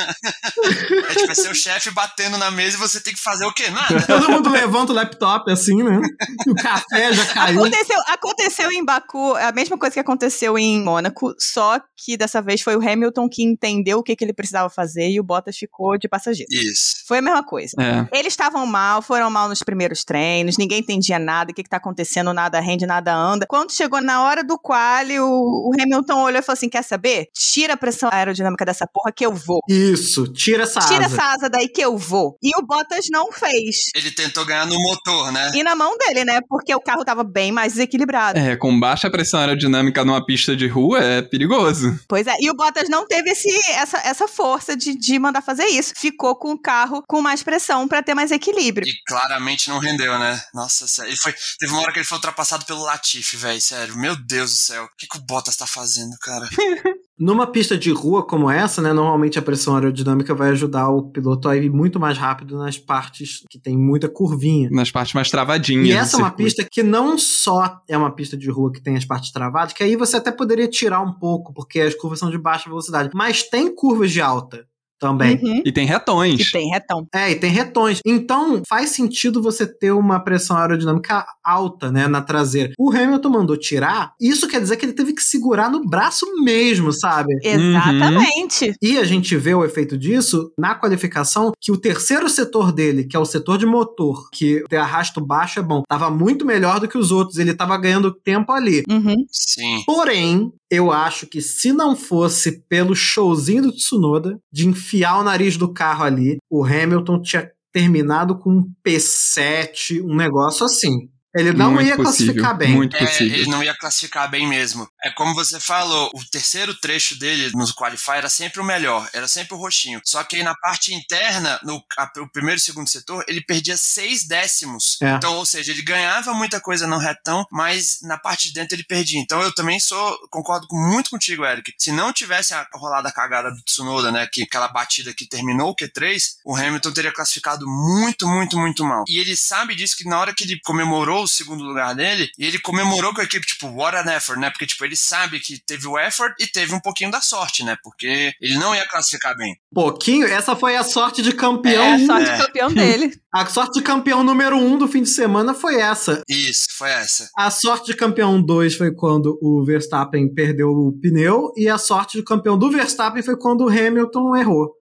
É 1.10 1.14
tipo, 1.14 1.32
é 1.32 1.34
seu 1.34 1.54
chefe 1.54 1.90
batendo 1.90 2.36
na 2.36 2.50
mesa 2.50 2.76
e 2.76 2.80
você 2.80 3.00
tem 3.00 3.14
que 3.14 3.20
fazer 3.20 3.46
o 3.46 3.52
quê? 3.52 3.70
Nada. 3.70 4.02
Todo 4.06 4.30
mundo 4.30 4.50
levanta 4.50 4.92
o 4.92 4.94
laptop 4.94 5.50
assim, 5.50 5.82
né? 5.82 6.00
O 6.46 6.54
café 6.54 7.12
já 7.12 7.26
caiu. 7.26 7.60
Aconteceu, 7.60 7.96
aconteceu 8.06 8.72
em 8.72 8.84
Baku 8.84 9.34
a 9.36 9.52
mesma 9.52 9.78
coisa 9.78 9.94
que 9.94 10.00
aconteceu 10.00 10.58
em 10.58 10.82
Mônaco, 10.82 11.34
só 11.38 11.80
que 11.96 12.16
dessa 12.16 12.42
vez 12.42 12.60
foi 12.60 12.76
o 12.76 12.86
Hamilton 12.86 13.28
que 13.28 13.42
entendeu 13.42 13.98
o 13.98 14.02
que, 14.02 14.16
que 14.16 14.24
ele 14.24 14.32
precisava 14.32 14.68
fazer 14.68 15.08
e 15.10 15.20
o 15.20 15.24
Bottas 15.24 15.56
ficou 15.56 15.98
de 15.98 16.08
passageiro. 16.08 16.50
Isso. 16.50 17.04
Foi 17.06 17.18
a 17.18 17.22
mesma 17.22 17.42
coisa. 17.42 17.76
É. 17.78 18.18
Eles 18.18 18.32
estavam 18.32 18.66
mal, 18.66 19.02
foram 19.02 19.30
mal 19.30 19.48
nos 19.48 19.62
primeiros 19.62 20.04
treinos, 20.04 20.56
ninguém 20.56 20.80
entendia 20.80 21.18
nada, 21.18 21.50
o 21.50 21.54
que, 21.54 21.62
que 21.62 21.68
tá 21.68 21.76
acontecendo, 21.76 22.09
nada 22.34 22.60
rende, 22.60 22.86
nada 22.86 23.14
anda. 23.14 23.46
Quando 23.46 23.72
chegou 23.72 24.00
na 24.00 24.22
hora 24.22 24.42
do 24.42 24.58
quali, 24.58 25.18
o, 25.20 25.26
o 25.26 25.70
Hamilton 25.78 26.22
olhou 26.22 26.40
e 26.40 26.42
falou 26.42 26.54
assim: 26.54 26.68
quer 26.68 26.82
saber? 26.82 27.26
Tira 27.34 27.74
a 27.74 27.76
pressão 27.76 28.08
aerodinâmica 28.12 28.64
dessa 28.64 28.86
porra 28.86 29.12
que 29.12 29.24
eu 29.24 29.32
vou. 29.32 29.60
Isso, 29.68 30.24
tira 30.32 30.64
essa 30.64 30.80
Tira 30.80 31.06
asa. 31.06 31.14
essa 31.14 31.24
asa 31.32 31.48
daí 31.50 31.68
que 31.68 31.80
eu 31.80 31.96
vou. 31.96 32.36
E 32.42 32.50
o 32.58 32.62
Bottas 32.66 33.06
não 33.10 33.30
fez. 33.32 33.76
Ele 33.94 34.10
tentou 34.10 34.44
ganhar 34.44 34.66
no 34.66 34.76
motor, 34.80 35.32
né? 35.32 35.50
E 35.54 35.62
na 35.62 35.74
mão 35.74 35.96
dele, 35.96 36.24
né? 36.24 36.40
Porque 36.48 36.74
o 36.74 36.80
carro 36.80 37.04
tava 37.04 37.22
bem 37.24 37.52
mais 37.52 37.74
desequilibrado. 37.74 38.38
É, 38.38 38.56
com 38.56 38.78
baixa 38.78 39.10
pressão 39.10 39.40
aerodinâmica 39.40 40.04
numa 40.04 40.24
pista 40.24 40.56
de 40.56 40.66
rua 40.66 41.00
é 41.00 41.22
perigoso. 41.22 41.98
Pois 42.08 42.26
é, 42.26 42.34
e 42.40 42.50
o 42.50 42.54
Bottas 42.54 42.88
não 42.88 43.06
teve 43.06 43.30
esse, 43.30 43.48
essa, 43.72 43.98
essa 43.98 44.28
força 44.28 44.76
de, 44.76 44.96
de 44.96 45.18
mandar 45.18 45.42
fazer 45.42 45.66
isso. 45.66 45.92
Ficou 45.96 46.34
com 46.36 46.52
o 46.52 46.58
carro 46.58 47.02
com 47.06 47.20
mais 47.20 47.42
pressão 47.42 47.86
pra 47.86 48.02
ter 48.02 48.14
mais 48.14 48.30
equilíbrio. 48.30 48.86
E 48.86 48.92
claramente 49.06 49.68
não 49.68 49.78
rendeu, 49.78 50.18
né? 50.18 50.40
Nossa, 50.54 50.86
sério. 50.86 51.10
Ele 51.10 51.16
foi, 51.16 51.34
teve 51.58 51.72
uma 51.72 51.82
hora 51.82 51.92
que 51.92 51.99
ele 52.00 52.06
foi 52.06 52.16
ultrapassado 52.16 52.64
pelo 52.64 52.82
Latifi, 52.82 53.36
velho. 53.36 53.60
Sério. 53.60 53.96
Meu 53.96 54.16
Deus 54.16 54.50
do 54.50 54.56
céu. 54.56 54.84
O 54.84 54.88
que, 54.98 55.06
que 55.06 55.18
o 55.18 55.22
Bottas 55.22 55.56
tá 55.56 55.66
fazendo, 55.66 56.16
cara? 56.20 56.48
Numa 57.18 57.46
pista 57.46 57.76
de 57.76 57.90
rua 57.90 58.26
como 58.26 58.50
essa, 58.50 58.80
né, 58.80 58.94
normalmente 58.94 59.38
a 59.38 59.42
pressão 59.42 59.74
aerodinâmica 59.74 60.34
vai 60.34 60.50
ajudar 60.50 60.88
o 60.88 61.10
piloto 61.10 61.50
a 61.50 61.56
ir 61.56 61.70
muito 61.70 62.00
mais 62.00 62.16
rápido 62.16 62.56
nas 62.56 62.78
partes 62.78 63.44
que 63.50 63.58
tem 63.58 63.76
muita 63.76 64.08
curvinha. 64.08 64.70
Nas 64.72 64.90
partes 64.90 65.12
mais 65.12 65.30
travadinhas. 65.30 65.86
E 65.86 65.92
essa 65.92 66.16
é 66.16 66.18
uma 66.18 66.28
circuito. 66.28 66.44
pista 66.46 66.68
que 66.70 66.82
não 66.82 67.18
só 67.18 67.82
é 67.86 67.96
uma 67.96 68.14
pista 68.14 68.38
de 68.38 68.50
rua 68.50 68.72
que 68.72 68.80
tem 68.80 68.96
as 68.96 69.04
partes 69.04 69.30
travadas, 69.32 69.74
que 69.74 69.82
aí 69.82 69.96
você 69.96 70.16
até 70.16 70.32
poderia 70.32 70.66
tirar 70.66 71.02
um 71.02 71.12
pouco, 71.12 71.52
porque 71.52 71.80
as 71.80 71.94
curvas 71.94 72.18
são 72.18 72.30
de 72.30 72.38
baixa 72.38 72.70
velocidade, 72.70 73.10
mas 73.12 73.42
tem 73.42 73.74
curvas 73.74 74.10
de 74.10 74.22
alta 74.22 74.66
também. 75.00 75.40
Uhum. 75.42 75.62
E 75.64 75.72
tem 75.72 75.86
retões. 75.86 76.40
E 76.40 76.52
tem 76.52 76.70
retão. 76.70 77.06
É, 77.12 77.30
e 77.30 77.34
tem 77.34 77.50
retões. 77.50 78.00
Então, 78.06 78.62
faz 78.68 78.90
sentido 78.90 79.42
você 79.42 79.66
ter 79.66 79.90
uma 79.92 80.20
pressão 80.20 80.56
aerodinâmica 80.56 81.26
alta, 81.42 81.90
né, 81.90 82.06
na 82.06 82.20
traseira. 82.20 82.72
O 82.78 82.90
Hamilton 82.90 83.30
mandou 83.30 83.56
tirar, 83.56 84.12
isso 84.20 84.46
quer 84.46 84.60
dizer 84.60 84.76
que 84.76 84.84
ele 84.84 84.92
teve 84.92 85.14
que 85.14 85.22
segurar 85.22 85.70
no 85.70 85.84
braço 85.84 86.26
mesmo, 86.44 86.92
sabe? 86.92 87.32
Exatamente. 87.42 88.74
E 88.82 88.98
a 88.98 89.04
gente 89.04 89.36
vê 89.36 89.54
o 89.54 89.64
efeito 89.64 89.96
disso 89.96 90.52
na 90.58 90.74
qualificação, 90.74 91.52
que 91.58 91.72
o 91.72 91.78
terceiro 91.78 92.28
setor 92.28 92.70
dele, 92.70 93.04
que 93.04 93.16
é 93.16 93.18
o 93.18 93.24
setor 93.24 93.56
de 93.56 93.64
motor, 93.64 94.28
que 94.30 94.62
tem 94.68 94.78
arrasto 94.78 95.24
baixo 95.24 95.58
é 95.58 95.62
bom, 95.62 95.82
tava 95.88 96.10
muito 96.10 96.44
melhor 96.44 96.78
do 96.78 96.88
que 96.88 96.98
os 96.98 97.10
outros, 97.10 97.38
ele 97.38 97.54
tava 97.54 97.78
ganhando 97.78 98.12
tempo 98.12 98.52
ali. 98.52 98.82
Uhum. 98.90 99.24
Sim. 99.30 99.82
Porém, 99.86 100.52
eu 100.70 100.92
acho 100.92 101.26
que 101.26 101.40
se 101.40 101.72
não 101.72 101.96
fosse 101.96 102.62
pelo 102.68 102.94
showzinho 102.94 103.62
do 103.62 103.72
Tsunoda, 103.72 104.38
de 104.52 104.68
enfiar 104.90 105.18
o 105.18 105.22
nariz 105.22 105.56
do 105.56 105.72
carro 105.72 106.04
ali, 106.04 106.38
o 106.50 106.64
Hamilton 106.64 107.22
tinha 107.22 107.50
terminado 107.72 108.36
com 108.36 108.50
um 108.50 108.72
P7, 108.84 110.02
um 110.02 110.16
negócio 110.16 110.66
assim. 110.66 111.08
Ele 111.34 111.52
não 111.52 111.72
Muito 111.72 111.86
ia 111.88 111.96
possível, 111.96 112.34
classificar 112.34 112.56
bem. 112.56 112.74
Muito 112.74 112.96
É, 112.96 113.06
possível. 113.06 113.34
ele 113.38 113.48
não 113.50 113.62
ia 113.62 113.76
classificar 113.76 114.28
bem 114.30 114.48
mesmo. 114.48 114.88
É 115.02 115.10
como 115.10 115.34
você 115.34 115.60
falou, 115.60 116.10
o 116.14 116.24
terceiro 116.30 116.74
trecho 116.74 117.16
dele 117.18 117.50
nos 117.54 117.72
qualify 117.72 118.12
era 118.16 118.28
sempre 118.28 118.60
o 118.60 118.64
melhor, 118.64 119.08
era 119.12 119.28
sempre 119.28 119.54
o 119.54 119.56
roxinho. 119.58 120.00
Só 120.04 120.24
que 120.24 120.36
aí 120.36 120.42
na 120.42 120.54
parte 120.56 120.92
interna, 120.92 121.60
no 121.62 121.80
a- 121.96 122.10
o 122.18 122.28
primeiro 122.28 122.58
e 122.58 122.60
segundo 122.62 122.88
setor, 122.88 123.24
ele 123.28 123.40
perdia 123.40 123.76
seis 123.76 124.26
décimos. 124.26 124.98
É. 125.00 125.10
Então, 125.12 125.36
ou 125.36 125.46
seja, 125.46 125.70
ele 125.70 125.82
ganhava 125.82 126.34
muita 126.34 126.60
coisa 126.60 126.86
no 126.86 126.98
retão, 126.98 127.46
mas 127.50 127.98
na 128.02 128.18
parte 128.18 128.48
de 128.48 128.54
dentro 128.54 128.74
ele 128.74 128.84
perdia. 128.84 129.20
Então 129.20 129.40
eu 129.40 129.54
também 129.54 129.78
sou, 129.78 130.18
concordo 130.30 130.66
com- 130.66 130.76
muito 130.76 131.10
contigo, 131.10 131.44
Eric. 131.44 131.72
Se 131.78 131.92
não 131.92 132.12
tivesse 132.12 132.52
a 132.54 132.66
rolada 132.74 133.08
a 133.08 133.12
cagada 133.12 133.50
do 133.50 133.62
Tsunoda, 133.62 134.10
né, 134.10 134.26
que 134.32 134.42
aquela 134.42 134.66
batida 134.68 135.14
que 135.14 135.28
terminou 135.28 135.70
o 135.70 135.76
Q3, 135.76 136.20
o 136.44 136.56
Hamilton 136.56 136.92
teria 136.92 137.12
classificado 137.12 137.66
muito, 137.68 138.26
muito, 138.26 138.58
muito 138.58 138.84
mal. 138.84 139.04
E 139.08 139.18
ele 139.18 139.36
sabe 139.36 139.74
disso 139.76 139.96
que 139.96 140.08
na 140.08 140.18
hora 140.18 140.34
que 140.34 140.42
ele 140.44 140.58
comemorou 140.64 141.19
o 141.22 141.28
segundo 141.28 141.62
lugar 141.64 141.94
dele, 141.94 142.28
e 142.38 142.46
ele 142.46 142.58
comemorou 142.58 143.12
com 143.14 143.20
a 143.20 143.24
equipe, 143.24 143.46
tipo, 143.46 143.68
what 143.68 143.96
an 143.96 144.10
effort, 144.12 144.38
né? 144.38 144.50
Porque, 144.50 144.66
tipo, 144.66 144.84
ele 144.84 144.96
sabe 144.96 145.40
que 145.40 145.58
teve 145.64 145.86
o 145.86 145.98
effort 145.98 146.34
e 146.40 146.46
teve 146.46 146.74
um 146.74 146.80
pouquinho 146.80 147.10
da 147.10 147.20
sorte, 147.20 147.64
né? 147.64 147.76
Porque 147.82 148.32
ele 148.40 148.58
não 148.58 148.74
ia 148.74 148.86
classificar 148.88 149.36
bem. 149.36 149.54
Pouquinho, 149.72 150.26
essa 150.26 150.54
foi 150.56 150.76
a 150.76 150.82
sorte 150.84 151.22
de 151.22 151.32
campeão. 151.32 151.82
É 151.82 151.94
a 151.94 152.06
sorte 152.06 152.30
É. 152.30 152.38
campeão 152.38 152.72
dele. 152.72 153.12
A 153.32 153.46
sorte 153.46 153.78
de 153.78 153.82
campeão 153.84 154.24
número 154.24 154.56
um 154.56 154.76
do 154.76 154.88
fim 154.88 155.04
de 155.04 155.08
semana 155.08 155.54
foi 155.54 155.76
essa. 155.76 156.20
Isso, 156.28 156.66
foi 156.76 156.90
essa. 156.90 157.28
A 157.38 157.48
sorte 157.48 157.86
de 157.86 157.94
campeão 157.94 158.42
2 158.42 158.74
foi 158.74 158.92
quando 158.92 159.38
o 159.40 159.64
Verstappen 159.64 160.34
perdeu 160.34 160.70
o 160.70 160.92
pneu, 161.00 161.52
e 161.56 161.68
a 161.68 161.78
sorte 161.78 162.18
de 162.18 162.24
campeão 162.24 162.58
do 162.58 162.68
Verstappen 162.72 163.22
foi 163.22 163.36
quando 163.38 163.60
o 163.64 163.68
Hamilton 163.68 164.36
errou. 164.36 164.72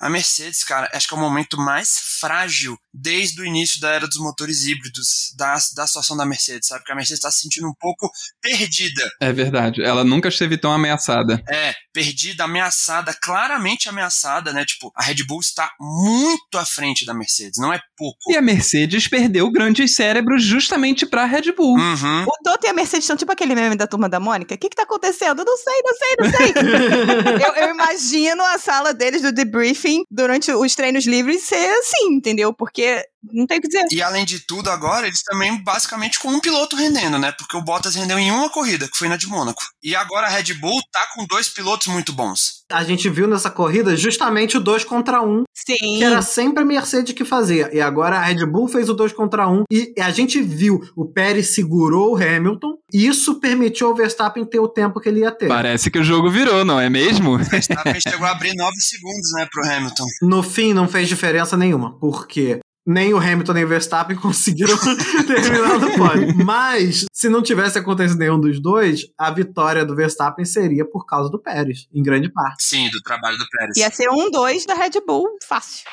A 0.00 0.08
Mercedes, 0.08 0.64
cara, 0.64 0.88
acho 0.94 1.06
que 1.06 1.12
é 1.12 1.16
o 1.16 1.20
momento 1.20 1.58
mais 1.58 1.98
frágil 2.20 2.78
desde 2.92 3.42
o 3.42 3.44
início 3.44 3.78
da 3.80 3.90
era 3.90 4.08
dos 4.08 4.16
motores 4.16 4.64
híbridos, 4.64 5.34
da, 5.36 5.52
da 5.76 5.86
situação 5.86 6.16
da 6.16 6.24
Mercedes, 6.24 6.68
sabe? 6.68 6.84
Que 6.84 6.92
a 6.92 6.94
Mercedes 6.94 7.20
tá 7.20 7.30
se 7.30 7.40
sentindo 7.40 7.68
um 7.68 7.74
pouco 7.78 8.10
perdida. 8.40 9.10
É 9.20 9.30
verdade. 9.30 9.82
Ela 9.82 10.02
nunca 10.02 10.28
esteve 10.28 10.56
tão 10.56 10.72
ameaçada. 10.72 11.42
É, 11.46 11.74
perdida, 12.00 12.44
ameaçada, 12.44 13.12
claramente 13.12 13.86
ameaçada, 13.86 14.54
né? 14.54 14.64
Tipo, 14.64 14.90
a 14.96 15.02
Red 15.02 15.22
Bull 15.26 15.40
está 15.40 15.70
muito 15.78 16.56
à 16.56 16.64
frente 16.64 17.04
da 17.04 17.12
Mercedes, 17.12 17.58
não 17.58 17.70
é 17.70 17.78
pouco. 17.94 18.16
E 18.30 18.36
a 18.36 18.40
Mercedes 18.40 19.06
perdeu 19.06 19.50
grandes 19.50 19.94
cérebros 19.94 20.42
justamente 20.42 21.04
pra 21.04 21.26
Red 21.26 21.52
Bull. 21.52 21.76
Uhum. 21.76 22.22
O 22.22 22.42
Toto 22.42 22.66
e 22.66 22.70
a 22.70 22.72
Mercedes 22.72 23.04
estão 23.04 23.18
tipo 23.18 23.30
aquele 23.30 23.54
meme 23.54 23.76
da 23.76 23.86
turma 23.86 24.08
da 24.08 24.18
Mônica. 24.18 24.54
O 24.54 24.58
que 24.58 24.70
que 24.70 24.76
tá 24.76 24.84
acontecendo? 24.84 25.44
Não 25.44 25.56
sei, 25.58 25.82
não 25.84 25.94
sei, 25.94 26.16
não 26.16 26.30
sei. 26.30 27.44
eu, 27.46 27.64
eu 27.64 27.74
imagino 27.74 28.42
a 28.46 28.58
sala 28.58 28.94
deles 28.94 29.20
do 29.20 29.30
debriefing 29.30 30.02
durante 30.10 30.50
os 30.50 30.74
treinos 30.74 31.04
livres 31.04 31.42
ser 31.42 31.68
assim, 31.80 32.14
entendeu? 32.14 32.54
Porque 32.54 33.04
não 33.22 33.46
tem 33.46 33.58
o 33.58 33.60
que 33.60 33.68
dizer. 33.68 33.86
E 33.92 34.02
além 34.02 34.24
de 34.24 34.40
tudo, 34.40 34.70
agora 34.70 35.06
eles 35.06 35.22
também 35.22 35.62
basicamente 35.62 36.18
com 36.18 36.28
um 36.28 36.40
piloto 36.40 36.76
rendendo, 36.76 37.18
né? 37.18 37.32
Porque 37.32 37.56
o 37.56 37.62
Bottas 37.62 37.94
rendeu 37.94 38.18
em 38.18 38.30
uma 38.30 38.48
corrida, 38.50 38.88
que 38.88 38.96
foi 38.96 39.08
na 39.08 39.16
de 39.16 39.26
Mônaco. 39.26 39.62
E 39.82 39.94
agora 39.94 40.26
a 40.26 40.30
Red 40.30 40.54
Bull 40.54 40.80
tá 40.90 41.06
com 41.14 41.26
dois 41.26 41.48
pilotos 41.48 41.88
muito 41.88 42.12
bons. 42.12 42.60
A 42.70 42.84
gente 42.84 43.08
viu 43.08 43.26
nessa 43.26 43.50
corrida 43.50 43.96
justamente 43.96 44.56
o 44.56 44.60
2 44.60 44.84
contra 44.84 45.22
1, 45.22 45.28
um, 45.28 45.44
Sim. 45.52 45.98
que 45.98 46.04
era 46.04 46.22
sempre 46.22 46.62
a 46.62 46.66
Mercedes 46.66 47.14
que 47.14 47.24
fazia. 47.24 47.68
E 47.72 47.80
agora 47.80 48.16
a 48.16 48.22
Red 48.22 48.46
Bull 48.46 48.68
fez 48.68 48.88
o 48.88 48.94
2 48.94 49.12
contra 49.12 49.48
1 49.48 49.60
um, 49.60 49.64
e 49.70 49.92
a 49.98 50.10
gente 50.10 50.40
viu 50.40 50.80
o 50.96 51.04
Pérez 51.04 51.54
segurou 51.54 52.12
o 52.12 52.16
Hamilton 52.16 52.78
e 52.92 53.06
isso 53.06 53.40
permitiu 53.40 53.88
ao 53.88 53.94
Verstappen 53.94 54.44
ter 54.44 54.60
o 54.60 54.68
tempo 54.68 55.00
que 55.00 55.08
ele 55.08 55.20
ia 55.20 55.32
ter. 55.32 55.48
Parece 55.48 55.90
que 55.90 55.98
o 55.98 56.04
jogo 56.04 56.30
virou, 56.30 56.64
não 56.64 56.80
é 56.80 56.88
mesmo? 56.88 57.34
O 57.34 57.38
Verstappen 57.38 58.00
chegou 58.00 58.26
a 58.26 58.30
abrir 58.30 58.54
9 58.54 58.72
segundos, 58.80 59.32
né, 59.34 59.48
pro 59.50 59.66
Hamilton. 59.68 60.04
No 60.22 60.42
fim, 60.42 60.72
não 60.72 60.88
fez 60.88 61.08
diferença 61.08 61.56
nenhuma, 61.56 61.98
porque 61.98 62.60
nem 62.90 63.14
o 63.14 63.18
Hamilton 63.18 63.52
nem 63.52 63.64
o 63.64 63.68
Verstappen 63.68 64.16
conseguiram 64.18 64.76
terminar 65.26 65.78
no 65.78 65.96
pódio. 65.96 66.34
Mas, 66.44 67.04
se 67.12 67.28
não 67.28 67.42
tivesse 67.42 67.78
acontecido 67.78 68.18
nenhum 68.18 68.40
dos 68.40 68.60
dois, 68.60 69.02
a 69.16 69.30
vitória 69.30 69.84
do 69.84 69.94
Verstappen 69.94 70.44
seria 70.44 70.84
por 70.84 71.06
causa 71.06 71.30
do 71.30 71.38
Pérez, 71.38 71.86
em 71.94 72.02
grande 72.02 72.28
parte. 72.28 72.64
Sim, 72.64 72.90
do 72.90 73.00
trabalho 73.00 73.38
do 73.38 73.44
Pérez. 73.48 73.76
Ia 73.76 73.90
ser 73.90 74.10
um, 74.10 74.30
dois 74.30 74.66
da 74.66 74.74
Red 74.74 75.00
Bull, 75.06 75.38
fácil. 75.42 75.88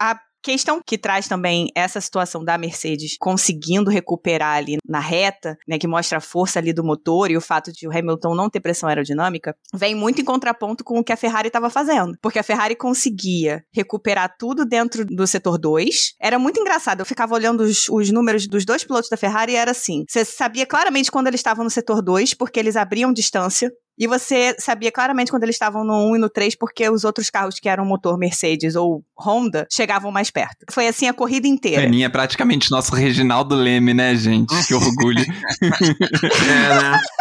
A 0.00 0.18
questão 0.42 0.80
que 0.84 0.98
traz 0.98 1.28
também 1.28 1.68
essa 1.74 2.00
situação 2.00 2.44
da 2.44 2.58
Mercedes 2.58 3.16
conseguindo 3.18 3.90
recuperar 3.90 4.56
ali 4.56 4.76
na 4.86 4.98
reta, 4.98 5.56
né, 5.66 5.78
que 5.78 5.86
mostra 5.86 6.18
a 6.18 6.20
força 6.20 6.58
ali 6.58 6.72
do 6.72 6.84
motor 6.84 7.30
e 7.30 7.36
o 7.36 7.40
fato 7.40 7.72
de 7.72 7.86
o 7.86 7.96
Hamilton 7.96 8.34
não 8.34 8.50
ter 8.50 8.60
pressão 8.60 8.88
aerodinâmica, 8.88 9.54
vem 9.74 9.94
muito 9.94 10.20
em 10.20 10.24
contraponto 10.24 10.84
com 10.84 10.98
o 10.98 11.04
que 11.04 11.12
a 11.12 11.16
Ferrari 11.16 11.48
estava 11.48 11.70
fazendo. 11.70 12.16
Porque 12.20 12.38
a 12.38 12.42
Ferrari 12.42 12.74
conseguia 12.74 13.64
recuperar 13.72 14.34
tudo 14.38 14.64
dentro 14.64 15.04
do 15.04 15.26
setor 15.26 15.58
2. 15.58 16.14
Era 16.20 16.38
muito 16.38 16.60
engraçado, 16.60 17.00
eu 17.00 17.06
ficava 17.06 17.34
olhando 17.34 17.62
os, 17.62 17.88
os 17.88 18.10
números 18.10 18.46
dos 18.46 18.64
dois 18.64 18.84
pilotos 18.84 19.08
da 19.08 19.16
Ferrari 19.16 19.52
e 19.52 19.56
era 19.56 19.70
assim, 19.70 20.04
você 20.08 20.24
sabia 20.24 20.66
claramente 20.66 21.10
quando 21.10 21.26
eles 21.26 21.40
estavam 21.40 21.64
no 21.64 21.70
setor 21.70 22.02
2, 22.02 22.34
porque 22.34 22.58
eles 22.58 22.76
abriam 22.76 23.12
distância 23.12 23.70
e 24.02 24.06
você 24.08 24.56
sabia 24.58 24.90
claramente 24.90 25.30
quando 25.30 25.44
eles 25.44 25.54
estavam 25.54 25.84
no 25.84 26.10
1 26.10 26.16
e 26.16 26.18
no 26.18 26.28
3, 26.28 26.56
porque 26.56 26.90
os 26.90 27.04
outros 27.04 27.30
carros 27.30 27.60
que 27.60 27.68
eram 27.68 27.84
motor 27.84 28.18
Mercedes 28.18 28.74
ou 28.74 29.04
Honda 29.16 29.64
chegavam 29.70 30.10
mais 30.10 30.28
perto. 30.28 30.66
Foi 30.72 30.88
assim 30.88 31.06
a 31.06 31.14
corrida 31.14 31.46
inteira. 31.46 31.82
Peninha 31.82 32.06
é 32.06 32.08
praticamente 32.08 32.68
nosso 32.68 32.92
Reginaldo 32.96 33.54
Leme, 33.54 33.94
né, 33.94 34.16
gente? 34.16 34.52
Que 34.66 34.74
orgulho. 34.74 35.24
É, 35.62 36.82
né? 36.82 37.00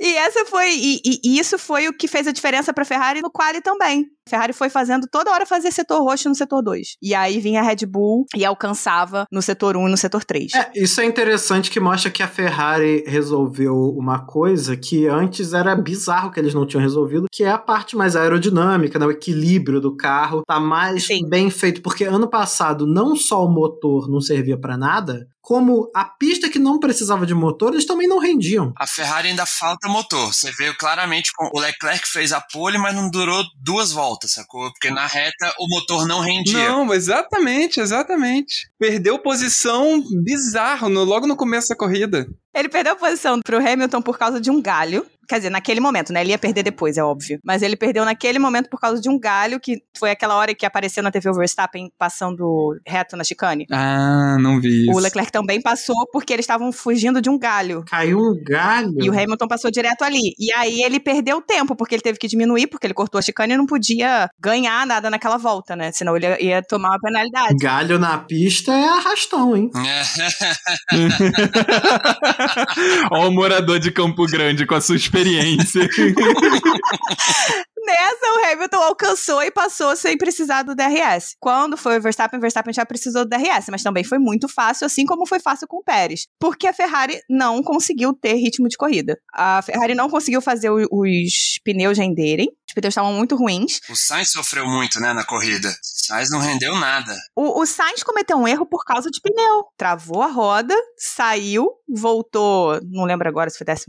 E 0.00 0.16
essa 0.16 0.44
foi 0.46 0.70
e, 0.74 1.00
e- 1.04 1.38
isso 1.38 1.58
foi 1.58 1.88
o 1.88 1.92
que 1.96 2.08
fez 2.08 2.26
a 2.26 2.32
diferença 2.32 2.72
pra 2.72 2.84
Ferrari 2.84 3.20
no 3.22 3.30
quali 3.30 3.60
também. 3.60 4.06
A 4.26 4.30
Ferrari 4.30 4.52
foi 4.54 4.70
fazendo 4.70 5.06
toda 5.10 5.30
hora 5.30 5.44
fazer 5.44 5.70
setor 5.70 6.02
roxo 6.02 6.30
no 6.30 6.34
setor 6.34 6.62
2. 6.62 6.96
E 7.02 7.14
aí 7.14 7.38
vinha 7.40 7.60
a 7.60 7.62
Red 7.62 7.84
Bull 7.86 8.24
e 8.34 8.42
alcançava 8.42 9.26
no 9.30 9.42
setor 9.42 9.76
1 9.76 9.86
e 9.86 9.90
no 9.90 9.96
setor 9.98 10.24
3. 10.24 10.54
É, 10.54 10.70
isso 10.74 10.98
é 11.00 11.04
interessante 11.04 11.70
que 11.70 11.78
mostra 11.78 12.10
que 12.10 12.22
a 12.22 12.28
Ferrari 12.28 13.04
resolveu 13.06 13.76
uma 13.96 14.24
coisa 14.24 14.76
que 14.78 15.06
antes 15.06 15.52
era 15.52 15.76
bizarro 15.76 16.30
que 16.30 16.40
eles 16.40 16.54
não 16.54 16.66
tinham 16.66 16.82
resolvido, 16.82 17.26
que 17.30 17.44
é 17.44 17.50
a 17.50 17.58
parte 17.58 17.96
mais 17.96 18.16
aerodinâmica, 18.16 18.98
né? 18.98 19.04
o 19.06 19.10
equilíbrio 19.10 19.78
do 19.80 19.94
carro 19.94 20.42
tá 20.46 20.58
mais 20.58 21.06
Sim. 21.06 21.28
bem 21.28 21.50
feito, 21.50 21.82
porque 21.82 22.04
ano 22.04 22.28
passado 22.28 22.86
não 22.86 23.14
só 23.14 23.44
o 23.44 23.50
motor 23.50 24.08
não 24.08 24.20
servia 24.22 24.58
pra 24.58 24.78
nada, 24.78 25.26
como 25.44 25.90
a 25.94 26.06
pista 26.06 26.48
que 26.48 26.58
não 26.58 26.80
precisava 26.80 27.26
de 27.26 27.34
motor, 27.34 27.72
eles 27.74 27.84
também 27.84 28.08
não 28.08 28.18
rendiam. 28.18 28.72
A 28.78 28.86
Ferrari 28.86 29.28
ainda 29.28 29.44
falta 29.74 29.88
motor. 29.88 30.32
Você 30.32 30.50
vê 30.52 30.72
claramente 30.74 31.30
com 31.34 31.50
o 31.52 31.60
Leclerc 31.60 32.06
fez 32.06 32.32
a 32.32 32.40
pole, 32.40 32.78
mas 32.78 32.94
não 32.94 33.10
durou 33.10 33.42
duas 33.62 33.92
voltas, 33.92 34.32
sacou? 34.32 34.70
Porque 34.72 34.90
na 34.90 35.06
reta 35.06 35.54
o 35.58 35.66
motor 35.68 36.06
não 36.06 36.20
rendia. 36.20 36.68
Não, 36.68 36.92
exatamente, 36.92 37.80
exatamente. 37.80 38.68
Perdeu 38.78 39.18
posição 39.18 40.02
bizarro 40.22 40.88
no- 40.88 41.04
logo 41.04 41.26
no 41.26 41.36
começo 41.36 41.68
da 41.68 41.76
corrida. 41.76 42.26
Ele 42.54 42.68
perdeu 42.68 42.92
a 42.92 42.96
posição 42.96 43.40
pro 43.40 43.58
Hamilton 43.58 44.00
por 44.00 44.16
causa 44.18 44.40
de 44.40 44.50
um 44.50 44.62
galho. 44.62 45.04
Quer 45.28 45.36
dizer, 45.36 45.50
naquele 45.50 45.80
momento, 45.80 46.12
né? 46.12 46.20
Ele 46.20 46.30
ia 46.30 46.38
perder 46.38 46.62
depois, 46.62 46.96
é 46.96 47.04
óbvio. 47.04 47.38
Mas 47.44 47.62
ele 47.62 47.76
perdeu 47.76 48.04
naquele 48.04 48.38
momento 48.38 48.68
por 48.68 48.80
causa 48.80 49.00
de 49.00 49.08
um 49.08 49.18
galho, 49.18 49.60
que 49.60 49.82
foi 49.96 50.10
aquela 50.10 50.36
hora 50.36 50.54
que 50.54 50.66
apareceu 50.66 51.02
na 51.02 51.10
TV 51.10 51.30
o 51.30 51.34
Verstappen 51.34 51.90
passando 51.98 52.78
reto 52.86 53.16
na 53.16 53.24
chicane. 53.24 53.66
Ah, 53.70 54.36
não 54.40 54.60
vi 54.60 54.88
isso. 54.88 54.96
O 54.96 55.00
Leclerc 55.00 55.32
também 55.32 55.60
passou 55.60 56.06
porque 56.12 56.32
eles 56.32 56.44
estavam 56.44 56.72
fugindo 56.72 57.20
de 57.20 57.30
um 57.30 57.38
galho. 57.38 57.84
Caiu 57.88 58.18
um 58.18 58.42
galho. 58.44 58.94
E 59.00 59.08
o 59.08 59.12
Hamilton 59.12 59.48
passou 59.48 59.70
direto 59.70 60.02
ali. 60.02 60.34
E 60.38 60.52
aí 60.52 60.82
ele 60.82 61.00
perdeu 61.00 61.40
tempo, 61.40 61.76
porque 61.76 61.94
ele 61.94 62.02
teve 62.02 62.18
que 62.18 62.28
diminuir, 62.28 62.66
porque 62.66 62.86
ele 62.86 62.94
cortou 62.94 63.18
a 63.18 63.22
chicane 63.22 63.54
e 63.54 63.56
não 63.56 63.66
podia 63.66 64.28
ganhar 64.40 64.86
nada 64.86 65.10
naquela 65.10 65.36
volta, 65.36 65.76
né? 65.76 65.92
Senão 65.92 66.16
ele 66.16 66.26
ia, 66.26 66.44
ia 66.44 66.62
tomar 66.62 66.90
uma 66.90 67.00
penalidade. 67.00 67.56
Galho 67.60 67.98
na 67.98 68.18
pista 68.18 68.72
é 68.72 68.88
arrastão, 68.88 69.56
hein? 69.56 69.70
Ó 73.10 73.28
o 73.28 73.32
morador 73.32 73.78
de 73.78 73.90
Campo 73.90 74.26
Grande 74.26 74.66
com 74.66 74.74
a 74.74 74.80
sua 74.80 74.96
experiência. 75.14 75.88
Nessa, 77.86 78.26
o 78.32 78.44
Hamilton 78.52 78.76
alcançou 78.82 79.42
e 79.42 79.50
passou 79.50 79.94
sem 79.96 80.16
precisar 80.16 80.62
do 80.62 80.74
DRS. 80.74 81.34
Quando 81.40 81.76
foi 81.76 81.98
o 81.98 82.00
Verstappen, 82.00 82.38
o 82.38 82.40
Verstappen 82.40 82.72
já 82.72 82.84
precisou 82.86 83.24
do 83.24 83.28
DRS, 83.28 83.66
mas 83.70 83.82
também 83.82 84.04
foi 84.04 84.18
muito 84.18 84.48
fácil, 84.48 84.86
assim 84.86 85.04
como 85.04 85.26
foi 85.26 85.38
fácil 85.40 85.66
com 85.68 85.78
o 85.78 85.82
Pérez. 85.84 86.26
Porque 86.40 86.66
a 86.66 86.72
Ferrari 86.72 87.20
não 87.28 87.62
conseguiu 87.62 88.12
ter 88.14 88.34
ritmo 88.34 88.68
de 88.68 88.76
corrida. 88.76 89.18
A 89.34 89.60
Ferrari 89.62 89.94
não 89.94 90.08
conseguiu 90.08 90.40
fazer 90.40 90.70
o- 90.70 90.86
os 90.90 91.60
pneus 91.64 91.98
renderem. 91.98 92.48
Os 92.66 92.74
pneus 92.74 92.92
estavam 92.92 93.12
muito 93.12 93.36
ruins. 93.36 93.80
O 93.90 93.94
Sainz 93.96 94.30
sofreu 94.32 94.66
muito, 94.66 94.98
né, 94.98 95.12
na 95.12 95.24
corrida. 95.24 95.68
O 95.68 95.72
Sainz 95.82 96.30
não 96.30 96.40
rendeu 96.40 96.74
nada. 96.76 97.14
O, 97.36 97.60
o 97.60 97.66
Sainz 97.66 98.02
cometeu 98.02 98.36
um 98.36 98.48
erro 98.48 98.66
por 98.66 98.84
causa 98.84 99.10
de 99.10 99.20
pneu. 99.20 99.64
Travou 99.76 100.22
a 100.22 100.26
roda, 100.28 100.74
saiu, 100.96 101.68
voltou, 101.88 102.80
não 102.90 103.04
lembro 103.04 103.28
agora 103.28 103.50
se 103.50 103.58
foi 103.58 103.66
14, 103.66 103.86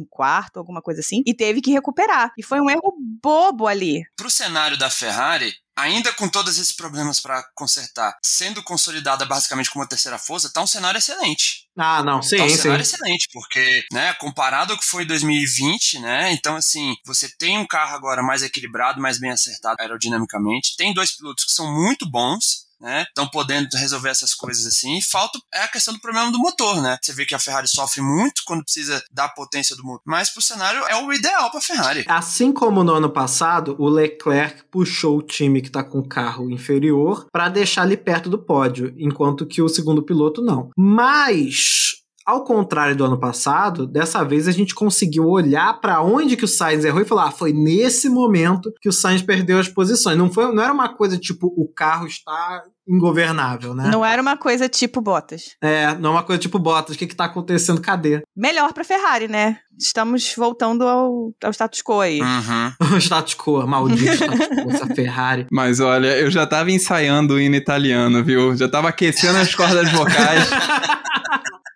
alguma 0.56 0.82
coisa 0.82 1.00
assim, 1.00 1.22
e 1.26 1.34
teve 1.34 1.62
que 1.62 1.72
recuperar. 1.72 2.32
E 2.38 2.44
foi 2.44 2.60
um 2.60 2.70
erro 2.70 2.94
bobo 3.22 3.68
ali. 3.68 3.85
Pro 4.16 4.30
cenário 4.30 4.78
da 4.78 4.90
Ferrari, 4.90 5.54
ainda 5.76 6.14
com 6.14 6.30
todos 6.30 6.58
esses 6.58 6.72
problemas 6.72 7.20
pra 7.20 7.44
consertar, 7.54 8.18
sendo 8.24 8.64
consolidada 8.64 9.26
basicamente 9.26 9.70
como 9.70 9.84
uma 9.84 9.90
terceira 9.90 10.18
força, 10.18 10.52
tá 10.52 10.62
um 10.62 10.68
cenário 10.68 10.98
excelente. 10.98 11.68
Ah, 11.78 12.02
não, 12.02 12.22
sim, 12.22 12.38
tá 12.38 12.46
um 12.46 12.50
sim. 12.50 12.58
cenário 12.58 12.82
excelente, 12.82 13.28
porque, 13.34 13.84
né, 13.92 14.14
comparado 14.14 14.72
ao 14.72 14.80
que 14.80 14.86
foi 14.86 15.04
em 15.04 15.08
2020, 15.08 16.00
né, 16.00 16.32
então 16.32 16.56
assim, 16.56 16.96
você 17.06 17.30
tem 17.38 17.58
um 17.58 17.68
carro 17.68 17.96
agora 17.96 18.24
mais 18.24 18.42
equilibrado, 18.42 19.02
mais 19.02 19.20
bem 19.20 19.32
acertado 19.32 19.82
aerodinamicamente, 19.82 20.76
tem 20.78 20.94
dois 20.94 21.16
pilotos 21.16 21.44
que 21.44 21.52
são 21.52 21.72
muito 21.74 22.10
bons, 22.10 22.65
né, 22.80 23.04
estão 23.08 23.28
podendo 23.28 23.68
resolver 23.76 24.10
essas 24.10 24.34
coisas 24.34 24.66
assim, 24.66 24.98
e 24.98 25.02
falta 25.02 25.40
é 25.54 25.62
a 25.62 25.68
questão 25.68 25.94
do 25.94 26.00
problema 26.00 26.32
do 26.32 26.40
motor, 26.40 26.82
né, 26.82 26.98
você 27.02 27.14
vê 27.14 27.26
que 27.26 27.36
a 27.36 27.40
Ferrari 27.40 27.68
sofre 27.68 28.02
muito 28.02 28.42
quando 28.46 28.64
precisa 28.64 29.04
da 29.12 29.28
potência 29.28 29.76
do 29.76 29.84
motor, 29.84 30.02
mas 30.06 30.30
pro 30.30 30.42
cenário 30.42 30.84
é 30.88 30.96
o 30.96 31.14
ideal 31.14 31.50
pra 31.52 31.62
Ferrari. 31.62 32.06
Assim 32.08 32.52
como 32.52 32.84
no 32.84 32.94
ano 32.94 33.10
passado, 33.10 33.76
o 33.80 33.88
Leclerc 33.88 34.64
puxou 34.72 35.18
o 35.18 35.24
time 35.24 35.62
que 35.62 35.70
tá 35.70 35.84
com 35.84 36.00
o 36.00 36.08
carro 36.08 36.50
inferior 36.50 37.28
para 37.32 37.50
deixar 37.50 37.84
ali 37.84 37.98
perto 37.98 38.30
do 38.30 38.38
pódio, 38.38 38.94
enquanto 38.98 39.46
que 39.46 39.62
o 39.62 39.70
segundo 39.70 40.04
piloto 40.04 40.42
não. 40.42 40.70
Mas 40.78 42.05
ao 42.26 42.44
contrário 42.44 42.96
do 42.96 43.06
ano 43.06 43.20
passado, 43.20 43.86
dessa 43.86 44.24
vez 44.24 44.48
a 44.48 44.52
gente 44.52 44.74
conseguiu 44.74 45.28
olhar 45.28 45.80
para 45.80 46.02
onde 46.02 46.36
que 46.36 46.46
o 46.46 46.48
Sainz 46.48 46.84
errou 46.84 47.02
e 47.02 47.06
falar: 47.06 47.28
ah, 47.28 47.32
foi 47.32 47.54
nesse 47.54 48.10
momento 48.10 48.74
que 48.82 48.90
o 48.90 48.94
Sainz 48.94 49.22
perdeu 49.22 49.60
as 49.60 49.70
posições. 49.70 50.18
Não 50.18 50.32
foi, 50.32 50.52
não 50.54 50.64
era 50.64 50.74
uma 50.74 50.90
coisa 50.90 51.18
tipo 51.18 51.54
o 51.56 51.68
carro 51.68 52.08
está 52.08 52.64
ingovernável, 52.88 53.74
né? 53.74 53.90
Não 53.92 54.06
era 54.06 54.22
uma 54.22 54.38
coisa 54.38 54.70
tipo 54.70 55.02
Bottas. 55.02 55.56
É, 55.62 55.96
não 55.96 56.12
é 56.12 56.14
uma 56.14 56.24
coisa 56.24 56.40
tipo 56.40 56.60
Bottas, 56.60 56.96
o 56.96 57.00
que 57.00 57.08
que 57.08 57.16
tá 57.16 57.26
acontecendo? 57.26 57.82
Cadê? 57.82 58.22
Melhor 58.36 58.74
pra 58.74 58.84
Ferrari, 58.84 59.28
né? 59.28 59.58
Estamos 59.78 60.34
voltando 60.38 60.88
ao, 60.88 61.34
ao 61.44 61.52
status 61.52 61.82
quo 61.82 62.00
aí. 62.00 62.22
Uhum. 62.22 62.96
O 62.96 62.98
status 62.98 63.36
quo, 63.36 63.66
maldito 63.68 64.04
status 64.14 64.48
quo, 64.48 64.72
essa 64.72 64.88
Ferrari. 64.88 65.48
Mas 65.52 65.80
olha, 65.80 66.18
eu 66.18 66.32
já 66.32 66.46
tava 66.46 66.72
ensaiando 66.72 67.36
o 67.36 67.40
hino 67.40 67.56
italiano, 67.56 68.24
viu? 68.24 68.56
Já 68.56 68.70
tava 68.70 68.90
aquecendo 68.90 69.38
as 69.38 69.54
cordas 69.54 69.92
vocais. 69.92 70.50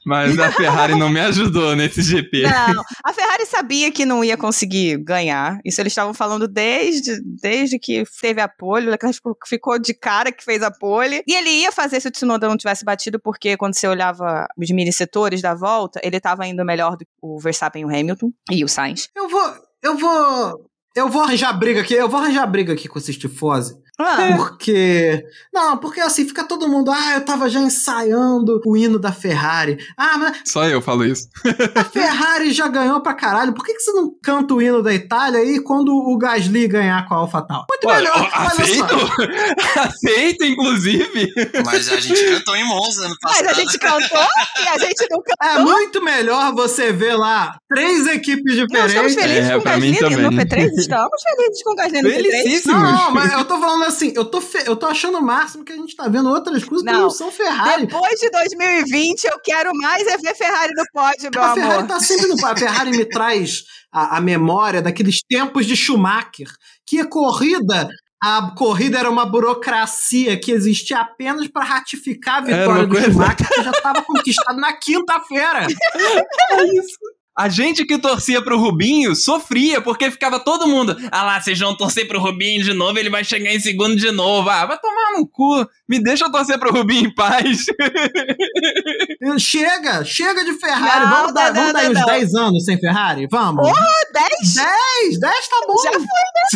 Mas 0.09 0.39
a 0.39 0.51
Ferrari 0.51 0.95
não 0.95 1.07
me 1.07 1.19
ajudou 1.19 1.75
nesse 1.75 2.01
GP. 2.01 2.41
Não, 2.49 2.83
a 3.03 3.13
Ferrari 3.13 3.45
sabia 3.45 3.91
que 3.91 4.05
não 4.05 4.23
ia 4.23 4.35
conseguir 4.35 4.97
ganhar. 4.97 5.59
Isso 5.63 5.79
eles 5.79 5.91
estavam 5.91 6.13
falando 6.13 6.47
desde, 6.47 7.21
desde 7.23 7.77
que 7.77 8.03
teve 8.19 8.41
a 8.41 8.47
pole. 8.47 8.87
O 8.87 8.89
Leclerc 8.89 9.19
ficou 9.45 9.77
de 9.77 9.93
cara 9.93 10.31
que 10.31 10.43
fez 10.43 10.63
a 10.63 10.71
pole. 10.71 11.23
E 11.27 11.35
ele 11.35 11.49
ia 11.49 11.71
fazer 11.71 11.99
se 11.99 12.07
o 12.07 12.11
Tsunoda 12.11 12.47
não 12.47 12.57
tivesse 12.57 12.83
batido, 12.83 13.19
porque 13.19 13.55
quando 13.55 13.75
você 13.75 13.87
olhava 13.87 14.47
os 14.57 14.69
mini 14.71 14.91
setores 14.91 15.41
da 15.41 15.53
volta, 15.53 15.99
ele 16.03 16.17
estava 16.17 16.47
indo 16.47 16.65
melhor 16.65 16.97
do 16.97 17.05
que 17.05 17.11
o 17.21 17.39
Verstappen 17.39 17.83
e 17.83 17.85
o 17.85 17.89
Hamilton 17.89 18.31
e 18.49 18.63
o 18.63 18.67
Sainz. 18.67 19.09
Eu 19.15 19.29
vou. 19.29 19.53
Eu 19.83 19.97
vou. 19.97 20.69
Eu 20.95 21.09
vou 21.09 21.21
arranjar 21.21 21.53
briga 21.53 21.81
aqui. 21.81 21.93
Eu 21.93 22.09
vou 22.09 22.19
arranjar 22.19 22.47
briga 22.47 22.73
aqui 22.73 22.87
com 22.87 22.97
esses 22.97 23.17
tifose. 23.17 23.77
Ah, 23.99 24.33
Porque. 24.37 25.23
Não, 25.53 25.77
porque 25.77 25.99
assim, 25.99 26.25
fica 26.25 26.43
todo 26.45 26.69
mundo. 26.69 26.89
Ah, 26.91 27.15
eu 27.15 27.25
tava 27.25 27.49
já 27.49 27.59
ensaiando 27.59 28.61
o 28.65 28.77
hino 28.77 28.97
da 28.97 29.11
Ferrari. 29.11 29.77
Ah, 29.97 30.17
mas 30.17 30.37
Só 30.45 30.65
eu 30.65 30.81
falo 30.81 31.03
isso. 31.05 31.27
a 31.75 31.83
Ferrari 31.83 32.51
já 32.53 32.67
ganhou 32.67 33.01
pra 33.01 33.13
caralho. 33.13 33.53
Por 33.53 33.65
que, 33.65 33.73
que 33.73 33.79
você 33.81 33.91
não 33.91 34.11
canta 34.23 34.53
o 34.53 34.61
hino 34.61 34.81
da 34.81 34.93
Itália 34.93 35.39
aí 35.41 35.59
quando 35.61 35.89
o 35.93 36.17
Gasly 36.17 36.67
ganhar 36.67 37.05
com 37.07 37.13
a 37.13 37.17
AlphaTauri? 37.17 37.65
Muito 37.69 37.87
Olha, 37.87 37.97
melhor. 37.99 38.31
Olha 38.35 38.47
aceito? 38.47 38.87
só. 38.87 39.81
aceito, 39.83 40.45
inclusive. 40.45 41.33
Mas 41.65 41.89
a 41.91 41.99
gente 41.99 42.23
cantou 42.25 42.55
em 42.55 42.65
Monza 42.67 43.05
ano 43.05 43.15
mas 43.23 43.33
passado. 43.41 43.49
a 43.49 43.53
gente 43.53 43.77
cantou 43.79 44.27
e 44.63 44.67
a 44.67 44.77
gente 44.77 45.07
não 45.09 45.21
cantou. 45.21 45.47
É 45.49 45.59
muito 45.59 46.01
melhor 46.03 46.53
você 46.53 46.91
ver 46.91 47.15
lá 47.15 47.57
três 47.67 48.07
equipes 48.07 48.55
Não, 48.55 48.63
estamos 48.85 49.11
diferentes. 49.11 49.15
felizes 49.15 49.49
É, 49.49 49.53
com 49.53 49.59
o 49.59 49.61
pra 49.61 49.77
mim 49.77 49.91
Gasly 49.93 50.15
no 50.15 50.29
também. 50.29 50.45
P3? 50.45 50.69
Estamos 50.77 51.21
felizes 51.23 51.63
com 51.63 51.71
o 51.71 51.75
Gasly 51.75 52.01
no 52.01 52.09
P3? 52.09 52.13
Felicíssimos. 52.15 52.81
Não, 52.81 53.11
mas 53.11 53.33
eu 53.33 53.45
tô 53.45 53.59
falando 53.59 53.88
assim, 53.89 54.13
eu 54.15 54.23
tô, 54.25 54.39
fe- 54.41 54.63
eu 54.65 54.75
tô 54.75 54.85
achando 54.87 55.17
o 55.17 55.21
máximo 55.21 55.63
que 55.65 55.73
a 55.73 55.75
gente 55.75 55.95
tá 55.95 56.07
vendo 56.07 56.29
outras 56.29 56.63
coisas 56.63 56.85
que 56.87 56.91
Não. 56.93 57.01
não 57.01 57.09
são 57.09 57.29
Ferrari. 57.31 57.85
Depois 57.87 58.19
de 58.19 58.29
2020, 58.29 59.25
eu 59.25 59.39
quero 59.43 59.71
mais 59.75 60.07
é 60.07 60.17
ver 60.17 60.33
Ferrari 60.35 60.71
no 60.75 60.83
pódio, 60.93 61.29
meu 61.33 61.43
a 61.43 61.53
Ferrari 61.53 61.73
amor. 61.79 61.87
tá 61.87 61.99
sempre 61.99 62.27
no. 62.27 62.45
A 62.45 62.55
Ferrari 62.55 62.91
me 62.91 63.05
traz 63.05 63.63
a, 63.91 64.17
a 64.17 64.21
memória 64.21 64.81
daqueles 64.81 65.19
tempos 65.27 65.65
de 65.65 65.75
Schumacher, 65.75 66.47
que 66.85 66.99
a 67.01 67.05
corrida. 67.05 67.89
A 68.21 68.53
corrida 68.53 68.99
era 68.99 69.09
uma 69.09 69.25
burocracia 69.25 70.37
que 70.37 70.51
existia 70.51 70.99
apenas 70.99 71.47
para 71.47 71.63
ratificar 71.63 72.39
a 72.39 72.41
vitória 72.41 72.85
do 72.85 72.99
Schumacher, 72.99 73.47
que 73.47 73.63
já 73.63 73.71
estava 73.71 74.01
conquistado 74.01 74.59
na 74.59 74.73
quinta-feira. 74.73 75.65
É 76.51 76.63
isso. 76.65 76.97
A 77.39 77.47
gente 77.47 77.85
que 77.85 77.97
torcia 77.97 78.41
pro 78.41 78.59
Rubinho 78.59 79.15
sofria, 79.15 79.79
porque 79.79 80.11
ficava 80.11 80.41
todo 80.41 80.67
mundo. 80.67 80.97
Ah 81.09 81.23
lá, 81.23 81.39
vocês 81.39 81.57
vão 81.57 81.73
torcer 81.73 82.05
pro 82.05 82.19
Rubinho 82.19 82.61
de 82.65 82.73
novo, 82.73 82.99
ele 82.99 83.09
vai 83.09 83.23
chegar 83.23 83.49
em 83.55 83.59
segundo 83.61 83.95
de 83.95 84.11
novo. 84.11 84.49
Ah, 84.49 84.65
vai 84.65 84.77
tomar 84.77 85.17
no 85.17 85.25
cu. 85.25 85.65
Me 85.87 86.03
deixa 86.03 86.25
eu 86.25 86.31
torcer 86.33 86.59
pro 86.59 86.73
Rubinho 86.73 87.05
em 87.07 87.15
paz. 87.15 87.65
Chega, 89.39 90.03
chega 90.03 90.43
de 90.43 90.53
Ferrari. 90.59 91.05
Não, 91.05 91.09
vamos 91.11 91.33
dar, 91.33 91.53
não, 91.53 91.61
vamos 91.61 91.73
dar 91.73 91.83
não, 91.83 91.91
uns 91.91 91.99
não. 91.99 92.05
10 92.05 92.35
anos 92.35 92.65
sem 92.65 92.79
Ferrari? 92.79 93.27
Vamos. 93.31 93.67
Porra, 93.67 93.87
10? 94.13 94.53
10, 94.55 95.19
10 95.19 95.47
tá 95.47 95.65
bom. 95.67 95.75
Já 95.83 95.91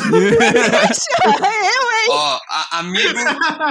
eu, 1.37 1.91
hein? 1.91 2.07
Ó, 2.09 2.39
a- 2.49 2.79
amigo, 2.79 3.19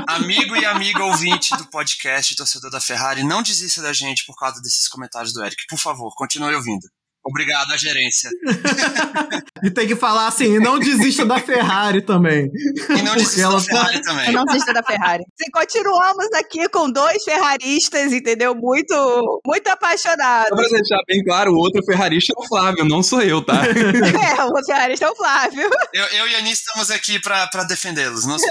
amigo 0.08 0.56
e 0.56 0.64
amiga 0.64 1.04
ouvinte 1.04 1.56
do 1.56 1.66
podcast, 1.66 2.34
torcedor 2.36 2.70
da 2.70 2.80
Ferrari, 2.80 3.22
não 3.22 3.42
desista 3.42 3.82
da 3.82 3.92
gente 3.92 4.24
por 4.24 4.36
causa 4.36 4.60
desses 4.62 4.88
comentários 4.88 5.32
do 5.32 5.44
Eric. 5.44 5.66
Por 5.68 5.78
favor, 5.78 6.14
continue 6.14 6.54
ouvindo. 6.54 6.86
Obrigado 7.24 7.72
à 7.72 7.76
gerência. 7.76 8.30
E 9.64 9.70
tem 9.70 9.86
que 9.86 9.94
falar 9.94 10.26
assim, 10.26 10.56
e 10.56 10.58
não 10.58 10.76
desista 10.76 11.24
da 11.24 11.38
Ferrari 11.38 12.02
também. 12.02 12.50
E 12.98 13.02
não 13.02 13.14
desista 13.14 13.42
ela 13.42 13.60
da 13.60 13.64
tá- 13.64 13.64
Ferrari 13.64 13.96
Eu 13.96 14.02
também. 14.02 14.32
não 14.32 14.44
desista 14.44 14.72
da 14.74 14.82
Ferrari. 14.82 15.22
E 15.40 15.50
continuamos 15.52 16.26
aqui 16.34 16.68
com 16.68 16.90
dois 16.90 17.22
ferraristas, 17.22 18.12
entendeu? 18.12 18.56
Muito, 18.56 19.40
muito 19.46 19.68
Só 19.68 19.72
apaixonados. 19.74 20.50
pra 20.50 20.68
deixar 20.68 20.98
bem 21.06 21.22
claro, 21.22 21.52
o 21.52 21.56
outro 21.58 21.80
ferrarista 21.84 22.32
é 22.36 22.40
o 22.42 22.48
Flávio, 22.48 22.84
não 22.84 23.04
sou 23.04 23.22
eu, 23.22 23.40
tá? 23.40 23.62
É, 23.62 24.44
o 24.44 24.64
ferrarista 24.66 25.04
é 25.06 25.10
o 25.10 25.14
Flávio. 25.14 25.70
Eu, 25.94 26.04
eu 26.06 26.26
e 26.28 26.34
a 26.34 26.38
Anis 26.38 26.58
estamos 26.58 26.90
aqui 26.90 27.20
pra, 27.20 27.46
pra 27.46 27.62
defendê-los. 27.62 28.26
Não 28.26 28.40
se 28.40 28.46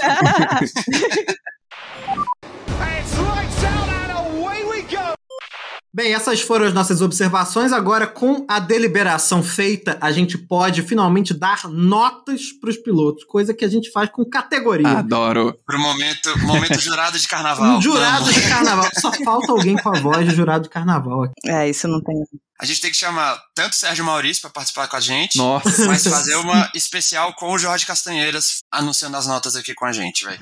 Bem, 5.94 6.14
essas 6.14 6.40
foram 6.40 6.64
as 6.64 6.72
nossas 6.72 7.02
observações. 7.02 7.70
Agora, 7.70 8.06
com 8.06 8.46
a 8.48 8.58
deliberação 8.58 9.42
feita, 9.42 9.98
a 10.00 10.10
gente 10.10 10.38
pode 10.38 10.80
finalmente 10.80 11.34
dar 11.34 11.68
notas 11.68 12.50
para 12.50 12.70
os 12.70 12.78
pilotos, 12.78 13.24
coisa 13.24 13.52
que 13.52 13.62
a 13.62 13.68
gente 13.68 13.90
faz 13.90 14.08
com 14.08 14.24
categoria. 14.24 14.88
Adoro. 14.88 15.54
Pro 15.66 15.78
momento, 15.78 16.38
momento 16.46 16.80
jurado 16.80 17.18
de 17.18 17.28
carnaval. 17.28 17.76
Um 17.76 17.82
jurado 17.82 18.24
Vamos. 18.24 18.34
de 18.34 18.48
carnaval. 18.48 18.88
Só 18.98 19.12
falta 19.22 19.52
alguém 19.52 19.76
com 19.76 19.94
a 19.94 20.00
voz 20.00 20.26
de 20.26 20.34
jurado 20.34 20.64
de 20.64 20.70
carnaval 20.70 21.24
aqui. 21.24 21.34
É, 21.46 21.68
isso 21.68 21.86
não 21.86 22.00
tem. 22.00 22.16
A 22.60 22.64
gente 22.64 22.80
tem 22.80 22.90
que 22.90 22.96
chamar 22.96 23.40
tanto 23.54 23.72
o 23.72 23.76
Sérgio 23.76 24.04
Maurício 24.04 24.40
pra 24.42 24.50
participar 24.50 24.86
com 24.86 24.96
a 24.96 25.00
gente, 25.00 25.36
Nossa. 25.36 25.84
mas 25.86 26.04
fazer 26.04 26.36
uma 26.36 26.70
especial 26.74 27.34
com 27.34 27.52
o 27.52 27.58
Jorge 27.58 27.84
Castanheiras 27.84 28.58
anunciando 28.70 29.16
as 29.16 29.26
notas 29.26 29.56
aqui 29.56 29.74
com 29.74 29.84
a 29.84 29.92
gente, 29.92 30.24
velho. 30.24 30.38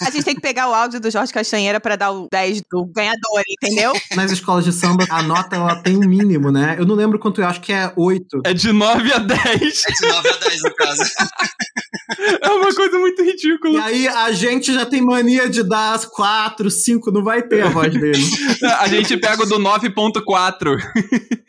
A 0.00 0.10
gente 0.10 0.24
tem 0.24 0.34
que 0.34 0.40
pegar 0.42 0.68
o 0.68 0.74
áudio 0.74 1.00
do 1.00 1.10
Jorge 1.10 1.32
Castanheira 1.32 1.80
pra 1.80 1.96
dar 1.96 2.10
o 2.10 2.28
10 2.30 2.62
do 2.70 2.84
ganhador, 2.84 3.42
entendeu? 3.48 3.92
Nas 4.14 4.30
escolas 4.30 4.64
de 4.64 4.72
samba, 4.72 5.06
a 5.08 5.22
nota 5.22 5.56
ela 5.56 5.82
tem 5.82 5.96
um 5.96 6.00
mínimo, 6.06 6.50
né? 6.50 6.76
Eu 6.78 6.84
não 6.84 6.94
lembro 6.94 7.18
quanto 7.18 7.40
eu 7.40 7.46
acho 7.46 7.60
que 7.60 7.72
é 7.72 7.90
8. 7.96 8.42
É 8.44 8.52
de 8.52 8.72
9 8.72 9.12
a 9.12 9.18
10. 9.18 9.40
É 9.42 9.92
de 9.92 10.08
9 10.08 10.28
a 10.28 10.36
10 10.36 10.62
no 10.62 10.74
caso. 10.74 11.02
Uma 12.72 12.76
coisa 12.76 12.98
muito 12.98 13.22
E 13.22 13.24
ridícula. 13.26 13.84
aí 13.84 14.08
a 14.08 14.32
gente 14.32 14.72
já 14.72 14.84
tem 14.86 15.00
mania 15.02 15.48
de 15.48 15.62
dar 15.62 15.94
as 15.94 16.04
4, 16.04 16.70
5, 16.70 17.10
não 17.10 17.22
vai 17.22 17.42
ter 17.42 17.62
a 17.62 17.68
voz 17.68 17.92
dele. 17.92 18.22
A 18.80 18.88
gente 18.88 19.16
pega 19.16 19.42
o 19.42 19.46
do 19.46 19.58
9.4. 19.58 20.76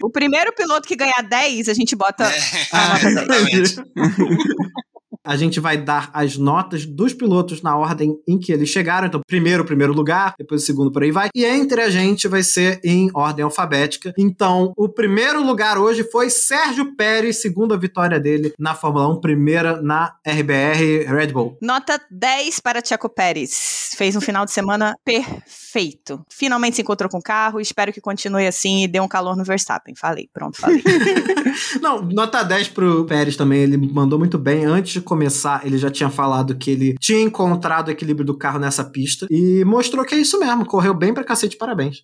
O 0.02 0.10
primeiro 0.10 0.54
piloto 0.54 0.88
que 0.88 0.96
ganhar 0.96 1.22
10, 1.22 1.70
a 1.70 1.74
gente 1.74 1.96
bota. 1.96 2.24
É, 2.26 2.40
Ah, 2.72 3.00
exatamente. 3.04 3.76
A 5.26 5.36
gente 5.36 5.60
vai 5.60 5.78
dar 5.78 6.10
as 6.14 6.38
notas 6.38 6.86
dos 6.86 7.14
pilotos 7.14 7.62
na 7.62 7.78
ordem 7.78 8.18
em 8.28 8.38
que 8.38 8.52
eles 8.52 8.70
chegaram. 8.70 9.08
Então, 9.08 9.22
primeiro, 9.26 9.66
primeiro 9.66 9.94
lugar, 9.94 10.36
depois 10.38 10.64
o 10.64 10.66
segundo, 10.66 10.92
por 10.92 11.04
aí 11.04 11.12
vai. 11.12 11.30
E 11.36 11.46
entre 11.46 11.82
a 11.82 11.90
gente 11.90 12.28
vai 12.28 12.44
ser 12.44 12.80
em 12.84 13.10
ordem 13.14 13.44
alfabética. 13.44 14.14
Então, 14.18 14.74
o 14.78 14.90
primeiro 14.90 15.44
lugar 15.44 15.78
hoje 15.78 16.04
foi 16.04 16.30
Sérgio 16.30 16.96
Pérez, 16.96 17.42
segunda 17.42 17.78
vitória 17.78 18.20
dele 18.20 18.54
na 18.60 18.76
Fórmula 18.76 19.08
1, 19.10 19.22
primeira 19.22 19.82
na 19.82 20.16
RBR 20.26 21.06
Red 21.08 21.28
Bull. 21.28 21.58
Nota 21.62 22.00
10 22.12 22.60
para 22.60 22.84
Checo 22.84 23.10
Pérez. 23.10 23.92
Fez 23.96 24.16
um 24.16 24.22
final 24.22 24.46
de 24.46 24.52
semana 24.52 24.96
perfeito. 25.06 26.26
Finalmente 26.30 26.76
se 26.76 26.82
encontrou 26.82 27.10
com 27.10 27.20
o 27.20 27.24
carro. 27.24 27.60
Espero 27.60 27.94
que 27.94 28.02
continue 28.02 28.48
assim 28.48 28.84
e 28.84 28.88
dê 28.88 29.00
um 29.00 29.08
calor 29.08 29.36
no 29.36 29.44
Verstappen. 29.44 29.96
Falei, 29.96 30.30
pronto, 30.34 30.60
falei. 30.60 30.84
Não, 31.82 32.02
nota 32.02 32.44
10 32.44 32.70
pro 32.70 33.06
Pérez 33.06 33.36
também, 33.36 33.62
ele 33.62 33.78
mandou 33.78 34.18
muito 34.18 34.38
bem. 34.38 34.66
Antes 34.66 34.94
de 34.94 35.02
começar, 35.14 35.64
ele 35.64 35.78
já 35.78 35.92
tinha 35.92 36.10
falado 36.10 36.56
que 36.56 36.72
ele 36.72 36.96
tinha 37.00 37.22
encontrado 37.22 37.88
o 37.88 37.92
equilíbrio 37.92 38.26
do 38.26 38.36
carro 38.36 38.58
nessa 38.58 38.84
pista 38.84 39.28
e 39.30 39.64
mostrou 39.64 40.04
que 40.04 40.16
é 40.16 40.18
isso 40.18 40.40
mesmo, 40.40 40.66
correu 40.66 40.92
bem 40.92 41.14
pra 41.14 41.24
cacete, 41.24 41.56
parabéns. 41.56 42.04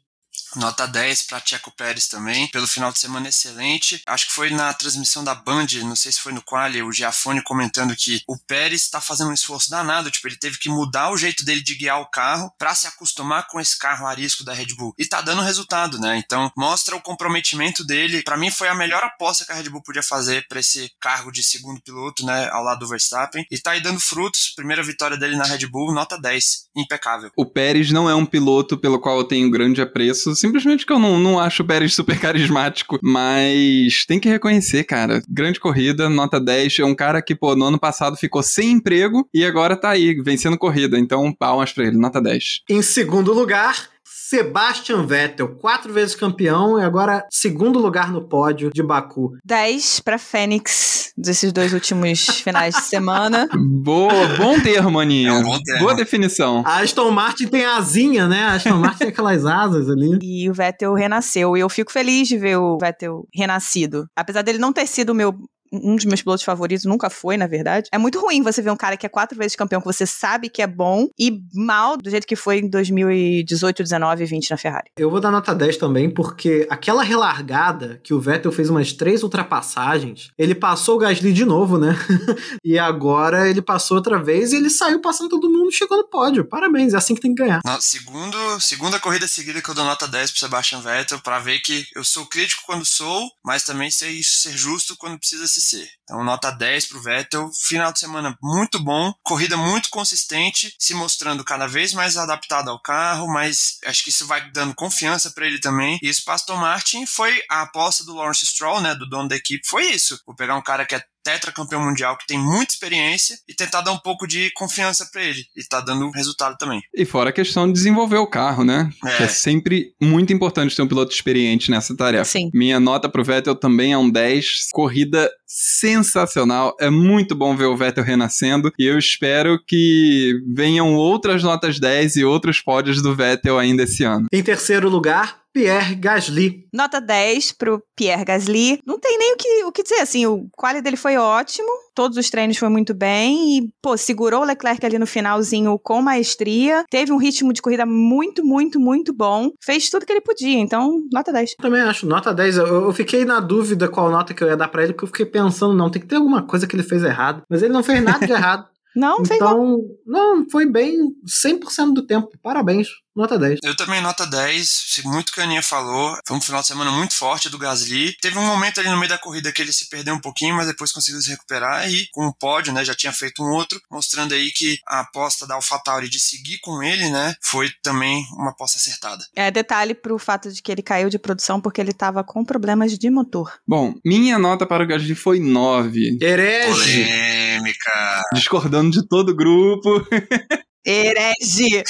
Nota 0.60 0.86
10 0.86 1.24
para 1.24 1.42
Checo 1.44 1.72
Pérez 1.72 2.08
também, 2.08 2.48
pelo 2.48 2.68
final 2.68 2.92
de 2.92 3.00
semana 3.00 3.30
excelente. 3.30 4.02
Acho 4.06 4.28
que 4.28 4.34
foi 4.34 4.50
na 4.50 4.74
transmissão 4.74 5.24
da 5.24 5.34
Band, 5.34 5.68
não 5.84 5.96
sei 5.96 6.12
se 6.12 6.20
foi 6.20 6.34
no 6.34 6.42
Quali, 6.42 6.84
o 6.84 6.92
Giafone 6.92 7.42
comentando 7.42 7.96
que 7.96 8.22
o 8.28 8.38
Pérez 8.38 8.82
está 8.82 9.00
fazendo 9.00 9.30
um 9.30 9.34
esforço 9.34 9.70
danado, 9.70 10.12
tipo, 10.12 10.28
ele 10.28 10.36
teve 10.36 10.58
que 10.58 10.70
mudar 10.70 11.12
o 11.12 11.18
jeito 11.18 11.46
dele 11.46 11.62
de 11.62 11.76
guiar 11.76 12.02
o 12.02 12.06
carro 12.08 12.52
para 12.58 12.76
se 12.76 12.88
acostumar 12.88 13.48
com 13.48 13.60
esse 13.60 13.78
carro 13.80 14.06
arisco 14.06 14.44
da 14.44 14.54
Red 14.54 14.76
Bull. 14.78 14.94
E 14.98 15.06
tá 15.06 15.22
dando 15.22 15.42
resultado, 15.42 15.98
né? 16.00 16.18
Então, 16.18 16.52
mostra 16.58 16.96
o 16.96 17.02
comprometimento 17.02 17.86
dele. 17.86 18.22
Para 18.24 18.38
mim 18.38 18.52
foi 18.52 18.68
a 18.68 18.76
melhor 18.76 19.04
aposta 19.04 19.46
que 19.46 19.52
a 19.52 19.56
Red 19.56 19.70
Bull 19.70 19.82
podia 19.82 20.04
fazer 20.04 20.46
para 20.48 20.60
esse 20.60 20.92
cargo 21.00 21.32
de 21.32 21.42
segundo 21.42 21.82
piloto, 21.82 22.26
né, 22.26 22.50
ao 22.50 22.64
lado 22.64 22.80
do 22.80 22.88
Verstappen. 22.88 23.46
E 23.50 23.58
tá 23.58 23.72
aí 23.72 23.82
dando 23.82 24.00
frutos. 24.00 24.54
Primeira 24.56 24.84
vitória 24.84 25.18
dele 25.18 25.36
na 25.36 25.46
Red 25.46 25.66
Bull, 25.68 25.94
nota 25.94 26.20
10, 26.20 26.70
impecável. 26.76 27.32
O 27.36 27.46
Pérez 27.46 27.92
não 27.92 28.10
é 28.10 28.16
um 28.16 28.26
piloto 28.26 28.78
pelo 28.78 29.00
qual 29.00 29.18
eu 29.18 29.24
tenho 29.24 29.50
grande 29.50 29.82
apreço, 29.82 30.36
simplesmente 30.50 30.86
que 30.86 30.92
eu 30.92 30.98
não, 30.98 31.20
não 31.20 31.40
acho 31.40 31.62
o 31.62 31.66
Pérez 31.66 31.94
super 31.94 32.20
carismático, 32.20 33.00
mas 33.04 34.04
tem 34.08 34.20
que 34.20 34.28
reconhecer, 34.28 34.84
cara. 34.84 35.22
Grande 35.30 35.60
corrida, 35.60 36.10
nota 36.10 36.40
10. 36.40 36.80
É 36.80 36.86
um 36.86 36.96
cara 36.96 37.22
que, 37.22 37.36
pô, 37.36 37.56
no 37.56 37.66
ano 37.66 37.80
passado 37.80 38.18
ficou 38.18 38.42
sem 38.42 38.72
emprego 38.72 39.28
e 39.34 39.46
agora 39.46 39.76
tá 39.76 39.90
aí, 39.90 40.20
vencendo 40.22 40.58
corrida. 40.58 40.98
Então, 40.98 41.32
palmas 41.32 41.72
pra 41.72 41.86
ele, 41.86 41.98
nota 41.98 42.20
10. 42.20 42.62
Em 42.70 42.82
segundo 42.82 43.32
lugar, 43.32 43.90
Sebastian 44.30 45.08
Vettel, 45.08 45.56
quatro 45.56 45.92
vezes 45.92 46.14
campeão 46.14 46.80
e 46.80 46.84
agora 46.84 47.26
segundo 47.32 47.80
lugar 47.80 48.12
no 48.12 48.28
pódio 48.30 48.70
de 48.72 48.84
Baku. 48.84 49.32
10 49.44 50.02
para 50.02 50.20
Fênix 50.20 51.12
desses 51.18 51.52
dois 51.52 51.74
últimos 51.74 52.28
finais 52.44 52.76
de 52.76 52.84
semana. 52.84 53.50
Boa, 53.82 54.28
bom 54.38 54.60
termo, 54.60 55.00
Aninha. 55.00 55.30
É 55.30 55.34
um 55.34 55.42
bom 55.42 55.58
termo. 55.60 55.82
Boa 55.82 55.96
definição. 55.96 56.62
A 56.64 56.82
Aston 56.82 57.10
Martin 57.10 57.48
tem 57.48 57.66
asinha, 57.66 58.28
né? 58.28 58.44
A 58.44 58.54
Aston 58.54 58.78
Martin 58.78 59.00
tem 59.00 59.08
aquelas 59.08 59.48
asas 59.48 59.90
ali. 59.90 60.20
E 60.40 60.48
o 60.50 60.54
Vettel 60.54 60.94
renasceu. 60.94 61.58
E 61.58 61.62
eu 61.62 61.70
fico 61.70 61.92
feliz 61.92 62.28
de 62.28 62.38
ver 62.38 62.58
o 62.58 62.78
Vettel 62.78 63.28
renascido. 63.34 64.06
Apesar 64.16 64.44
dele 64.44 64.60
não 64.60 64.72
ter 64.72 64.86
sido 64.86 65.10
o 65.10 65.16
meu 65.16 65.34
um 65.72 65.96
dos 65.96 66.06
meus 66.06 66.22
pilotos 66.22 66.44
favoritos, 66.44 66.86
nunca 66.86 67.10
foi, 67.10 67.38
na 67.38 67.48
verdade. 67.48 67.90
É 67.92 67.98
muito 67.98 68.20
ruim 68.20 68.42
você 68.42 68.62
ver 68.62 68.72
um 68.72 68.78
cara 68.78 68.98
que 68.98 69.06
é 69.06 69.10
quatro 69.10 69.38
vezes 69.38 69.56
campeão, 69.56 69.82
que 69.82 69.88
você 69.88 70.06
sabe 70.06 70.50
que 70.50 70.62
é 70.62 70.68
bom, 70.68 71.08
e 71.18 71.42
mal 71.54 71.98
do 71.98 72.10
jeito 72.10 72.28
que 72.28 72.36
foi 72.36 72.60
em 72.60 72.70
2018, 72.70 73.84
19 73.84 74.24
e 74.24 74.26
20 74.26 74.52
na 74.52 74.58
Ferrari. 74.58 74.90
Eu 74.98 75.10
vou 75.10 75.20
dar 75.20 75.32
nota 75.32 75.54
10 75.54 75.78
também, 75.78 76.10
porque 76.10 76.68
aquela 76.70 77.04
relargada 77.04 78.00
que 78.04 78.14
o 78.14 78.20
Vettel 78.20 78.52
fez 78.52 78.70
umas 78.70 78.94
três 78.94 79.24
ultrapassagens, 79.24 80.30
ele 80.38 80.56
passou 80.56 80.96
o 80.96 81.00
Gasly 81.00 81.34
de 81.34 81.46
novo, 81.46 81.78
né? 81.78 81.96
e 82.64 82.78
agora 82.78 83.50
ele 83.50 83.62
passou 83.62 83.98
outra 83.98 84.22
vez 84.22 84.52
e 84.52 84.58
ele 84.58 84.70
saiu 84.70 85.02
passando 85.02 85.30
todo 85.30 85.50
mundo 85.50 85.70
e 85.70 85.74
chegou 85.74 85.98
no 85.98 86.08
pódio. 86.08 86.46
Parabéns, 86.46 86.94
é 86.94 86.98
assim 86.98 87.16
que 87.16 87.22
tem 87.22 87.34
que 87.34 87.44
ganhar. 87.44 87.62
Não, 87.66 87.80
segundo, 87.80 88.38
segunda 88.60 89.00
corrida 89.00 89.28
seguida 89.28 89.62
que 89.62 89.70
eu 89.70 89.76
dou 89.76 89.86
nota 89.86 90.08
10 90.08 90.32
pro 90.32 90.40
Sebastian 90.40 90.82
Vettel, 90.82 91.20
para 91.20 91.40
ver 91.40 91.60
que 91.60 91.86
eu 91.96 92.04
sou 92.04 92.26
crítico 92.26 92.64
quando 92.66 92.86
sou, 92.86 93.30
mas 93.44 93.64
também 93.64 93.92
sei 93.92 94.22
ser 94.24 94.58
justo 94.58 94.96
quando 94.98 95.18
precisa 95.18 95.48
se 95.48 95.59
ser. 95.60 95.90
Então, 96.04 96.24
nota 96.24 96.50
10 96.52 96.86
pro 96.88 97.02
Vettel. 97.02 97.50
Final 97.68 97.94
de 97.94 98.00
semana 98.00 98.36
muito 98.42 98.80
bom, 98.80 99.14
corrida 99.24 99.56
muito 99.56 99.90
consistente, 99.90 100.74
se 100.80 100.94
mostrando 100.94 101.44
cada 101.44 101.68
vez 101.68 101.94
mais 101.94 102.18
adaptado 102.18 102.70
ao 102.70 102.82
carro, 102.82 103.28
mas 103.28 103.78
acho 103.86 104.04
que 104.04 104.10
isso 104.10 104.26
vai 104.26 104.50
dando 104.52 104.74
confiança 104.74 105.32
para 105.32 105.46
ele 105.46 105.60
também. 105.60 106.00
E 106.02 106.10
isso 106.10 106.24
para 106.24 106.34
Aston 106.34 106.58
Martin 106.58 107.06
foi 107.06 107.42
a 107.50 107.62
aposta 107.62 108.04
do 108.04 108.16
Lawrence 108.16 108.46
Stroll, 108.46 108.82
né, 108.82 108.96
do 108.96 109.08
dono 109.08 109.30
da 109.30 109.36
equipe, 109.36 109.68
foi 109.68 109.86
isso. 109.92 110.20
Vou 110.26 110.36
pegar 110.36 110.56
um 110.56 110.64
cara 110.64 110.86
que 110.86 110.96
é 110.96 111.04
tetracampeão 111.24 111.84
mundial 111.84 112.18
que 112.18 112.28
tem 112.28 112.38
muita 112.38 112.74
experiência 112.74 113.38
e 113.48 113.54
tentar 113.54 113.82
dar 113.82 113.92
um 113.92 113.98
pouco 113.98 114.28
de 114.28 114.52
confiança 114.54 115.08
para 115.12 115.24
ele. 115.24 115.44
E 115.56 115.64
tá 115.64 115.82
dando 115.82 116.10
resultado 116.12 116.58
também. 116.58 116.82
E 116.94 117.06
fora 117.06 117.30
a 117.30 117.34
questão 117.34 117.68
de 117.68 117.74
desenvolver 117.74 118.18
o 118.18 118.28
carro, 118.28 118.64
né? 118.64 118.90
É. 119.06 119.18
Que 119.18 119.24
é 119.24 119.28
sempre 119.28 119.94
muito 120.02 120.34
importante 120.34 120.76
ter 120.76 120.82
um 120.82 120.88
piloto 120.88 121.14
experiente 121.14 121.72
nessa 121.72 121.96
tarefa. 121.96 122.26
Sim. 122.26 122.50
Minha 122.54 122.80
nota 122.80 123.10
pro 123.10 123.24
Vettel 123.24 123.56
também 123.56 123.94
é 123.94 123.98
um 123.98 124.10
10. 124.10 124.70
Corrida 124.72 125.30
sensacional. 125.46 126.76
É 126.80 126.90
muito 126.90 127.36
bom 127.36 127.56
ver 127.56 127.66
o 127.66 127.76
Vettel 127.78 128.04
renascendo. 128.04 128.72
E 128.78 128.86
eu 128.86 128.98
espero 128.98 129.60
que 129.68 130.40
venham 130.54 130.96
outras 130.96 131.44
notas 131.44 131.80
10 131.80 132.18
e 132.18 132.24
outros 132.24 132.62
pódios 132.62 133.02
do 133.02 133.16
Vettel 133.16 133.58
ainda 133.58 133.84
esse 133.84 134.04
ano. 134.04 134.28
Em 134.32 134.44
terceiro 134.44 134.90
lugar, 134.90 135.40
Pierre 135.54 135.96
Gasly. 135.96 136.68
Nota 136.74 137.02
10 137.02 137.54
pro 137.54 137.82
Pierre 137.96 138.26
Gasly. 138.26 138.80
Não 138.86 139.00
tem 139.00 139.18
nem 139.18 139.34
o 139.34 139.38
que, 139.38 139.64
o 139.66 139.72
que 139.72 139.84
dizer, 139.84 140.02
assim, 140.02 140.26
o 140.26 140.48
quali 140.52 140.82
dele 140.82 140.98
foi 140.98 141.18
ótimo, 141.18 141.68
todos 141.96 142.18
os 142.18 142.30
treinos 142.30 142.58
foi 142.58 142.70
muito 142.70 142.94
bem 142.94 143.58
e, 143.58 143.70
pô, 143.82 143.98
segurou 143.98 144.42
o 144.42 144.46
Leclerc 144.46 144.86
ali 144.86 145.00
no 145.00 145.08
finalzinho 145.08 145.78
com 145.80 146.02
maestria, 146.02 146.86
teve 146.90 147.12
um 147.12 147.18
ritmo 147.18 147.52
de 147.52 147.62
corrida 147.62 147.86
muito, 147.86 148.46
muito, 148.46 148.80
muito 148.80 149.14
bom, 149.14 149.50
fez 149.64 149.90
tudo 149.90 150.06
que 150.06 150.14
ele 150.14 150.22
podia, 150.22 150.60
então, 150.60 151.02
nota 151.12 151.32
10. 151.32 151.56
Também 151.56 151.82
acho, 151.82 152.06
nota 152.06 152.34
10. 152.34 152.58
Eu, 152.58 152.68
eu 152.86 152.94
fiquei 152.94 153.26
na 153.26 153.40
dúvida 153.40 153.88
qual 153.88 154.10
nota 154.10 154.34
que 154.34 154.44
eu 154.44 154.48
ia 154.48 154.58
dar 154.58 154.68
pra 154.68 154.84
ele, 154.84 154.94
porque 154.94 155.06
eu 155.06 155.10
fiquei 155.10 155.26
pensando, 155.26 155.74
não, 155.74 155.90
tem 155.90 156.02
que 156.02 156.08
ter 156.08 156.16
alguma 156.16 156.44
coisa 156.44 156.68
que 156.68 156.76
ele 156.76 156.84
fez 156.84 157.04
errado. 157.04 157.44
Mas 157.50 157.64
ele 157.64 157.74
não 157.74 157.84
fez 157.84 158.04
nada 158.04 158.26
de 158.26 158.32
errado. 158.32 158.68
Não, 158.96 159.20
não 159.20 159.26
fez. 159.26 159.40
Então, 159.40 159.78
não, 160.06 160.50
foi 160.50 160.66
bem 160.66 160.98
100% 161.26 161.94
do 161.94 162.06
tempo. 162.06 162.30
Parabéns. 162.42 162.88
Nota 163.16 163.38
10. 163.38 163.60
Eu 163.64 163.76
também 163.76 164.02
nota 164.02 164.26
10, 164.26 165.02
muito 165.06 165.34
que 165.34 165.42
a 165.42 165.44
Aninha 165.44 165.64
falou. 165.64 166.18
Foi 166.26 166.38
um 166.38 166.42
final 166.42 166.62
de 166.62 166.68
semana 166.68 166.92
muito 166.92 167.14
forte 167.16 167.50
do 167.50 167.58
Gasly. 167.58 168.16
Teve 168.22 168.38
um 168.38 168.46
momento 168.46 168.80
ali 168.80 168.90
no 168.90 168.98
meio 168.98 169.10
da 169.10 169.18
corrida 169.18 169.52
que 169.52 169.62
ele 169.62 169.74
se 169.74 169.90
perdeu 169.90 170.14
um 170.14 170.20
pouquinho, 170.20 170.56
mas 170.56 170.68
depois 170.68 170.92
conseguiu 170.92 171.22
se 171.22 171.30
recuperar 171.30 171.90
e 171.90 172.08
com 172.12 172.28
o 172.28 172.34
pódio, 172.34 172.72
né, 172.72 172.86
já 172.86 172.94
tinha 172.94 173.12
feito 173.12 173.44
um 173.44 173.50
outro, 173.52 173.80
mostrando 173.92 174.34
aí 174.34 174.52
que 174.52 174.78
a 174.88 175.02
aposta 175.02 175.48
da 175.48 175.56
AlphaTauri 175.56 176.10
de 176.10 176.20
seguir 176.20 176.60
com 176.60 176.82
ele, 176.84 177.10
né, 177.10 177.36
foi 177.42 177.70
também 177.82 178.26
uma 178.34 178.52
aposta 178.52 178.78
acertada. 178.78 179.24
É 179.36 179.52
detalhe 179.52 179.94
pro 179.94 180.18
fato 180.18 180.52
de 180.52 180.62
que 180.62 180.72
ele 180.72 180.82
caiu 180.82 181.10
de 181.10 181.20
produção 181.20 181.60
porque 181.60 181.82
ele 181.82 181.94
tava 181.94 182.24
com 182.24 182.46
problemas 182.46 182.98
de 182.98 183.10
motor. 183.10 183.54
Bom, 183.68 183.94
minha 184.06 184.38
nota 184.38 184.66
para 184.66 184.84
o 184.84 184.88
Gasly 184.88 185.16
foi 185.16 185.40
9. 185.40 186.18
Herege. 186.22 186.70
Polêmica. 186.70 188.24
Discordando 188.34 188.92
de 188.92 189.08
todo 189.08 189.30
o 189.30 189.36
grupo. 189.36 190.08
Herege! 190.90 191.84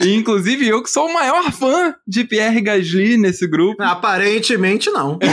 E, 0.00 0.14
inclusive, 0.14 0.66
eu 0.68 0.82
que 0.82 0.90
sou 0.90 1.08
o 1.08 1.12
maior 1.12 1.50
fã 1.50 1.94
de 2.06 2.22
Pierre 2.22 2.60
Gasly 2.60 3.16
nesse 3.16 3.48
grupo. 3.48 3.82
Aparentemente 3.82 4.90
não. 4.90 5.18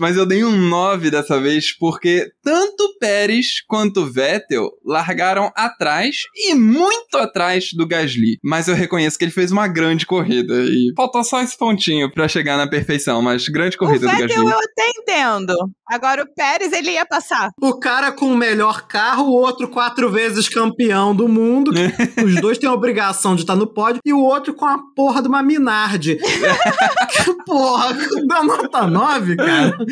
Mas 0.00 0.16
eu 0.16 0.24
dei 0.24 0.42
um 0.42 0.56
9 0.56 1.10
dessa 1.10 1.38
vez 1.38 1.76
porque 1.76 2.30
tanto 2.42 2.96
Pérez 2.98 3.62
quanto 3.68 4.10
Vettel 4.10 4.70
largaram 4.84 5.52
atrás 5.54 6.16
e 6.34 6.54
muito 6.54 7.18
atrás 7.18 7.68
do 7.74 7.86
Gasly. 7.86 8.38
Mas 8.42 8.66
eu 8.66 8.74
reconheço 8.74 9.18
que 9.18 9.24
ele 9.26 9.30
fez 9.30 9.52
uma 9.52 9.68
grande 9.68 10.06
corrida 10.06 10.54
e 10.64 10.90
faltou 10.96 11.22
só 11.22 11.42
esse 11.42 11.56
pontinho 11.56 12.10
pra 12.10 12.28
chegar 12.28 12.56
na 12.56 12.66
perfeição, 12.66 13.20
mas 13.20 13.46
grande 13.48 13.76
corrida 13.76 14.06
o 14.06 14.10
do 14.10 14.16
Vettel 14.16 14.28
Gasly. 14.44 14.50
eu 14.50 14.58
até 14.58 14.88
entendo. 14.96 15.54
Agora 15.86 16.22
o 16.22 16.34
Pérez 16.34 16.72
ele 16.72 16.92
ia 16.92 17.04
passar. 17.04 17.50
O 17.60 17.78
cara 17.78 18.10
com 18.10 18.32
o 18.32 18.36
melhor 18.36 18.86
carro, 18.86 19.26
o 19.26 19.34
outro 19.34 19.59
quatro 19.68 20.10
vezes 20.10 20.48
campeão 20.48 21.14
do 21.14 21.28
mundo. 21.28 21.70
Os 22.24 22.40
dois 22.40 22.58
têm 22.58 22.68
a 22.68 22.72
obrigação 22.72 23.34
de 23.34 23.42
estar 23.42 23.56
no 23.56 23.66
pódio. 23.66 24.00
E 24.04 24.12
o 24.12 24.20
outro 24.20 24.54
com 24.54 24.66
a 24.66 24.78
porra 24.94 25.22
de 25.22 25.28
uma 25.28 25.42
Minardi. 25.42 26.16
que 26.16 27.34
porra, 27.46 27.94
dá 28.26 28.42
nota 28.42 28.86
9, 28.86 29.36
cara. 29.36 29.78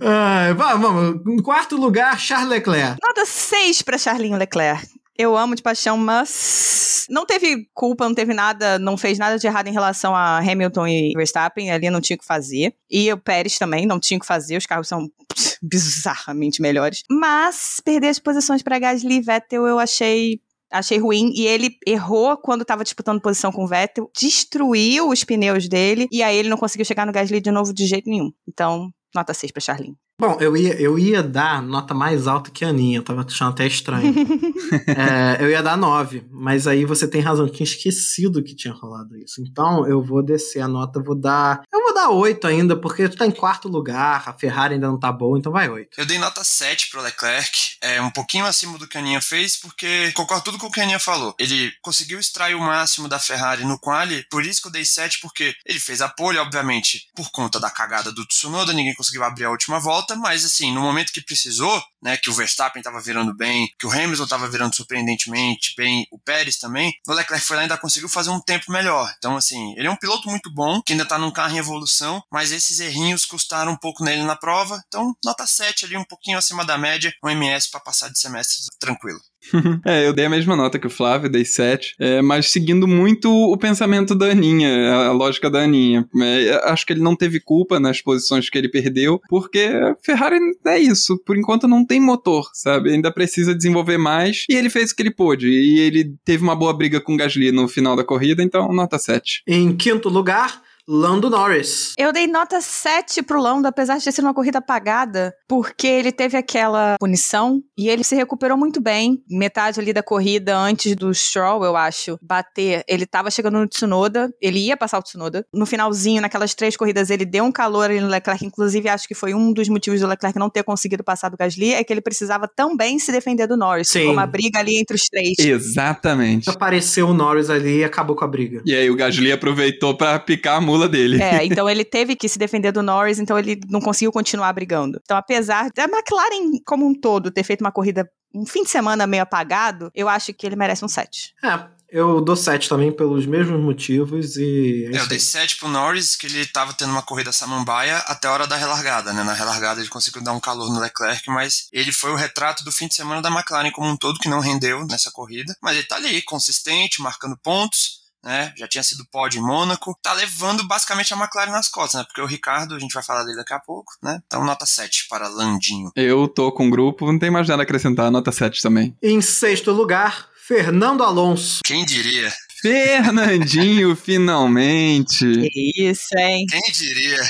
Ai, 0.00 0.54
vamos, 0.54 0.80
vamos. 0.80 1.26
Em 1.26 1.42
quarto 1.42 1.76
lugar, 1.76 2.18
Charles 2.18 2.48
Leclerc. 2.50 2.98
Nota 3.02 3.24
6 3.24 3.82
pra 3.82 3.98
Charlinho 3.98 4.38
Leclerc. 4.38 4.86
Eu 5.16 5.36
amo 5.36 5.54
de 5.54 5.62
paixão, 5.62 5.96
mas 5.96 7.06
não 7.08 7.24
teve 7.24 7.68
culpa, 7.72 8.04
não 8.04 8.14
teve 8.14 8.34
nada, 8.34 8.78
não 8.78 8.96
fez 8.96 9.18
nada 9.18 9.38
de 9.38 9.46
errado 9.46 9.68
em 9.68 9.72
relação 9.72 10.14
a 10.14 10.38
Hamilton 10.38 10.86
e 10.88 11.12
Verstappen, 11.14 11.70
ali 11.70 11.88
não 11.90 12.00
tinha 12.00 12.16
o 12.16 12.18
que 12.18 12.26
fazer. 12.26 12.74
E 12.90 13.12
o 13.12 13.18
Pérez 13.18 13.58
também 13.58 13.86
não 13.86 14.00
tinha 14.00 14.18
o 14.18 14.20
que 14.20 14.26
fazer, 14.26 14.56
os 14.56 14.66
carros 14.66 14.88
são 14.88 15.08
bizarramente 15.62 16.60
melhores. 16.60 17.02
Mas 17.08 17.80
perder 17.84 18.08
as 18.08 18.18
posições 18.18 18.62
para 18.62 18.78
Gasly 18.78 19.16
e 19.16 19.20
Vettel 19.20 19.66
eu 19.66 19.78
achei 19.78 20.40
achei 20.72 20.98
ruim 20.98 21.32
e 21.36 21.46
ele 21.46 21.76
errou 21.86 22.36
quando 22.36 22.62
estava 22.62 22.82
disputando 22.82 23.20
posição 23.20 23.52
com 23.52 23.62
o 23.62 23.68
Vettel, 23.68 24.10
destruiu 24.18 25.08
os 25.08 25.22
pneus 25.22 25.68
dele 25.68 26.08
e 26.10 26.20
aí 26.20 26.36
ele 26.36 26.48
não 26.48 26.56
conseguiu 26.56 26.84
chegar 26.84 27.06
no 27.06 27.12
Gasly 27.12 27.40
de 27.40 27.52
novo 27.52 27.72
de 27.72 27.86
jeito 27.86 28.10
nenhum. 28.10 28.32
Então, 28.48 28.92
nota 29.14 29.32
6 29.32 29.52
para 29.52 29.60
Charlin. 29.60 29.96
Bom, 30.26 30.38
eu 30.40 30.56
ia, 30.56 30.80
eu 30.80 30.98
ia 30.98 31.22
dar 31.22 31.62
nota 31.62 31.92
mais 31.92 32.26
alta 32.26 32.50
que 32.50 32.64
a 32.64 32.68
Aninha, 32.68 32.98
eu 32.98 33.02
tava 33.02 33.20
achando 33.20 33.50
até 33.50 33.66
estranho. 33.66 34.14
é, 34.88 35.44
eu 35.44 35.50
ia 35.50 35.62
dar 35.62 35.76
9, 35.76 36.24
mas 36.30 36.66
aí 36.66 36.86
você 36.86 37.06
tem 37.06 37.20
razão, 37.20 37.44
eu 37.44 37.52
tinha 37.52 37.66
esquecido 37.66 38.42
que 38.42 38.54
tinha 38.54 38.72
rolado 38.72 39.14
isso. 39.18 39.42
Então 39.42 39.86
eu 39.86 40.02
vou 40.02 40.22
descer 40.22 40.60
a 40.60 40.68
nota, 40.68 41.02
vou 41.02 41.14
dar. 41.14 41.62
Eu 41.70 41.83
vou 41.94 42.02
dar 42.02 42.10
8 42.10 42.46
ainda, 42.46 42.76
porque 42.76 43.08
tu 43.08 43.16
tá 43.16 43.24
em 43.24 43.30
quarto 43.30 43.68
lugar, 43.68 44.28
a 44.28 44.32
Ferrari 44.32 44.74
ainda 44.74 44.88
não 44.88 44.98
tá 44.98 45.12
boa, 45.12 45.38
então 45.38 45.52
vai 45.52 45.68
8. 45.68 45.90
Eu 45.96 46.04
dei 46.04 46.18
nota 46.18 46.42
7 46.42 46.90
pro 46.90 47.00
Leclerc, 47.00 47.76
é 47.80 48.02
um 48.02 48.10
pouquinho 48.10 48.44
acima 48.44 48.76
do 48.76 48.88
que 48.88 48.98
a 48.98 49.00
Aninha 49.00 49.20
fez, 49.20 49.56
porque 49.56 50.10
concordo 50.12 50.44
tudo 50.44 50.58
com 50.58 50.66
o 50.66 50.70
que 50.70 50.80
a 50.80 50.82
Aninha 50.82 50.98
falou. 50.98 51.34
Ele 51.38 51.72
conseguiu 51.80 52.18
extrair 52.18 52.54
o 52.54 52.60
máximo 52.60 53.08
da 53.08 53.18
Ferrari 53.18 53.64
no 53.64 53.78
quali, 53.78 54.26
por 54.28 54.44
isso 54.44 54.60
que 54.60 54.68
eu 54.68 54.72
dei 54.72 54.84
7, 54.84 55.20
porque 55.20 55.54
ele 55.64 55.78
fez 55.78 56.02
a 56.02 56.08
pole, 56.08 56.38
obviamente, 56.38 57.08
por 57.14 57.30
conta 57.30 57.60
da 57.60 57.70
cagada 57.70 58.10
do 58.12 58.26
Tsunoda, 58.26 58.72
ninguém 58.72 58.94
conseguiu 58.94 59.22
abrir 59.22 59.44
a 59.44 59.50
última 59.50 59.78
volta, 59.78 60.16
mas 60.16 60.44
assim, 60.44 60.72
no 60.72 60.80
momento 60.80 61.12
que 61.12 61.20
precisou, 61.20 61.82
né, 62.02 62.16
que 62.16 62.28
o 62.28 62.34
Verstappen 62.34 62.80
estava 62.80 63.00
virando 63.00 63.34
bem, 63.34 63.68
que 63.78 63.86
o 63.86 63.90
Hamilton 63.90 64.24
estava 64.24 64.48
virando 64.48 64.74
surpreendentemente 64.74 65.74
bem, 65.76 66.06
o 66.10 66.18
Pérez 66.18 66.58
também, 66.58 66.92
o 67.06 67.12
Leclerc 67.12 67.46
foi 67.46 67.56
lá 67.56 67.62
e 67.62 67.64
ainda 67.64 67.78
conseguiu 67.78 68.08
fazer 68.08 68.30
um 68.30 68.40
tempo 68.40 68.70
melhor. 68.70 69.12
Então, 69.16 69.36
assim, 69.36 69.74
ele 69.76 69.86
é 69.86 69.90
um 69.90 69.96
piloto 69.96 70.28
muito 70.28 70.52
bom, 70.52 70.82
que 70.82 70.92
ainda 70.92 71.06
tá 71.06 71.18
num 71.18 71.30
carro 71.30 71.54
em 71.54 71.58
evolução, 71.58 71.83
mas 72.30 72.52
esses 72.52 72.80
errinhos 72.80 73.24
custaram 73.24 73.72
um 73.72 73.76
pouco 73.76 74.04
nele 74.04 74.22
na 74.22 74.36
prova. 74.36 74.82
Então, 74.86 75.14
nota 75.24 75.46
7 75.46 75.84
ali, 75.84 75.96
um 75.96 76.04
pouquinho 76.04 76.38
acima 76.38 76.64
da 76.64 76.78
média, 76.78 77.12
um 77.22 77.28
MS 77.28 77.70
para 77.70 77.80
passar 77.80 78.08
de 78.10 78.18
semestre 78.18 78.58
tranquilo. 78.78 79.20
é, 79.84 80.06
eu 80.06 80.12
dei 80.12 80.24
a 80.24 80.30
mesma 80.30 80.56
nota 80.56 80.78
que 80.78 80.86
o 80.86 80.90
Flávio, 80.90 81.30
dei 81.30 81.44
7, 81.44 81.96
é, 81.98 82.22
mas 82.22 82.50
seguindo 82.50 82.86
muito 82.86 83.30
o 83.30 83.56
pensamento 83.56 84.14
da 84.14 84.26
Aninha, 84.26 84.92
a 84.92 85.12
lógica 85.12 85.50
da 85.50 85.60
Aninha. 85.60 86.08
É, 86.22 86.70
acho 86.70 86.86
que 86.86 86.92
ele 86.92 87.02
não 87.02 87.16
teve 87.16 87.40
culpa 87.40 87.78
nas 87.78 88.00
posições 88.00 88.48
que 88.48 88.56
ele 88.56 88.68
perdeu, 88.68 89.20
porque 89.28 89.60
a 89.60 89.96
Ferrari 90.02 90.38
é 90.66 90.78
isso, 90.78 91.18
por 91.24 91.36
enquanto 91.36 91.68
não 91.68 91.84
tem 91.84 92.00
motor, 92.00 92.48
sabe? 92.52 92.90
Ainda 92.90 93.12
precisa 93.12 93.54
desenvolver 93.54 93.98
mais, 93.98 94.44
e 94.48 94.54
ele 94.54 94.70
fez 94.70 94.90
o 94.90 94.96
que 94.96 95.02
ele 95.02 95.14
pôde, 95.14 95.48
e 95.48 95.80
ele 95.80 96.14
teve 96.24 96.42
uma 96.42 96.56
boa 96.56 96.72
briga 96.76 97.00
com 97.00 97.14
o 97.14 97.16
Gasly 97.16 97.52
no 97.52 97.68
final 97.68 97.96
da 97.96 98.04
corrida, 98.04 98.42
então 98.42 98.72
nota 98.72 98.98
7. 98.98 99.42
Em 99.46 99.76
quinto 99.76 100.08
lugar, 100.08 100.62
Lando 100.86 101.30
Norris. 101.30 101.92
Eu 101.98 102.12
dei 102.12 102.26
nota 102.26 102.60
7 102.60 103.22
pro 103.22 103.40
Lando, 103.40 103.66
apesar 103.66 103.96
de 103.98 104.04
ter 104.04 104.12
sido 104.12 104.24
uma 104.24 104.34
corrida 104.34 104.58
apagada, 104.58 105.34
porque 105.48 105.86
ele 105.86 106.12
teve 106.12 106.36
aquela 106.36 106.96
punição 106.98 107.62
e 107.76 107.88
ele 107.88 108.04
se 108.04 108.14
recuperou 108.14 108.56
muito 108.56 108.80
bem. 108.80 109.22
Metade 109.28 109.80
ali 109.80 109.92
da 109.92 110.02
corrida, 110.02 110.56
antes 110.56 110.94
do 110.94 111.12
Stroll, 111.14 111.64
eu 111.64 111.76
acho, 111.76 112.18
bater, 112.20 112.84
ele 112.86 113.06
tava 113.06 113.30
chegando 113.30 113.58
no 113.58 113.66
Tsunoda, 113.66 114.30
ele 114.40 114.58
ia 114.58 114.76
passar 114.76 114.98
o 114.98 115.02
Tsunoda. 115.02 115.46
No 115.52 115.64
finalzinho, 115.64 116.20
naquelas 116.20 116.54
três 116.54 116.76
corridas, 116.76 117.10
ele 117.10 117.24
deu 117.24 117.44
um 117.44 117.52
calor 117.52 117.90
ali 117.90 118.00
no 118.00 118.08
Leclerc, 118.08 118.44
inclusive 118.44 118.88
acho 118.88 119.08
que 119.08 119.14
foi 119.14 119.32
um 119.34 119.52
dos 119.52 119.68
motivos 119.68 120.00
do 120.00 120.06
Leclerc 120.06 120.38
não 120.38 120.50
ter 120.50 120.62
conseguido 120.62 121.02
passar 121.02 121.30
do 121.30 121.36
Gasly, 121.36 121.72
é 121.72 121.82
que 121.82 121.92
ele 121.92 122.02
precisava 122.02 122.46
também 122.46 122.98
se 122.98 123.10
defender 123.10 123.46
do 123.46 123.56
Norris. 123.56 123.88
Sim. 123.88 124.00
Ficou 124.00 124.12
uma 124.12 124.26
briga 124.26 124.58
ali 124.58 124.78
entre 124.78 124.96
os 124.96 125.04
três. 125.04 125.38
Exatamente. 125.38 126.50
Apareceu 126.50 127.08
o 127.08 127.14
Norris 127.14 127.48
ali 127.48 127.78
e 127.78 127.84
acabou 127.84 128.14
com 128.14 128.24
a 128.24 128.28
briga. 128.28 128.62
E 128.66 128.74
aí 128.74 128.90
o 128.90 128.96
Gasly 128.96 129.32
aproveitou 129.32 129.96
pra 129.96 130.18
picar 130.18 130.58
a 130.58 130.60
mula 130.74 130.88
dele. 130.88 131.22
É, 131.22 131.44
então 131.46 131.68
ele 131.68 131.84
teve 131.84 132.16
que 132.16 132.28
se 132.28 132.38
defender 132.38 132.72
do 132.72 132.82
Norris, 132.82 133.18
então 133.18 133.38
ele 133.38 133.60
não 133.68 133.80
conseguiu 133.80 134.12
continuar 134.12 134.52
brigando. 134.52 135.00
Então, 135.02 135.16
apesar 135.16 135.70
da 135.74 135.84
McLaren 135.84 136.58
como 136.66 136.86
um 136.86 136.94
todo 136.94 137.30
ter 137.30 137.42
feito 137.42 137.60
uma 137.60 137.72
corrida 137.72 138.08
um 138.34 138.44
fim 138.44 138.64
de 138.64 138.70
semana 138.70 139.06
meio 139.06 139.22
apagado, 139.22 139.90
eu 139.94 140.08
acho 140.08 140.34
que 140.34 140.44
ele 140.44 140.56
merece 140.56 140.84
um 140.84 140.88
7. 140.88 141.34
É, 141.44 141.66
eu 141.88 142.20
dou 142.20 142.34
7 142.34 142.68
também 142.68 142.90
pelos 142.90 143.24
mesmos 143.24 143.60
motivos 143.60 144.36
e. 144.36 144.90
É, 144.92 144.98
eu 144.98 145.06
dei 145.06 145.20
7 145.20 145.58
pro 145.58 145.68
Norris, 145.68 146.16
que 146.16 146.26
ele 146.26 146.44
tava 146.46 146.72
tendo 146.72 146.90
uma 146.90 147.02
corrida 147.02 147.30
samambaia 147.30 147.98
até 147.98 148.26
a 148.26 148.32
hora 148.32 148.46
da 148.48 148.56
relargada, 148.56 149.12
né? 149.12 149.22
Na 149.22 149.32
relargada 149.32 149.80
ele 149.80 149.88
conseguiu 149.88 150.20
dar 150.20 150.32
um 150.32 150.40
calor 150.40 150.68
no 150.72 150.80
Leclerc, 150.80 151.30
mas 151.30 151.68
ele 151.72 151.92
foi 151.92 152.10
o 152.10 152.16
retrato 152.16 152.64
do 152.64 152.72
fim 152.72 152.88
de 152.88 152.96
semana 152.96 153.22
da 153.22 153.30
McLaren 153.30 153.70
como 153.70 153.88
um 153.88 153.96
todo, 153.96 154.18
que 154.18 154.28
não 154.28 154.40
rendeu 154.40 154.84
nessa 154.86 155.12
corrida. 155.12 155.56
Mas 155.62 155.76
ele 155.76 155.86
tá 155.86 155.94
ali, 155.94 156.20
consistente, 156.22 157.00
marcando 157.00 157.36
pontos. 157.36 158.03
Né, 158.24 158.54
já 158.56 158.66
tinha 158.66 158.82
sido 158.82 159.06
pódio 159.12 159.38
em 159.38 159.42
Mônaco, 159.42 159.94
tá 160.02 160.14
levando 160.14 160.66
basicamente 160.66 161.12
a 161.12 161.16
McLaren 161.16 161.50
nas 161.50 161.68
costas, 161.68 162.00
né? 162.00 162.06
Porque 162.06 162.22
o 162.22 162.26
Ricardo, 162.26 162.74
a 162.74 162.78
gente 162.78 162.94
vai 162.94 163.02
falar 163.02 163.22
dele 163.24 163.36
daqui 163.36 163.52
a 163.52 163.60
pouco, 163.60 163.92
né? 164.02 164.20
Então 164.26 164.42
nota 164.44 164.64
7 164.64 165.06
para 165.10 165.28
Landinho. 165.28 165.90
Eu 165.94 166.26
tô 166.26 166.50
com 166.50 166.66
o 166.66 166.70
grupo, 166.70 167.06
não 167.06 167.18
tem 167.18 167.30
mais 167.30 167.46
nada 167.48 167.62
a 167.62 167.64
acrescentar, 167.64 168.10
nota 168.10 168.32
7 168.32 168.62
também. 168.62 168.96
Em 169.02 169.20
sexto 169.20 169.72
lugar, 169.72 170.28
Fernando 170.46 171.02
Alonso. 171.02 171.60
Quem 171.64 171.84
diria? 171.84 172.32
Fernandinho, 172.62 173.94
finalmente. 173.96 175.26
Que 175.50 175.90
isso, 175.90 176.16
hein? 176.16 176.46
Quem 176.48 176.72
diria? 176.72 177.22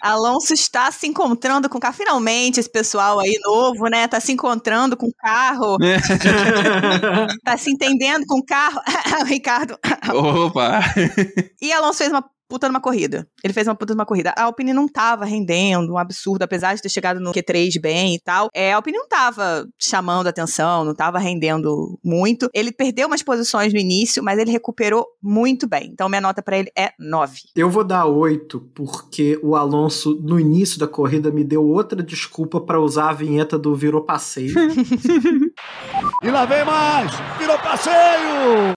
Alonso 0.00 0.52
está 0.52 0.90
se 0.90 1.06
encontrando 1.06 1.68
com 1.68 1.78
o 1.78 1.80
carro. 1.80 1.94
Finalmente, 1.94 2.60
esse 2.60 2.70
pessoal 2.70 3.20
aí 3.20 3.38
novo, 3.44 3.88
né? 3.88 4.08
Tá 4.08 4.20
se 4.20 4.32
encontrando 4.32 4.96
com 4.96 5.06
o 5.06 5.14
carro. 5.14 5.76
É. 5.82 5.98
tá 7.44 7.56
se 7.56 7.70
entendendo 7.70 8.24
com 8.26 8.38
o 8.38 8.44
carro. 8.44 8.80
Ricardo. 9.26 9.78
Opa! 10.12 10.80
E 11.60 11.72
Alonso 11.72 11.98
fez 11.98 12.10
uma 12.10 12.24
puta 12.52 12.68
numa 12.68 12.82
corrida. 12.82 13.26
Ele 13.42 13.54
fez 13.54 13.66
uma 13.66 13.74
puta 13.74 13.94
numa 13.94 14.04
corrida. 14.04 14.34
A 14.36 14.42
Alpine 14.42 14.74
não 14.74 14.86
tava 14.86 15.24
rendendo, 15.24 15.94
um 15.94 15.96
absurdo, 15.96 16.42
apesar 16.42 16.74
de 16.74 16.82
ter 16.82 16.90
chegado 16.90 17.18
no 17.18 17.32
Q3 17.32 17.80
bem 17.80 18.14
e 18.14 18.20
tal. 18.20 18.50
É, 18.52 18.74
a 18.74 18.76
Alpine 18.76 18.98
não 18.98 19.08
tava 19.08 19.66
chamando 19.78 20.26
atenção, 20.26 20.84
não 20.84 20.94
tava 20.94 21.18
rendendo 21.18 21.98
muito. 22.04 22.50
Ele 22.52 22.70
perdeu 22.70 23.06
umas 23.06 23.22
posições 23.22 23.72
no 23.72 23.78
início, 23.78 24.22
mas 24.22 24.38
ele 24.38 24.50
recuperou 24.50 25.06
muito 25.22 25.66
bem. 25.66 25.88
Então 25.90 26.10
minha 26.10 26.20
nota 26.20 26.42
para 26.42 26.58
ele 26.58 26.70
é 26.76 26.92
9. 26.98 27.40
Eu 27.56 27.70
vou 27.70 27.84
dar 27.84 28.04
8, 28.04 28.60
porque 28.74 29.40
o 29.42 29.56
Alonso, 29.56 30.20
no 30.22 30.38
início 30.38 30.78
da 30.78 30.86
corrida, 30.86 31.30
me 31.30 31.44
deu 31.44 31.66
outra 31.66 32.02
desculpa 32.02 32.60
para 32.60 32.78
usar 32.78 33.08
a 33.08 33.14
vinheta 33.14 33.58
do 33.58 33.74
Virou 33.74 34.02
Passeio. 34.02 34.52
E 36.22 36.30
lá 36.30 36.44
vem 36.44 36.64
mais! 36.64 37.10
Virou 37.38 37.58
passeio! 37.58 38.72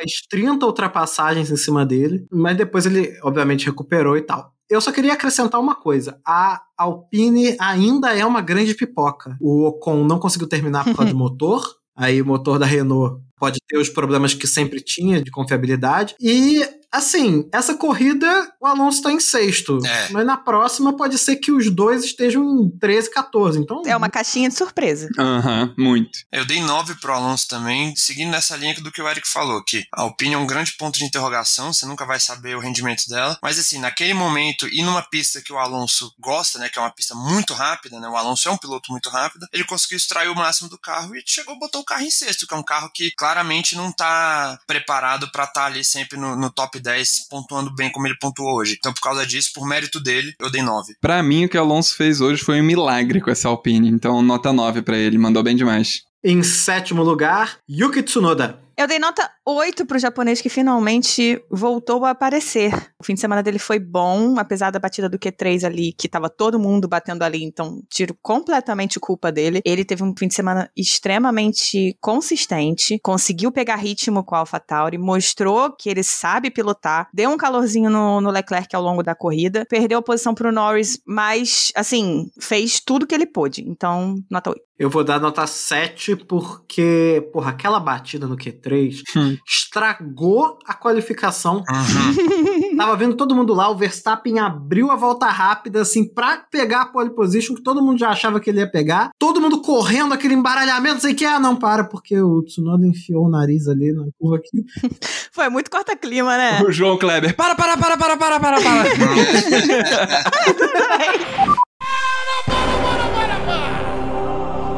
Mais 0.00 0.22
30 0.28 0.64
ultrapassagens 0.64 1.50
em 1.50 1.56
cima 1.56 1.84
dele, 1.84 2.26
mas 2.32 2.56
depois 2.56 2.86
ele, 2.86 3.18
obviamente, 3.22 3.66
recuperou 3.66 4.16
e 4.16 4.22
tal. 4.22 4.52
Eu 4.68 4.80
só 4.80 4.92
queria 4.92 5.12
acrescentar 5.12 5.60
uma 5.60 5.74
coisa. 5.74 6.20
A 6.26 6.62
Alpine 6.78 7.56
ainda 7.60 8.16
é 8.16 8.24
uma 8.24 8.40
grande 8.40 8.74
pipoca. 8.74 9.36
O 9.40 9.66
Ocon 9.66 10.04
não 10.04 10.18
conseguiu 10.18 10.48
terminar 10.48 10.84
por 10.84 10.96
causa 10.96 11.12
do 11.12 11.18
motor. 11.18 11.62
Aí 11.96 12.22
o 12.22 12.26
motor 12.26 12.58
da 12.58 12.66
Renault 12.66 13.20
pode 13.36 13.58
ter 13.66 13.76
os 13.76 13.88
problemas 13.88 14.32
que 14.32 14.46
sempre 14.46 14.80
tinha 14.80 15.20
de 15.20 15.30
confiabilidade. 15.30 16.14
E 16.20 16.64
Assim, 16.92 17.48
essa 17.52 17.74
corrida 17.74 18.52
o 18.60 18.66
Alonso 18.66 19.02
tá 19.02 19.12
em 19.12 19.20
sexto. 19.20 19.78
É. 19.84 20.08
Mas 20.10 20.26
na 20.26 20.36
próxima 20.36 20.96
pode 20.96 21.16
ser 21.18 21.36
que 21.36 21.52
os 21.52 21.70
dois 21.70 22.04
estejam 22.04 22.42
em 22.42 22.70
13, 22.78 23.10
14. 23.10 23.58
Então. 23.58 23.82
É 23.86 23.96
uma 23.96 24.08
caixinha 24.08 24.48
de 24.48 24.56
surpresa. 24.56 25.08
Aham, 25.18 25.72
muito. 25.78 26.20
Eu 26.32 26.44
dei 26.44 26.60
9 26.60 26.96
pro 26.96 27.12
Alonso 27.12 27.46
também, 27.48 27.94
seguindo 27.94 28.30
nessa 28.30 28.56
linha 28.56 28.74
do 28.74 28.90
que 28.90 29.00
o 29.00 29.08
Eric 29.08 29.26
falou, 29.28 29.62
que 29.62 29.86
a 29.92 30.02
Alpine 30.02 30.34
é 30.34 30.38
um 30.38 30.46
grande 30.46 30.72
ponto 30.72 30.98
de 30.98 31.04
interrogação, 31.04 31.72
você 31.72 31.86
nunca 31.86 32.04
vai 32.04 32.18
saber 32.18 32.56
o 32.56 32.60
rendimento 32.60 33.08
dela, 33.08 33.38
mas 33.42 33.58
assim, 33.58 33.78
naquele 33.78 34.14
momento 34.14 34.66
e 34.68 34.82
numa 34.82 35.02
pista 35.02 35.40
que 35.40 35.52
o 35.52 35.58
Alonso 35.58 36.12
gosta, 36.18 36.58
né, 36.58 36.68
que 36.68 36.78
é 36.78 36.82
uma 36.82 36.90
pista 36.90 37.14
muito 37.14 37.54
rápida, 37.54 38.00
né, 38.00 38.08
o 38.08 38.16
Alonso 38.16 38.48
é 38.48 38.52
um 38.52 38.58
piloto 38.58 38.90
muito 38.90 39.08
rápido, 39.08 39.46
ele 39.52 39.64
conseguiu 39.64 39.96
extrair 39.96 40.28
o 40.28 40.34
máximo 40.34 40.68
do 40.68 40.78
carro 40.78 41.14
e 41.14 41.22
chegou, 41.24 41.58
botou 41.58 41.80
o 41.82 41.84
carro 41.84 42.02
em 42.02 42.10
sexto, 42.10 42.46
que 42.46 42.54
é 42.54 42.56
um 42.56 42.62
carro 42.62 42.90
que 42.92 43.10
claramente 43.12 43.76
não 43.76 43.92
tá 43.92 44.58
preparado 44.66 45.30
para 45.30 45.44
estar 45.44 45.60
tá 45.60 45.66
ali 45.66 45.84
sempre 45.84 46.18
no, 46.18 46.36
no 46.36 46.50
top 46.50 46.79
10, 46.80 47.28
pontuando 47.28 47.74
bem 47.74 47.90
como 47.90 48.06
ele 48.06 48.16
pontuou 48.20 48.56
hoje. 48.56 48.76
Então, 48.78 48.92
por 48.92 49.00
causa 49.00 49.26
disso, 49.26 49.52
por 49.54 49.66
mérito 49.66 50.00
dele, 50.00 50.34
eu 50.40 50.50
dei 50.50 50.62
9. 50.62 50.94
Pra 51.00 51.22
mim, 51.22 51.44
o 51.44 51.48
que 51.48 51.56
o 51.56 51.60
Alonso 51.60 51.96
fez 51.96 52.20
hoje 52.20 52.42
foi 52.42 52.60
um 52.60 52.64
milagre 52.64 53.20
com 53.20 53.30
essa 53.30 53.48
Alpine. 53.48 53.88
Então, 53.88 54.22
nota 54.22 54.52
9 54.52 54.82
pra 54.82 54.96
ele, 54.96 55.18
mandou 55.18 55.42
bem 55.42 55.56
demais. 55.56 56.02
Em 56.22 56.42
sétimo 56.42 57.02
lugar, 57.02 57.58
Yuki 57.68 58.02
Tsunoda. 58.02 58.60
Eu 58.80 58.86
dei 58.86 58.98
nota 58.98 59.30
8 59.46 59.84
pro 59.84 59.98
japonês 59.98 60.40
que 60.40 60.48
finalmente 60.48 61.38
voltou 61.50 62.02
a 62.06 62.12
aparecer. 62.12 62.72
O 62.98 63.04
fim 63.04 63.12
de 63.12 63.20
semana 63.20 63.42
dele 63.42 63.58
foi 63.58 63.78
bom, 63.78 64.38
apesar 64.38 64.70
da 64.70 64.78
batida 64.78 65.06
do 65.06 65.18
Q3 65.18 65.64
ali, 65.66 65.92
que 65.92 66.08
tava 66.08 66.30
todo 66.30 66.58
mundo 66.58 66.88
batendo 66.88 67.22
ali, 67.22 67.44
então 67.44 67.82
tiro 67.90 68.16
completamente 68.22 68.98
culpa 68.98 69.30
dele. 69.30 69.60
Ele 69.66 69.84
teve 69.84 70.02
um 70.02 70.14
fim 70.18 70.28
de 70.28 70.34
semana 70.34 70.70
extremamente 70.74 71.94
consistente, 72.00 72.98
conseguiu 73.02 73.52
pegar 73.52 73.76
ritmo 73.76 74.24
com 74.24 74.34
a 74.34 74.38
AlphaTauri, 74.38 74.96
mostrou 74.96 75.76
que 75.76 75.90
ele 75.90 76.02
sabe 76.02 76.50
pilotar, 76.50 77.10
deu 77.12 77.28
um 77.28 77.36
calorzinho 77.36 77.90
no, 77.90 78.18
no 78.22 78.30
Leclerc 78.30 78.74
ao 78.74 78.82
longo 78.82 79.02
da 79.02 79.14
corrida, 79.14 79.66
perdeu 79.68 79.98
a 79.98 80.02
posição 80.02 80.34
pro 80.34 80.50
Norris, 80.50 80.98
mas, 81.06 81.70
assim, 81.76 82.30
fez 82.40 82.80
tudo 82.80 83.06
que 83.06 83.14
ele 83.14 83.26
pôde. 83.26 83.62
Então, 83.68 84.14
nota 84.30 84.48
8. 84.48 84.70
Eu 84.80 84.88
vou 84.88 85.04
dar 85.04 85.20
nota 85.20 85.46
7 85.46 86.16
porque, 86.16 87.28
porra, 87.34 87.50
aquela 87.50 87.78
batida 87.78 88.26
no 88.26 88.34
Q3 88.34 88.69
Hum. 89.16 89.36
estragou 89.48 90.58
a 90.66 90.74
qualificação. 90.74 91.62
Uhum. 91.68 92.76
Tava 92.76 92.96
vendo 92.96 93.14
todo 93.14 93.34
mundo 93.34 93.52
lá, 93.52 93.68
o 93.68 93.76
Verstappen 93.76 94.38
abriu 94.38 94.90
a 94.90 94.96
volta 94.96 95.26
rápida, 95.26 95.82
assim, 95.82 96.08
pra 96.08 96.38
pegar 96.50 96.82
a 96.82 96.86
pole 96.86 97.14
position, 97.14 97.54
que 97.54 97.62
todo 97.62 97.82
mundo 97.82 97.98
já 97.98 98.10
achava 98.10 98.40
que 98.40 98.50
ele 98.50 98.60
ia 98.60 98.70
pegar. 98.70 99.10
Todo 99.18 99.40
mundo 99.40 99.60
correndo, 99.60 100.14
aquele 100.14 100.34
embaralhamento, 100.34 100.94
não 100.94 101.00
sei 101.00 101.12
o 101.12 101.16
que. 101.16 101.24
Ah, 101.24 101.38
não, 101.38 101.56
para, 101.56 101.84
porque 101.84 102.18
o 102.20 102.42
Tsunoda 102.42 102.86
enfiou 102.86 103.26
o 103.26 103.30
nariz 103.30 103.68
ali 103.68 103.92
na 103.92 104.04
curva 104.18 104.36
aqui. 104.36 104.64
Foi 105.32 105.48
muito 105.48 105.70
corta-clima, 105.70 106.36
né? 106.36 106.62
O 106.62 106.72
João 106.72 106.98
Kleber, 106.98 107.34
para, 107.36 107.54
para, 107.54 107.76
para, 107.76 107.96
para, 107.96 108.16
para, 108.16 108.40
para, 108.40 108.60
para. 108.60 108.90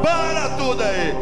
Para 0.01 0.57
tudo 0.57 0.81
aí! 0.81 1.13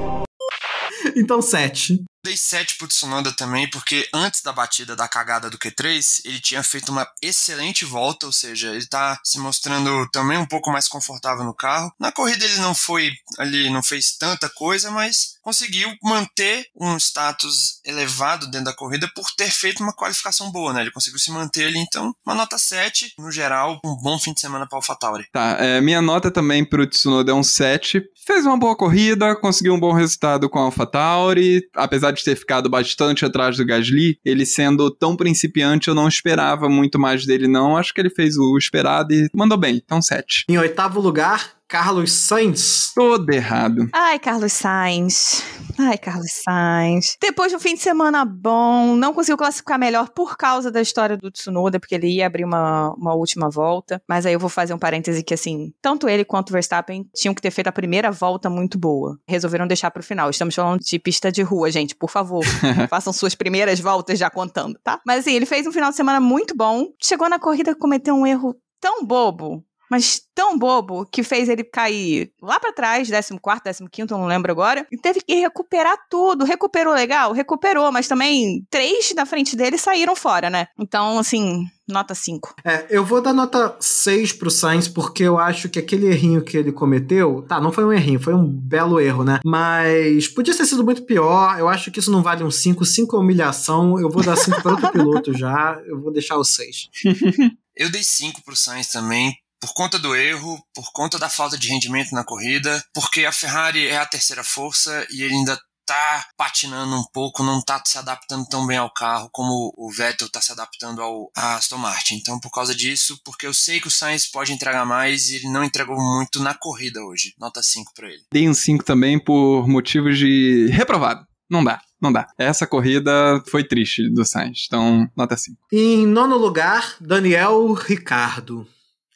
Então, 1.16 1.42
7. 1.42 2.04
Dei 2.24 2.38
7 2.38 2.78
pro 2.78 2.88
Tsunoda 2.88 3.32
também, 3.32 3.68
porque 3.68 4.08
antes 4.14 4.44
da 4.44 4.54
batida 4.54 4.96
da 4.96 5.08
cagada 5.08 5.50
do 5.50 5.58
Q3, 5.58 6.22
ele 6.24 6.40
tinha 6.40 6.62
feito 6.62 6.92
uma 6.92 7.08
excelente 7.20 7.84
volta, 7.84 8.28
ou 8.28 8.32
seja, 8.32 8.68
ele 8.76 8.86
tá 8.86 9.20
se 9.24 9.40
mostrando 9.40 10.08
também 10.12 10.38
um 10.38 10.46
pouco 10.46 10.72
mais 10.72 10.88
confortável 10.88 11.44
no 11.44 11.54
carro. 11.54 11.92
Na 12.00 12.12
corrida 12.12 12.46
ele 12.46 12.58
não 12.58 12.76
foi 12.76 13.12
ali, 13.40 13.72
não 13.72 13.82
fez 13.82 14.16
tanta 14.18 14.48
coisa, 14.50 14.92
mas 14.92 15.32
conseguiu 15.42 15.92
manter 16.04 16.68
um 16.80 16.96
status 16.98 17.80
elevado 17.84 18.52
dentro 18.52 18.66
da 18.66 18.76
corrida 18.76 19.10
por 19.16 19.26
ter 19.36 19.50
feito 19.50 19.82
uma 19.82 19.94
qualificação 19.94 20.52
boa, 20.52 20.74
né? 20.74 20.82
Ele 20.82 20.92
conseguiu 20.92 21.18
se 21.18 21.32
manter 21.32 21.66
ali, 21.66 21.80
então, 21.80 22.14
uma 22.24 22.36
nota 22.36 22.60
7, 22.60 23.16
no 23.18 23.32
geral, 23.32 23.80
um 23.84 23.96
bom 23.96 24.20
fim 24.20 24.32
de 24.34 24.42
semana 24.42 24.68
para 24.68 24.78
AlphaTauri. 24.78 25.26
Tá, 25.32 25.58
é, 25.60 25.82
minha 25.82 26.04
nota 26.04 26.30
também 26.30 26.64
pro 26.64 26.86
Tsunoda 26.86 27.32
é 27.32 27.36
um 27.36 27.42
7. 27.42 28.04
Fez 28.28 28.46
uma 28.46 28.60
boa 28.60 28.78
corrida, 28.78 29.36
conseguiu 29.36 29.74
um 29.74 29.80
bom 29.80 29.92
resultado 29.92 30.48
com 30.48 30.60
a 30.60 30.64
AlphaTauri, 30.64 31.68
apesar 31.76 32.11
de 32.12 32.24
ter 32.24 32.36
ficado 32.36 32.70
bastante 32.70 33.26
atrás 33.26 33.58
do 33.58 33.66
Gasly, 33.66 34.20
ele 34.24 34.46
sendo 34.46 34.90
tão 34.92 35.16
principiante, 35.16 35.88
eu 35.88 35.96
não 35.96 36.08
esperava 36.08 36.70
muito 36.70 37.00
mais 37.00 37.26
dele 37.26 37.48
não, 37.48 37.78
acho 37.78 37.94
que 37.94 38.02
ele 38.02 38.10
fez 38.10 38.38
o 38.38 38.58
esperado 38.58 39.14
e 39.14 39.28
mandou 39.34 39.58
bem, 39.58 39.82
então 39.84 40.02
7. 40.02 40.46
Em 40.50 40.58
oitavo 40.58 41.00
lugar, 41.00 41.54
Carlos 41.72 42.12
Sainz. 42.12 42.92
Todo 42.94 43.30
errado. 43.32 43.88
Ai, 43.94 44.20
Carlos 44.20 44.52
Sainz. 44.52 45.42
Ai, 45.80 45.98
Carlos 45.98 46.30
Sainz. 46.44 47.16
Depois 47.22 47.50
de 47.50 47.56
um 47.56 47.62
fim 47.62 47.76
de 47.76 47.80
semana 47.80 48.26
bom, 48.26 48.94
não 48.98 49.14
conseguiu 49.14 49.38
classificar 49.38 49.80
melhor 49.80 50.10
por 50.10 50.36
causa 50.36 50.70
da 50.70 50.82
história 50.82 51.16
do 51.16 51.32
Tsunoda, 51.32 51.80
porque 51.80 51.96
ele 51.96 52.10
ia 52.10 52.28
abrir 52.28 52.44
uma, 52.44 52.94
uma 52.96 53.14
última 53.14 53.50
volta. 53.50 54.02
Mas 54.06 54.26
aí 54.26 54.34
eu 54.34 54.40
vou 54.40 54.50
fazer 54.50 54.74
um 54.74 54.78
parêntese 54.78 55.24
que, 55.24 55.34
assim, 55.34 55.72
tanto 55.82 56.10
ele 56.10 56.26
quanto 56.26 56.50
o 56.50 56.52
Verstappen 56.52 57.10
tinham 57.16 57.34
que 57.34 57.42
ter 57.42 57.52
feito 57.52 57.68
a 57.68 57.72
primeira 57.72 58.12
volta 58.12 58.50
muito 58.50 58.78
boa. 58.78 59.18
Resolveram 59.26 59.66
deixar 59.66 59.92
pro 59.92 60.04
final. 60.04 60.30
Estamos 60.30 60.54
falando 60.54 60.82
de 60.82 61.00
pista 61.00 61.32
de 61.32 61.42
rua, 61.42 61.72
gente. 61.72 61.96
Por 61.96 62.10
favor, 62.10 62.44
façam 62.90 63.14
suas 63.14 63.34
primeiras 63.34 63.80
voltas 63.80 64.20
já 64.20 64.30
contando, 64.30 64.78
tá? 64.84 65.00
Mas 65.08 65.20
assim, 65.20 65.32
ele 65.32 65.46
fez 65.46 65.66
um 65.66 65.72
final 65.72 65.90
de 65.90 65.96
semana 65.96 66.20
muito 66.20 66.54
bom. 66.54 66.88
Chegou 67.02 67.30
na 67.30 67.40
corrida, 67.40 67.74
cometeu 67.74 68.14
um 68.14 68.28
erro 68.28 68.58
tão 68.82 69.06
bobo 69.06 69.64
mas 69.92 70.22
tão 70.34 70.58
bobo, 70.58 71.06
que 71.06 71.22
fez 71.22 71.50
ele 71.50 71.66
cair 71.66 72.32
lá 72.42 72.58
pra 72.62 72.72
trás, 72.72 73.10
14, 73.10 73.84
15, 73.92 74.10
eu 74.10 74.18
não 74.18 74.26
lembro 74.26 74.50
agora, 74.50 74.88
e 74.90 74.98
teve 74.98 75.20
que 75.20 75.36
recuperar 75.36 75.98
tudo. 76.10 76.46
Recuperou 76.46 76.94
legal? 76.94 77.34
Recuperou, 77.34 77.92
mas 77.92 78.08
também 78.08 78.66
três 78.70 79.14
na 79.14 79.26
frente 79.26 79.54
dele 79.54 79.78
saíram 79.78 80.16
fora, 80.16 80.50
né? 80.50 80.68
Então, 80.80 81.20
assim, 81.20 81.66
nota 81.90 82.16
5. 82.16 82.56
É, 82.64 82.86
eu 82.90 83.04
vou 83.04 83.22
dar 83.22 83.34
nota 83.34 83.76
6 83.82 84.32
pro 84.32 84.50
Sainz, 84.50 84.88
porque 84.88 85.24
eu 85.24 85.38
acho 85.38 85.68
que 85.68 85.78
aquele 85.78 86.08
errinho 86.08 86.42
que 86.42 86.56
ele 86.56 86.72
cometeu. 86.72 87.42
Tá, 87.42 87.60
não 87.60 87.74
foi 87.74 87.84
um 87.84 87.92
errinho, 87.92 88.20
foi 88.20 88.34
um 88.34 88.48
belo 88.48 88.98
erro, 88.98 89.26
né? 89.26 89.42
Mas 89.46 90.30
podia 90.30 90.56
ter 90.56 90.66
sido 90.66 90.86
muito 90.86 91.04
pior. 91.04 91.60
Eu 91.60 91.68
acho 91.68 91.92
que 91.92 92.00
isso 92.00 92.12
não 92.12 92.24
vale 92.24 92.46
um 92.46 92.52
5. 92.52 92.86
5 92.86 93.16
é 93.16 93.20
humilhação. 93.20 94.00
Eu 94.00 94.10
vou 94.10 94.24
dar 94.24 94.38
5 94.38 94.62
para 94.62 94.72
outro 94.72 94.92
piloto 94.92 95.38
já. 95.38 95.78
Eu 95.86 96.00
vou 96.00 96.14
deixar 96.14 96.38
o 96.38 96.46
6. 96.46 96.90
Eu 97.76 97.90
dei 97.90 98.04
5 98.04 98.44
pro 98.44 98.56
Sainz 98.56 98.90
também, 98.90 99.34
por 99.62 99.74
conta 99.74 100.00
do 100.00 100.16
erro, 100.16 100.60
por 100.74 100.92
conta 100.92 101.20
da 101.20 101.30
falta 101.30 101.58
de 101.58 101.70
rendimento 101.70 102.14
na 102.14 102.24
corrida, 102.24 102.84
porque 102.94 103.26
a 103.26 103.32
Ferrari 103.32 103.88
é 103.88 103.98
a 103.98 104.06
terceira 104.06 104.44
força 104.44 105.06
e 105.12 105.22
ele 105.22 105.36
ainda 105.36 105.58
tá 105.86 106.26
patinando 106.38 106.96
um 106.96 107.04
pouco, 107.14 107.44
não 107.44 107.62
tá 107.62 107.82
se 107.86 107.98
adaptando 107.98 108.48
tão 108.48 108.66
bem 108.66 108.78
ao 108.78 108.92
carro 108.94 109.30
como 109.32 109.74
o 109.78 109.92
Vettel 109.92 110.30
tá 110.30 110.42
se 110.42 110.52
adaptando 110.52 111.02
ao 111.02 111.30
a 111.36 111.56
Aston 111.56 111.78
Martin. 111.78 112.16
Então, 112.16 112.40
por 112.40 112.50
causa 112.50 112.74
disso, 112.74 113.20
porque 113.26 113.46
eu 113.46 113.54
sei 113.54 113.80
que 113.80 113.88
o 113.88 113.92
Sainz 113.92 114.26
pode 114.26 114.54
entregar 114.54 114.86
mais 114.86 115.30
e 115.30 115.38
ele 115.38 115.50
não 115.50 115.64
entregou 115.64 115.98
muito 115.98 116.42
na 116.42 116.54
corrida 116.54 117.04
hoje. 117.04 117.34
Nota 117.40 117.62
5 117.62 117.92
para 117.94 118.08
ele. 118.08 118.24
Dei 118.32 118.48
um 118.48 118.54
5 118.54 118.84
também 118.84 119.20
por 119.20 119.68
motivos 119.68 120.18
de 120.18 120.68
reprovado. 120.72 121.26
Não 121.50 121.64
dá, 121.64 121.82
não 122.02 122.14
dá. 122.14 122.30
Essa 122.38 122.66
corrida 122.66 123.44
foi 123.50 123.66
triste 123.66 124.10
do 124.10 124.24
Sainz, 124.24 124.64
então 124.68 125.06
nota 125.16 125.36
5. 125.36 125.58
Em 125.74 126.08
nono 126.08 126.38
lugar, 126.38 126.96
Daniel 127.02 127.74
Ricardo. 127.74 128.66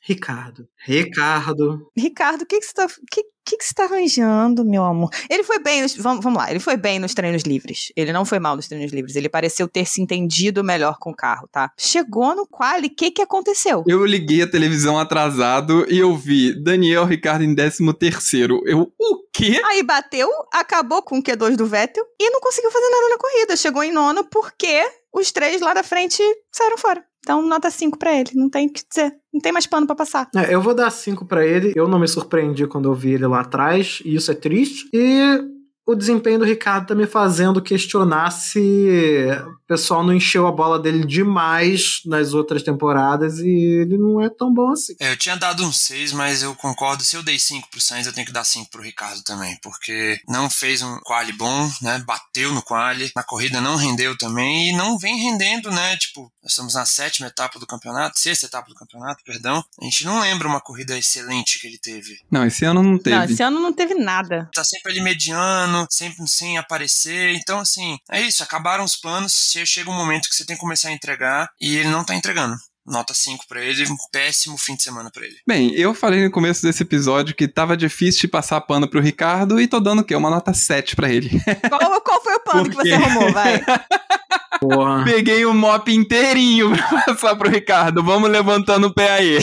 Ricardo. 0.08 0.68
Ricardo. 0.86 1.92
Ricardo, 1.98 2.44
o 2.44 2.46
que, 2.46 2.60
que 2.60 2.66
você 2.68 2.74
tá. 2.74 2.88
Que, 3.12 3.24
que, 3.44 3.58
que 3.58 3.66
você 3.66 3.74
tá 3.74 3.86
arranjando, 3.86 4.64
meu 4.64 4.84
amor? 4.84 5.10
Ele 5.28 5.44
foi 5.44 5.58
bem, 5.58 5.82
nos, 5.82 5.96
vamos, 5.96 6.24
vamos 6.24 6.38
lá, 6.38 6.52
ele 6.52 6.60
foi 6.60 6.78
bem 6.78 7.00
nos 7.00 7.16
treinos 7.16 7.42
livres. 7.42 7.92
Ele 7.96 8.14
não 8.14 8.24
foi 8.24 8.38
mal 8.38 8.56
nos 8.56 8.68
treinos 8.68 8.94
livres. 8.94 9.16
Ele 9.16 9.28
pareceu 9.28 9.68
ter 9.68 9.88
se 9.88 10.00
entendido 10.00 10.64
melhor 10.64 10.98
com 11.00 11.10
o 11.10 11.16
carro, 11.16 11.48
tá? 11.52 11.72
Chegou 11.76 12.36
no 12.36 12.46
quali, 12.46 12.86
o 12.86 12.96
que 12.96 13.10
que 13.10 13.22
aconteceu? 13.22 13.84
Eu 13.88 14.06
liguei 14.06 14.44
a 14.44 14.50
televisão 14.50 15.00
atrasado 15.00 15.92
e 15.92 15.98
eu 15.98 16.16
vi 16.16 16.54
Daniel 16.64 17.06
Ricardo 17.06 17.44
em 17.44 17.56
13 17.56 17.92
terceiro. 17.94 18.62
Eu, 18.68 18.92
o 19.00 19.24
quê? 19.34 19.60
Aí 19.66 19.82
bateu, 19.82 20.30
acabou 20.54 21.02
com 21.02 21.18
o 21.18 21.24
Q2 21.24 21.56
do 21.56 21.66
Vettel 21.66 22.06
e 22.20 22.30
não 22.30 22.40
conseguiu 22.40 22.70
fazer 22.70 22.90
nada 22.92 23.10
na 23.10 23.18
corrida. 23.18 23.56
Chegou 23.56 23.84
em 23.84 23.92
nono 23.92 24.24
porque 24.30 24.84
os 25.12 25.32
três 25.32 25.62
lá 25.62 25.74
da 25.74 25.82
frente 25.82 26.22
saíram 26.52 26.78
fora. 26.78 27.04
Então, 27.26 27.42
nota 27.42 27.72
5 27.72 27.98
pra 27.98 28.14
ele. 28.14 28.30
Não 28.36 28.48
tem 28.48 28.68
o 28.68 28.72
que 28.72 28.84
dizer. 28.88 29.12
Não 29.34 29.42
tem 29.42 29.52
mais 29.52 29.66
pano 29.66 29.88
pra 29.88 29.96
passar. 29.96 30.30
É, 30.36 30.54
eu 30.54 30.62
vou 30.62 30.76
dar 30.76 30.92
5 30.92 31.26
pra 31.26 31.44
ele. 31.44 31.74
Eu 31.76 31.88
não 31.88 31.98
me 31.98 32.08
surpreendi 32.08 32.68
quando 32.68 32.88
eu 32.88 32.94
vi 32.94 33.14
ele 33.14 33.26
lá 33.26 33.42
atrás, 33.42 34.00
e 34.06 34.14
isso 34.14 34.32
é 34.32 34.36
triste. 34.36 34.88
E 34.94 35.56
o 35.88 35.94
desempenho 35.94 36.40
do 36.40 36.46
Ricardo 36.46 36.88
tá 36.88 36.96
me 36.96 37.06
fazendo 37.06 37.62
questionar 37.62 38.32
se 38.32 39.28
o 39.46 39.68
pessoal 39.68 40.04
não 40.04 40.14
encheu 40.14 40.48
a 40.48 40.52
bola 40.52 40.80
dele 40.80 41.06
demais 41.06 42.02
nas 42.06 42.34
outras 42.34 42.64
temporadas 42.64 43.38
e 43.38 43.82
ele 43.82 43.98
não 43.98 44.20
é 44.20 44.30
tão 44.30 44.52
bom 44.52 44.72
assim. 44.72 44.96
É, 45.00 45.12
eu 45.12 45.18
tinha 45.18 45.36
dado 45.36 45.64
um 45.64 45.72
6, 45.72 46.12
mas 46.14 46.42
eu 46.42 46.56
concordo. 46.56 47.04
Se 47.04 47.16
eu 47.16 47.22
dei 47.22 47.38
5 47.38 47.70
pro 47.70 47.80
Sainz, 47.80 48.08
eu 48.08 48.14
tenho 48.14 48.26
que 48.26 48.34
dar 48.34 48.44
5 48.44 48.70
pro 48.72 48.82
Ricardo 48.82 49.22
também, 49.24 49.58
porque 49.62 50.20
não 50.28 50.50
fez 50.50 50.82
um 50.82 50.98
quali 51.04 51.34
bom, 51.34 51.70
né? 51.82 52.04
Bateu 52.06 52.52
no 52.52 52.64
quali, 52.64 53.12
na 53.16 53.24
corrida 53.24 53.62
não 53.62 53.76
rendeu 53.76 54.18
também 54.18 54.72
e 54.72 54.76
não 54.76 54.98
vem 54.98 55.18
rendendo, 55.18 55.70
né? 55.70 55.96
Tipo, 55.98 56.32
nós 56.46 56.52
estamos 56.52 56.76
na 56.76 56.86
sétima 56.86 57.28
etapa 57.28 57.58
do 57.58 57.66
campeonato, 57.66 58.20
sexta 58.20 58.46
etapa 58.46 58.70
do 58.70 58.76
campeonato, 58.76 59.24
perdão. 59.24 59.66
A 59.82 59.84
gente 59.84 60.06
não 60.06 60.20
lembra 60.20 60.48
uma 60.48 60.62
corrida 60.62 60.96
excelente 60.96 61.58
que 61.58 61.66
ele 61.66 61.80
teve. 61.80 62.20
Não, 62.30 62.46
esse 62.46 62.64
ano 62.64 62.84
não 62.84 63.00
teve. 63.00 63.16
Não, 63.16 63.24
esse 63.26 63.42
ano 63.42 63.60
não 63.60 63.74
teve 63.74 63.96
nada. 63.96 64.48
Tá 64.54 64.64
sempre 64.64 64.92
ali 64.92 65.02
mediano, 65.02 65.88
sempre 65.90 66.28
sem 66.28 66.60
aparecer. 66.60 67.34
Então, 67.34 67.60
assim, 67.62 67.98
é 68.12 68.22
isso. 68.22 68.44
Acabaram 68.44 68.84
os 68.84 68.96
planos. 68.96 69.34
Chega 69.66 69.90
um 69.90 69.98
momento 69.98 70.30
que 70.30 70.36
você 70.36 70.46
tem 70.46 70.56
que 70.56 70.62
começar 70.62 70.90
a 70.90 70.94
entregar 70.94 71.50
e 71.60 71.78
ele 71.78 71.90
não 71.90 72.04
tá 72.04 72.14
entregando. 72.14 72.56
Nota 72.86 73.16
5 73.16 73.46
pra 73.48 73.64
ele, 73.64 73.84
um 73.86 73.96
péssimo 74.12 74.58
fim 74.60 74.76
de 74.76 74.84
semana 74.84 75.10
pra 75.12 75.26
ele. 75.26 75.38
Bem, 75.48 75.74
eu 75.74 75.94
falei 75.96 76.24
no 76.24 76.30
começo 76.30 76.62
desse 76.62 76.84
episódio 76.84 77.36
que 77.36 77.48
tava 77.48 77.76
difícil 77.76 78.22
de 78.22 78.28
passar 78.28 78.62
pano 78.62 78.88
pro 78.88 79.02
Ricardo 79.02 79.60
e 79.60 79.68
tô 79.68 79.80
dando 79.80 80.02
o 80.02 80.04
quê? 80.04 80.16
Uma 80.16 80.30
nota 80.30 80.54
7 80.54 80.96
pra 80.96 81.10
ele. 81.10 81.30
Qual, 81.68 82.02
qual 82.02 82.24
foi 82.24 82.36
o 82.36 82.40
pano 82.42 82.70
que 82.70 82.76
você 82.76 82.92
arrumou, 82.94 83.32
vai? 83.34 83.60
Porra. 84.60 85.04
Peguei 85.04 85.46
o 85.46 85.54
mop 85.54 85.92
inteirinho 85.94 86.72
pra 86.90 87.02
passar 87.02 87.36
pro 87.36 87.50
Ricardo. 87.50 88.04
Vamos 88.04 88.30
levantando 88.30 88.88
o 88.88 88.94
pé 88.94 89.12
aí. 89.12 89.38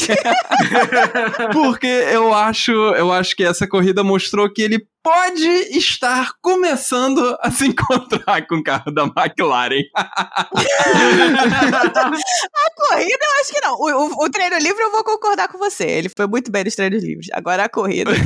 Porque 1.53 1.87
eu 1.87 2.33
acho, 2.33 2.73
eu 2.73 3.13
acho 3.13 3.37
que 3.37 3.45
essa 3.45 3.67
corrida 3.67 4.03
mostrou 4.03 4.51
que 4.51 4.63
ele 4.63 4.87
pode 5.03 5.47
estar 5.77 6.33
começando 6.41 7.37
a 7.41 7.51
se 7.51 7.67
encontrar 7.69 8.47
com 8.47 8.57
o 8.57 8.63
carro 8.63 8.91
da 8.93 9.03
McLaren. 9.05 9.83
A 11.73 12.89
corrida, 12.89 13.19
eu 13.25 13.41
acho 13.41 13.53
que 13.53 13.61
não. 13.61 13.75
O, 13.75 13.91
o- 14.07 14.25
o 14.27 14.31
treino 14.31 14.57
livre, 14.59 14.83
eu 14.83 14.91
vou 14.91 15.05
concordar 15.05 15.49
com 15.49 15.59
você. 15.59 15.85
Ele 15.85 16.09
foi 16.15 16.27
muito 16.27 16.51
bem 16.51 16.65
nos 16.65 16.75
treinos 16.75 17.03
livres. 17.03 17.29
Agora 17.33 17.65
a 17.65 17.69
corrida. 17.69 18.11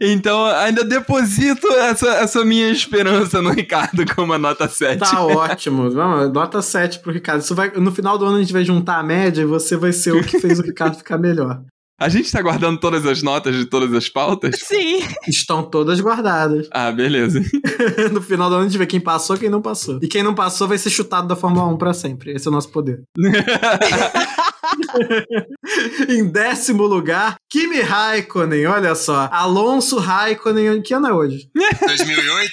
Então, 0.00 0.44
ainda 0.46 0.84
deposito 0.84 1.66
essa, 1.72 2.08
essa 2.16 2.44
minha 2.44 2.68
esperança 2.70 3.40
no 3.40 3.50
Ricardo 3.50 4.04
com 4.14 4.22
uma 4.22 4.36
nota 4.38 4.68
7. 4.68 4.98
Tá 4.98 5.22
ótimo. 5.24 5.88
Vamos, 5.90 6.32
nota 6.32 6.60
7 6.60 6.98
pro 7.00 7.12
Ricardo. 7.12 7.40
Isso 7.40 7.54
vai, 7.54 7.70
no 7.70 7.90
final 7.92 8.18
do 8.18 8.24
ano 8.26 8.36
a 8.36 8.40
gente 8.40 8.52
vai 8.52 8.64
juntar 8.64 8.98
a 8.98 9.02
média 9.02 9.42
e 9.42 9.46
você 9.46 9.76
vai 9.76 9.92
ser 9.92 10.12
o 10.12 10.22
que 10.22 10.38
fez 10.38 10.58
o 10.58 10.62
Ricardo 10.62 10.96
ficar 10.96 11.16
melhor. 11.18 11.60
A 12.00 12.08
gente 12.08 12.30
tá 12.30 12.40
guardando 12.40 12.78
todas 12.78 13.04
as 13.04 13.24
notas 13.24 13.56
de 13.56 13.66
todas 13.66 13.92
as 13.92 14.08
pautas? 14.08 14.54
Sim. 14.60 15.00
Estão 15.26 15.64
todas 15.64 16.00
guardadas. 16.00 16.68
Ah, 16.70 16.92
beleza. 16.92 17.42
no 18.12 18.22
final 18.22 18.48
do 18.48 18.54
ano 18.54 18.64
a 18.64 18.68
gente 18.68 18.78
vê 18.78 18.86
quem 18.86 19.00
passou 19.00 19.34
e 19.34 19.40
quem 19.40 19.50
não 19.50 19.60
passou. 19.60 19.98
E 20.00 20.06
quem 20.06 20.22
não 20.22 20.32
passou 20.32 20.68
vai 20.68 20.78
ser 20.78 20.90
chutado 20.90 21.26
da 21.26 21.34
Fórmula 21.34 21.66
1 21.66 21.76
pra 21.76 21.92
sempre. 21.92 22.30
Esse 22.32 22.46
é 22.46 22.50
o 22.50 22.54
nosso 22.54 22.70
poder. 22.70 23.02
em 26.08 26.28
décimo 26.28 26.84
lugar, 26.84 27.36
Kimi 27.50 27.80
Raikkonen. 27.80 28.66
Olha 28.66 28.94
só. 28.94 29.28
Alonso 29.32 29.98
Raikkonen. 29.98 30.82
Que 30.82 30.94
ano 30.94 31.08
é 31.08 31.12
hoje? 31.12 31.50
2008? 31.54 32.52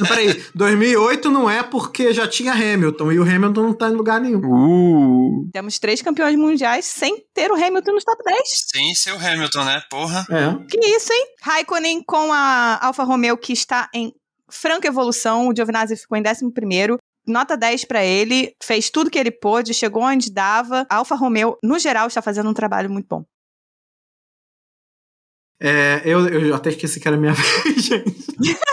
Não, 0.00 0.06
Peraí, 0.06 0.44
2008 0.54 1.30
não 1.30 1.48
é 1.48 1.62
porque 1.62 2.12
já 2.12 2.26
tinha 2.26 2.52
Hamilton 2.52 3.12
e 3.12 3.18
o 3.18 3.22
Hamilton 3.22 3.62
não 3.62 3.74
tá 3.74 3.88
em 3.88 3.94
lugar 3.94 4.20
nenhum. 4.20 4.40
Uh. 4.44 5.48
Temos 5.52 5.78
três 5.78 6.02
campeões 6.02 6.36
mundiais 6.36 6.84
sem 6.84 7.24
ter 7.34 7.50
o 7.50 7.54
Hamilton 7.54 7.92
nos 7.92 8.04
top 8.04 8.22
10. 8.24 8.40
Sem 8.72 8.94
ser 8.94 9.12
o 9.12 9.16
Hamilton, 9.16 9.64
né? 9.64 9.82
Porra. 9.90 10.26
É. 10.30 10.66
Que 10.68 10.78
isso, 10.86 11.12
hein? 11.12 11.26
Raikkonen 11.42 12.02
com 12.02 12.32
a 12.32 12.78
Alfa 12.84 13.04
Romeo, 13.04 13.36
que 13.36 13.52
está 13.52 13.88
em 13.94 14.12
franca 14.50 14.88
evolução. 14.88 15.48
O 15.48 15.54
Giovinazzi 15.54 15.96
ficou 15.96 16.16
em 16.16 16.22
11 16.22 16.50
Nota 17.28 17.56
10 17.56 17.84
pra 17.84 18.04
ele, 18.04 18.54
fez 18.62 18.90
tudo 18.90 19.10
que 19.10 19.18
ele 19.18 19.30
pôde, 19.30 19.74
chegou 19.74 20.02
onde 20.02 20.32
dava. 20.32 20.86
A 20.90 20.96
Alfa 20.96 21.14
Romeo, 21.14 21.58
no 21.62 21.78
geral, 21.78 22.08
está 22.08 22.22
fazendo 22.22 22.48
um 22.48 22.54
trabalho 22.54 22.90
muito 22.90 23.06
bom. 23.08 23.24
É, 25.60 26.02
eu, 26.04 26.28
eu 26.28 26.54
até 26.54 26.70
esqueci 26.70 27.00
que 27.00 27.08
era 27.08 27.16
minha 27.16 27.32
vez, 27.64 27.84
gente. 27.84 28.26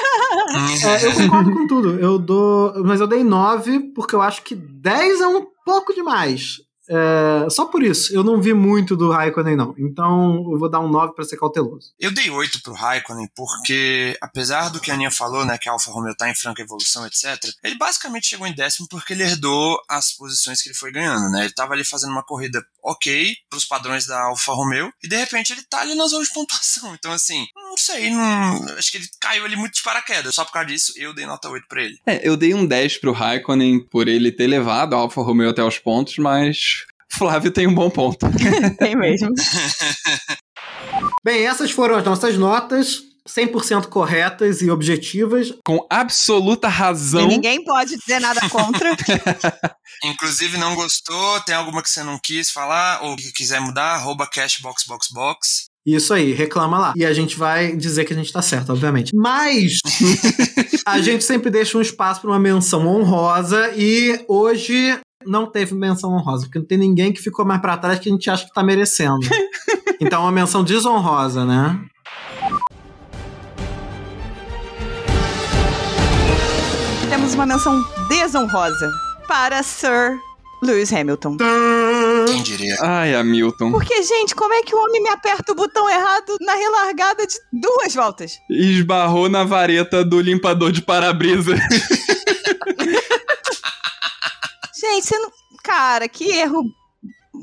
É, 0.85 1.05
eu 1.05 1.13
concordo 1.13 1.51
com 1.51 1.67
tudo. 1.67 1.99
Eu 1.99 2.17
dou. 2.17 2.83
Mas 2.85 3.01
eu 3.01 3.07
dei 3.07 3.23
9 3.23 3.91
porque 3.93 4.15
eu 4.15 4.21
acho 4.21 4.41
que 4.43 4.55
10 4.55 5.21
é 5.21 5.27
um 5.27 5.45
pouco 5.65 5.93
demais. 5.93 6.61
É, 6.89 7.49
só 7.49 7.65
por 7.65 7.83
isso. 7.83 8.13
Eu 8.13 8.23
não 8.23 8.41
vi 8.41 8.53
muito 8.53 8.95
do 8.95 9.11
Raikkonen, 9.11 9.55
não. 9.55 9.75
Então 9.77 10.51
eu 10.51 10.59
vou 10.59 10.69
dar 10.69 10.79
um 10.79 10.89
9 10.89 11.13
pra 11.13 11.25
ser 11.25 11.38
cauteloso. 11.38 11.93
Eu 11.99 12.11
dei 12.11 12.29
8 12.29 12.61
pro 12.61 12.73
Raikkonen 12.73 13.29
porque, 13.36 14.17
apesar 14.21 14.69
do 14.69 14.79
que 14.79 14.91
a 14.91 14.93
Aninha 14.93 15.11
falou, 15.11 15.45
né, 15.45 15.57
que 15.57 15.69
a 15.69 15.71
Alfa 15.71 15.91
Romeo 15.91 16.15
tá 16.15 16.29
em 16.29 16.36
franca 16.36 16.61
evolução, 16.61 17.05
etc., 17.05 17.38
ele 17.63 17.75
basicamente 17.75 18.27
chegou 18.27 18.47
em 18.47 18.53
décimo 18.53 18.88
porque 18.89 19.13
ele 19.13 19.23
herdou 19.23 19.79
as 19.89 20.11
posições 20.11 20.61
que 20.61 20.69
ele 20.69 20.75
foi 20.75 20.91
ganhando, 20.91 21.29
né? 21.29 21.45
Ele 21.45 21.53
tava 21.53 21.73
ali 21.73 21.83
fazendo 21.83 22.11
uma 22.11 22.23
corrida 22.23 22.63
ok 22.83 23.36
pros 23.49 23.65
padrões 23.65 24.05
da 24.05 24.21
Alfa 24.21 24.53
Romeo 24.53 24.91
e, 25.03 25.07
de 25.07 25.15
repente, 25.15 25.53
ele 25.53 25.63
tá 25.63 25.81
ali 25.81 25.95
na 25.95 26.07
zona 26.07 26.23
de 26.23 26.33
pontuação. 26.33 26.93
Então, 26.93 27.11
assim, 27.11 27.47
não 27.55 27.77
sei, 27.77 28.11
não... 28.11 28.77
acho 28.77 28.91
que 28.91 28.97
ele 28.97 29.07
caiu 29.19 29.45
ali 29.45 29.55
muito 29.55 29.75
de 29.75 29.83
paraquedas. 29.83 30.36
Só 30.36 30.45
por 30.45 30.51
causa 30.51 30.67
disso, 30.67 30.93
eu 30.95 31.13
dei 31.13 31.25
nota 31.25 31.49
8 31.49 31.67
pra 31.67 31.81
ele. 31.81 31.99
É, 32.05 32.27
eu 32.27 32.38
dei 32.38 32.53
um 32.53 32.65
10 32.65 32.99
pro 32.99 33.11
Raikkonen 33.11 33.79
por 33.79 34.07
ele 34.07 34.31
ter 34.31 34.47
levado 34.47 34.93
a 34.93 34.99
Alfa 34.99 35.21
Romeo 35.21 35.49
até 35.49 35.63
os 35.63 35.77
pontos, 35.77 36.17
mas 36.17 36.74
Flávio 37.18 37.51
tem 37.51 37.68
um 37.68 37.74
bom 37.74 37.89
ponto. 37.89 38.26
Tem 38.80 38.95
mesmo. 38.95 39.30
Bem, 41.24 41.45
essas 41.45 41.72
foram 41.72 41.95
as 41.95 42.03
nossas 42.05 42.38
notas. 42.38 43.03
100% 43.28 43.88
corretas 43.88 44.61
e 44.61 44.70
objetivas. 44.70 45.51
Com 45.66 45.86
absoluta 45.89 46.68
E 46.68 46.72
razão. 46.72 47.28
ninguém 47.28 47.63
pode 47.63 47.97
dizer 47.97 48.20
nada 48.20 48.39
contra. 48.49 48.95
Inclusive, 50.05 50.59
não 50.59 50.76
gostou, 50.76 51.39
tem 51.41 51.55
alguma 51.55 51.82
que 51.82 51.89
você 51.89 52.03
não 52.03 52.20
quis 52.24 52.51
falar 52.51 53.01
ou 53.03 53.16
que 53.16 53.32
quiser 53.32 53.59
mudar, 53.59 53.95
arroba 53.95 54.28
cashboxboxbox. 54.28 55.66
Isso 55.88 56.13
aí, 56.13 56.34
reclama 56.34 56.78
lá. 56.78 56.93
E 56.95 57.03
a 57.03 57.13
gente 57.13 57.36
vai 57.36 57.76
dizer 57.76 58.05
que 58.05 58.13
a 58.13 58.16
gente 58.16 58.32
tá 58.32 58.43
certo, 58.43 58.72
obviamente. 58.72 59.16
Mas 59.16 59.80
a 60.86 60.99
gente 61.01 61.24
sempre 61.24 61.49
deixa 61.49 61.78
um 61.80 61.82
espaço 61.82 62.22
para 62.22 62.30
uma 62.30 62.39
menção 62.39 62.86
honrosa 62.88 63.72
e 63.76 64.24
hoje 64.28 64.99
não 65.26 65.49
teve 65.49 65.73
menção 65.73 66.11
honrosa, 66.11 66.45
porque 66.45 66.59
não 66.59 66.65
tem 66.65 66.78
ninguém 66.78 67.11
que 67.11 67.21
ficou 67.21 67.45
mais 67.45 67.61
pra 67.61 67.78
trás 67.78 67.99
que 67.99 68.09
a 68.09 68.11
gente 68.11 68.30
acha 68.30 68.45
que 68.45 68.53
tá 68.53 68.63
merecendo. 68.63 69.19
então, 69.99 70.21
uma 70.21 70.32
menção 70.32 70.63
desonrosa, 70.63 71.45
né? 71.45 71.80
Temos 77.09 77.34
uma 77.34 77.45
menção 77.45 77.84
desonrosa 78.09 78.91
para 79.28 79.63
Sir 79.63 80.19
Lewis 80.63 80.91
Hamilton. 80.91 81.38
Quem 82.28 82.43
diria? 82.43 82.76
Ai, 82.82 83.15
Hamilton. 83.15 83.71
Porque, 83.71 84.01
gente, 84.03 84.36
como 84.36 84.53
é 84.53 84.63
que 84.63 84.76
o 84.76 84.80
homem 84.80 85.03
me 85.03 85.09
aperta 85.09 85.51
o 85.51 85.55
botão 85.55 85.89
errado 85.89 86.36
na 86.41 86.53
relargada 86.53 87.26
de 87.26 87.36
duas 87.51 87.93
voltas? 87.93 88.39
Esbarrou 88.49 89.30
na 89.30 89.43
vareta 89.43 90.03
do 90.03 90.19
limpador 90.19 90.71
de 90.71 90.82
para-brisa. 90.82 91.55
Gente, 94.93 95.05
você 95.07 95.17
não. 95.19 95.31
Cara, 95.63 96.07
que 96.07 96.25
erro. 96.31 96.63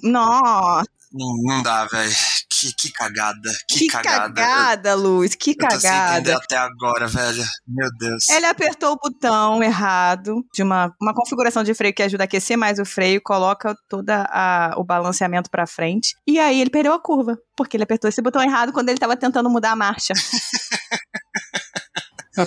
Nossa, 0.03 0.89
Não, 1.13 1.37
não 1.43 1.63
dá, 1.63 1.85
velho. 1.87 2.13
Que, 2.49 2.73
que 2.75 2.93
cagada. 2.93 3.51
Que, 3.69 3.79
que 3.81 3.87
cagada. 3.89 4.33
cagada, 4.35 4.95
Luz, 4.95 5.35
que 5.35 5.51
Eu, 5.51 5.57
eu 5.61 5.69
tô 5.69 5.81
sem 5.81 5.91
entender 5.91 6.31
cagada. 6.31 6.37
até 6.37 6.57
agora, 6.57 7.09
velho. 7.09 7.45
Meu 7.67 7.89
Deus. 7.99 8.29
Ele 8.29 8.47
apertou 8.47 8.93
o 8.93 8.97
botão 8.97 9.63
errado 9.63 10.45
de 10.55 10.63
uma, 10.63 10.95
uma 11.01 11.13
configuração 11.13 11.65
de 11.65 11.75
freio 11.75 11.93
que 11.93 12.03
ajuda 12.05 12.23
a 12.23 12.27
aquecer 12.27 12.57
mais 12.57 12.79
o 12.79 12.85
freio, 12.85 13.21
coloca 13.23 13.75
toda 13.89 14.25
a, 14.31 14.75
o 14.77 14.85
balanceamento 14.85 15.51
pra 15.51 15.67
frente. 15.67 16.15
E 16.27 16.39
aí 16.39 16.61
ele 16.61 16.71
perdeu 16.71 16.93
a 16.95 17.01
curva, 17.03 17.37
porque 17.57 17.77
ele 17.77 17.85
apertou 17.85 18.09
esse 18.09 18.23
botão 18.23 18.41
errado 18.43 18.73
quando 18.73 18.89
ele 18.89 18.99
tava 18.99 19.17
tentando 19.17 19.51
mudar 19.51 19.73
a 19.73 19.77
marcha. 19.77 20.15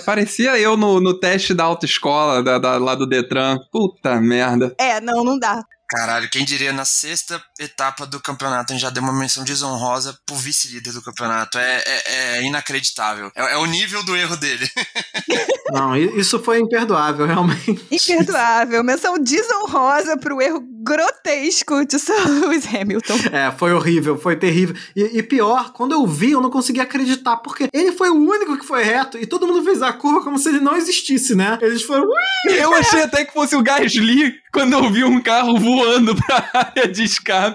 Parecia 0.04 0.58
eu 0.58 0.76
no, 0.76 1.00
no 1.00 1.18
teste 1.18 1.54
da 1.54 1.64
autoescola, 1.64 2.42
da, 2.42 2.58
da- 2.58 2.76
lá 2.78 2.94
do 2.94 3.06
Detran. 3.06 3.58
Puta 3.70 4.20
merda. 4.20 4.74
É, 4.78 5.00
não, 5.00 5.22
não 5.24 5.38
dá. 5.38 5.62
Caralho, 5.88 6.28
quem 6.28 6.44
diria 6.44 6.72
na 6.72 6.84
sexta 6.84 7.40
etapa 7.58 8.06
do 8.06 8.20
campeonato 8.20 8.72
a 8.72 8.74
gente 8.76 8.82
já 8.82 8.90
deu 8.90 9.02
uma 9.02 9.12
menção 9.12 9.44
desonrosa 9.44 10.18
pro 10.26 10.34
vice-líder 10.36 10.92
do 10.92 11.02
campeonato. 11.02 11.58
É, 11.58 11.82
é- 11.86 12.36
é 12.38 12.42
inacreditável. 12.44 13.30
É, 13.34 13.54
é 13.54 13.56
o 13.56 13.66
nível 13.66 14.02
do 14.02 14.16
erro 14.16 14.36
dele. 14.36 14.68
Não, 15.72 15.96
isso 15.96 16.38
foi 16.42 16.60
imperdoável, 16.60 17.26
realmente. 17.26 17.80
Imperdoável. 17.90 18.84
Menção 18.84 19.18
desonrosa 19.18 20.16
pro 20.16 20.40
erro 20.40 20.62
grotesco 20.82 21.84
de 21.84 21.98
Sir 21.98 22.14
Lewis 22.28 22.64
Hamilton. 22.72 23.14
É, 23.32 23.50
foi 23.50 23.72
horrível, 23.72 24.16
foi 24.18 24.36
terrível. 24.36 24.76
E, 24.94 25.18
e 25.18 25.22
pior, 25.22 25.72
quando 25.72 25.92
eu 25.92 26.06
vi, 26.06 26.30
eu 26.32 26.40
não 26.40 26.50
consegui 26.50 26.80
acreditar, 26.80 27.36
porque 27.38 27.68
ele 27.72 27.90
foi 27.92 28.10
o 28.10 28.14
único 28.14 28.56
que 28.56 28.64
foi 28.64 28.84
reto 28.84 29.18
e 29.18 29.26
todo 29.26 29.46
mundo 29.46 29.64
fez 29.64 29.82
a 29.82 29.92
curva 29.92 30.22
como 30.22 30.38
se 30.38 30.48
ele 30.48 30.60
não 30.60 30.76
existisse, 30.76 31.34
né? 31.34 31.58
Eles 31.60 31.82
foram. 31.82 32.04
"Ui!" 32.04 32.54
Eu 32.56 32.72
achei 32.74 33.02
até 33.02 33.24
que 33.24 33.32
fosse 33.32 33.56
o 33.56 33.62
Gasly 33.62 34.34
quando 34.52 34.74
eu 34.74 34.90
vi 34.90 35.04
um 35.04 35.20
carro 35.20 35.58
voando 35.58 36.14
pra 36.14 36.48
área 36.54 36.86
de 36.88 37.02
escape. 37.02 37.45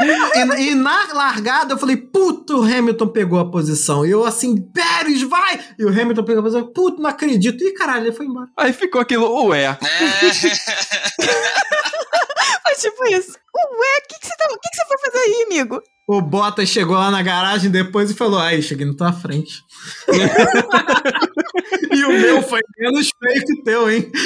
E, 0.00 0.70
e 0.70 0.74
na 0.74 1.12
largada 1.12 1.74
eu 1.74 1.78
falei, 1.78 1.96
puto, 1.96 2.60
o 2.60 2.62
Hamilton 2.62 3.08
pegou 3.08 3.38
a 3.38 3.50
posição. 3.50 4.04
E 4.04 4.10
eu 4.10 4.24
assim, 4.24 4.56
Pérez, 4.56 5.22
vai! 5.22 5.60
E 5.78 5.84
o 5.84 5.88
Hamilton 5.88 6.24
pegou 6.24 6.40
a 6.40 6.42
posição, 6.42 6.72
puto, 6.72 7.00
não 7.00 7.10
acredito. 7.10 7.62
E 7.62 7.72
caralho, 7.72 8.06
ele 8.06 8.12
foi 8.12 8.26
embora. 8.26 8.48
Aí 8.56 8.72
ficou 8.72 9.00
aquilo, 9.00 9.46
ué. 9.46 9.64
É. 9.64 9.78
Foi 12.64 12.74
tipo 12.76 13.04
isso. 13.06 13.32
Ué, 13.32 13.98
o 13.98 14.08
que, 14.08 14.18
que, 14.20 14.26
você 14.26 14.36
tá, 14.36 14.46
o 14.46 14.58
que, 14.58 14.68
que 14.68 14.76
você 14.76 14.84
foi 14.86 14.98
fazer 14.98 15.18
aí, 15.18 15.44
amigo? 15.46 15.82
O 16.06 16.20
Bottas 16.20 16.68
chegou 16.68 16.96
lá 16.96 17.10
na 17.10 17.22
garagem 17.22 17.70
depois 17.70 18.10
e 18.10 18.14
falou: 18.14 18.38
Ai, 18.38 18.60
cheguei 18.60 18.86
na 18.86 18.94
tua 18.94 19.12
frente. 19.12 19.62
e 21.92 22.04
o 22.04 22.12
meu 22.12 22.42
foi 22.42 22.60
menos 22.78 23.10
feio 23.18 23.44
que 23.46 23.52
o 23.54 23.64
teu, 23.64 23.90
hein? 23.90 24.12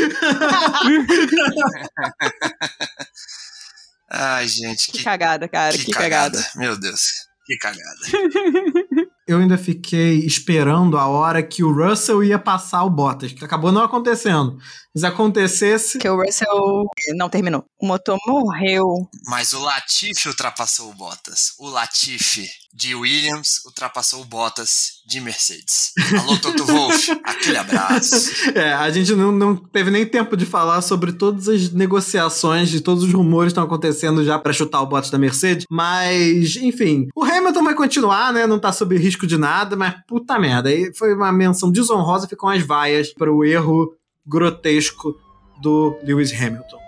Ai, 4.19 4.49
gente, 4.49 4.91
Que 4.91 4.99
que, 4.99 5.05
cagada, 5.05 5.49
cara, 5.49 5.77
que, 5.77 5.85
que 5.85 5.93
cagada. 5.93 6.37
cagada. 6.37 6.59
Meu 6.59 6.79
Deus, 6.79 7.01
que 7.47 7.57
cagada. 7.57 7.99
Eu 9.29 9.39
ainda 9.39 9.59
fiquei 9.59 10.21
esperando 10.25 10.97
a 10.97 11.07
hora 11.07 11.43
que 11.43 11.63
o 11.63 11.71
Russell 11.71 12.25
ia 12.25 12.39
passar 12.39 12.83
o 12.85 12.89
Bottas, 12.89 13.31
que 13.31 13.45
acabou 13.45 13.71
não 13.71 13.83
acontecendo. 13.83 14.57
Se 14.97 15.05
acontecesse. 15.05 15.99
Que 15.99 16.09
o 16.09 16.17
Russell 16.17 16.87
não 17.15 17.29
terminou. 17.29 17.63
O 17.79 17.87
motor 17.87 18.19
morreu. 18.27 18.87
Mas 19.27 19.53
o 19.53 19.61
Latifi 19.61 20.29
ultrapassou 20.29 20.91
o 20.91 20.95
Bottas. 20.95 21.53
O 21.59 21.69
Latifi 21.69 22.49
de 22.73 22.95
Williams 22.95 23.65
ultrapassou 23.65 24.23
o 24.23 24.25
Bottas 24.25 25.03
de 25.07 25.21
Mercedes. 25.21 25.93
Alô, 26.21 26.37
Toto 26.37 26.65
Wolff, 26.65 27.11
aquele 27.25 27.57
abraço. 27.57 28.29
É, 28.55 28.73
a 28.73 28.91
gente 28.91 29.13
não, 29.15 29.31
não 29.31 29.55
teve 29.55 29.91
nem 29.91 30.07
tempo 30.07 30.37
de 30.37 30.47
falar 30.47 30.81
sobre 30.81 31.13
todas 31.13 31.49
as 31.49 31.71
negociações, 31.71 32.69
de 32.69 32.81
todos 32.81 33.05
os 33.05 33.13
rumores 33.13 33.53
que 33.53 33.53
estão 33.53 33.65
acontecendo 33.65 34.25
já 34.25 34.39
pra 34.39 34.53
chutar 34.53 34.81
o 34.81 34.87
Bottas 34.87 35.11
da 35.11 35.19
Mercedes. 35.19 35.65
Mas, 35.71 36.57
enfim, 36.57 37.09
o 37.15 37.25
Hamilton 37.25 37.65
vai 37.65 37.75
continuar, 37.75 38.33
né? 38.33 38.47
Não 38.47 38.59
tá 38.59 38.73
sob 38.73 38.97
risco 38.97 39.27
de 39.27 39.37
nada, 39.37 39.77
mas 39.77 39.95
puta 40.07 40.39
merda. 40.39 40.69
Aí 40.69 40.93
foi 40.95 41.15
uma 41.15 41.33
menção 41.33 41.71
desonrosa, 41.71 42.29
ficam 42.29 42.49
as 42.49 42.63
vaias 42.63 43.13
para 43.13 43.33
o 43.33 43.45
erro 43.45 43.95
grotesco 44.27 45.15
do 45.61 45.97
Lewis 46.03 46.33
Hamilton. 46.33 46.88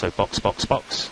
So 0.00 0.10
box, 0.16 0.38
box, 0.38 0.64
box. 0.64 1.10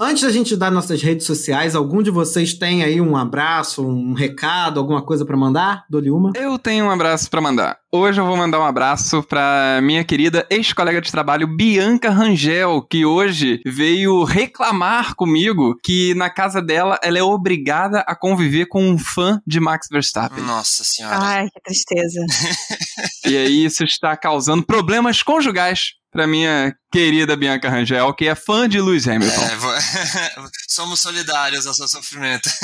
Antes 0.00 0.24
da 0.24 0.30
gente 0.30 0.56
dar 0.56 0.68
nossas 0.68 1.00
redes 1.00 1.24
sociais, 1.24 1.76
algum 1.76 2.02
de 2.02 2.10
vocês 2.10 2.54
tem 2.54 2.82
aí 2.82 3.00
um 3.00 3.16
abraço, 3.16 3.86
um 3.86 4.14
recado, 4.14 4.80
alguma 4.80 5.00
coisa 5.00 5.24
pra 5.24 5.36
mandar? 5.36 5.84
Dou-lhe 5.88 6.10
uma. 6.10 6.32
Eu 6.34 6.58
tenho 6.58 6.86
um 6.86 6.90
abraço 6.90 7.30
pra 7.30 7.40
mandar. 7.40 7.78
Hoje 7.92 8.20
eu 8.20 8.26
vou 8.26 8.36
mandar 8.36 8.58
um 8.58 8.64
abraço 8.64 9.22
pra 9.22 9.78
minha 9.80 10.02
querida 10.02 10.44
ex-colega 10.50 11.00
de 11.00 11.12
trabalho 11.12 11.46
Bianca 11.46 12.10
Rangel, 12.10 12.82
que 12.82 13.04
hoje 13.04 13.60
veio 13.64 14.24
reclamar 14.24 15.14
comigo 15.14 15.76
que 15.80 16.12
na 16.14 16.30
casa 16.30 16.60
dela 16.60 16.98
ela 17.04 17.18
é 17.18 17.22
obrigada 17.22 18.00
a 18.00 18.16
conviver 18.16 18.66
com 18.66 18.82
um 18.82 18.98
fã 18.98 19.40
de 19.46 19.60
Max 19.60 19.86
Verstappen. 19.88 20.42
Nossa 20.42 20.82
senhora. 20.82 21.16
Ai, 21.16 21.48
que 21.48 21.60
tristeza. 21.62 22.20
E 23.26 23.36
aí 23.36 23.64
isso 23.64 23.84
está 23.84 24.16
causando 24.16 24.64
problemas 24.64 25.22
conjugais 25.22 25.92
pra 26.10 26.26
minha 26.26 26.74
querida 26.92 27.36
Bianca 27.36 27.68
Rangel, 27.70 28.12
que 28.14 28.26
é 28.26 28.34
fã 28.34 28.68
de 28.68 28.80
Lewis 28.80 29.06
Hamilton. 29.06 29.42
É, 29.42 29.56
vo- 29.56 29.70
Somos 30.68 31.00
solidários 31.00 31.66
ao 31.66 31.74
seu 31.74 31.86
sofrimento. 31.88 32.48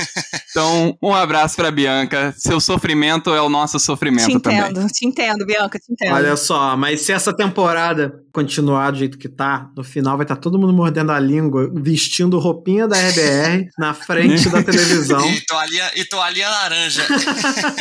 Então, 0.57 0.97
um 1.03 1.13
abraço 1.15 1.55
pra 1.55 1.71
Bianca. 1.71 2.35
Seu 2.39 2.59
sofrimento 2.61 3.29
é 3.35 3.43
o 3.43 3.49
nosso 3.51 3.79
sofrimento 3.79 4.27
te 4.31 4.41
também. 4.41 4.59
entendo, 4.59 4.87
te 4.89 5.07
entendo, 5.07 5.45
Bianca, 5.45 5.79
te 5.79 5.93
entendo. 5.93 6.15
Olha 6.15 6.35
só, 6.35 6.75
mas 6.79 7.03
se 7.03 7.13
essa 7.13 7.31
temporada 7.31 8.15
continuar 8.33 8.91
do 8.93 8.97
jeito 8.99 9.19
que 9.19 9.29
tá, 9.29 9.69
no 9.77 9.85
final 9.85 10.17
vai 10.17 10.25
estar 10.25 10.37
todo 10.37 10.59
mundo 10.59 10.73
mordendo 10.73 11.13
a 11.13 11.21
língua, 11.21 11.71
vestindo 11.75 12.39
roupinha 12.39 12.89
da 12.89 12.97
RBR 12.97 13.67
na 13.79 13.93
frente 13.93 14.49
da 14.49 14.63
televisão. 14.63 15.29
E 15.31 15.45
toalhinha, 15.45 15.91
e 15.95 16.05
toalhinha 16.07 16.49
laranja. 16.49 17.07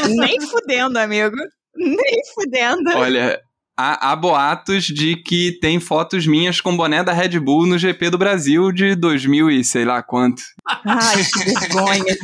Nem 0.09 0.41
fudendo, 0.41 0.99
amigo. 0.99 1.37
Nem 1.77 2.21
fudendo. 2.33 2.89
Olha, 2.97 3.39
há, 3.77 4.11
há 4.11 4.15
boatos 4.15 4.85
de 4.85 5.15
que 5.15 5.51
tem 5.59 5.79
fotos 5.79 6.25
minhas 6.25 6.61
com 6.61 6.75
boné 6.75 7.03
da 7.03 7.13
Red 7.13 7.39
Bull 7.39 7.65
no 7.65 7.77
GP 7.77 8.09
do 8.09 8.17
Brasil 8.17 8.71
de 8.71 8.95
2000 8.95 9.51
e 9.51 9.63
sei 9.63 9.85
lá 9.85 10.01
quanto. 10.01 10.41
Ai, 10.85 11.23
que 11.23 11.53
vergonha. 11.53 12.15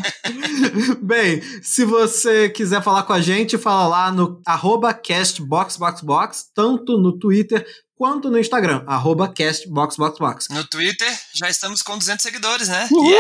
Bem, 1.02 1.42
se 1.62 1.84
você 1.84 2.50
quiser 2.50 2.82
falar 2.82 3.04
com 3.04 3.14
a 3.14 3.22
gente, 3.22 3.58
fala 3.58 3.88
lá 3.88 4.12
no 4.12 4.42
arroba 4.46 4.94
castboxboxbox, 4.94 6.52
tanto 6.54 6.98
no 6.98 7.18
Twitter 7.18 7.66
quanto 8.02 8.32
no 8.32 8.40
Instagram, 8.40 8.84
arroba 8.88 9.32
castboxboxbox. 9.32 10.48
No 10.50 10.64
Twitter, 10.64 11.08
já 11.36 11.48
estamos 11.52 11.84
com 11.84 11.96
200 11.96 12.24
seguidores, 12.24 12.68
né? 12.68 12.88
Eu 12.92 13.06
ia 13.06 13.16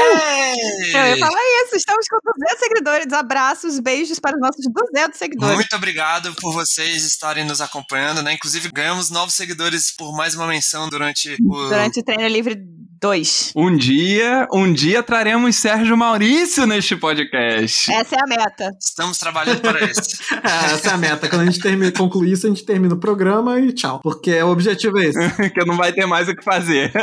Yay! 0.91 1.19
falar 1.19 1.39
isso, 1.63 1.75
estamos 1.75 2.03
com 2.09 2.17
200 2.17 2.59
seguidores. 2.59 3.13
Abraços, 3.13 3.79
beijos 3.79 4.17
para 4.17 4.35
os 4.35 4.41
nossos 4.41 4.65
200 4.91 5.19
seguidores. 5.19 5.53
Muito 5.53 5.75
obrigado 5.75 6.33
por 6.33 6.51
vocês 6.51 7.03
estarem 7.05 7.45
nos 7.45 7.61
acompanhando, 7.61 8.23
né? 8.23 8.33
Inclusive, 8.33 8.71
ganhamos 8.73 9.11
novos 9.11 9.35
seguidores 9.35 9.91
por 9.95 10.17
mais 10.17 10.33
uma 10.33 10.47
menção 10.47 10.89
durante 10.89 11.37
o. 11.39 11.69
Durante 11.69 11.99
o 11.99 12.03
Treino 12.03 12.27
Livre 12.27 12.55
2. 13.01 13.53
Um 13.55 13.75
dia, 13.75 14.47
um 14.53 14.71
dia 14.71 15.01
traremos 15.01 15.55
Sérgio 15.55 15.97
Maurício 15.97 16.67
neste 16.67 16.95
podcast. 16.95 17.91
Essa 17.91 18.15
é 18.15 18.19
a 18.21 18.27
meta. 18.27 18.71
Estamos 18.79 19.17
trabalhando 19.17 19.59
para 19.59 19.83
isso. 19.85 20.21
É, 20.41 20.73
essa 20.73 20.89
é 20.89 20.93
a 20.93 20.97
meta. 20.97 21.29
Quando 21.29 21.41
a 21.41 21.45
gente 21.45 21.59
termina, 21.59 21.91
concluir 21.91 22.31
isso, 22.31 22.47
a 22.47 22.49
gente 22.49 22.63
termina 22.63 22.95
o 22.95 22.97
programa 22.97 23.59
e 23.59 23.71
tchau. 23.73 23.99
Porque 24.01 24.41
o 24.41 24.49
objetivo 24.49 24.70
é 24.71 25.05
esse. 25.05 25.31
que 25.51 25.65
não 25.65 25.77
vai 25.77 25.93
ter 25.93 26.05
mais 26.05 26.27
o 26.27 26.35
que 26.35 26.43
fazer. 26.43 26.91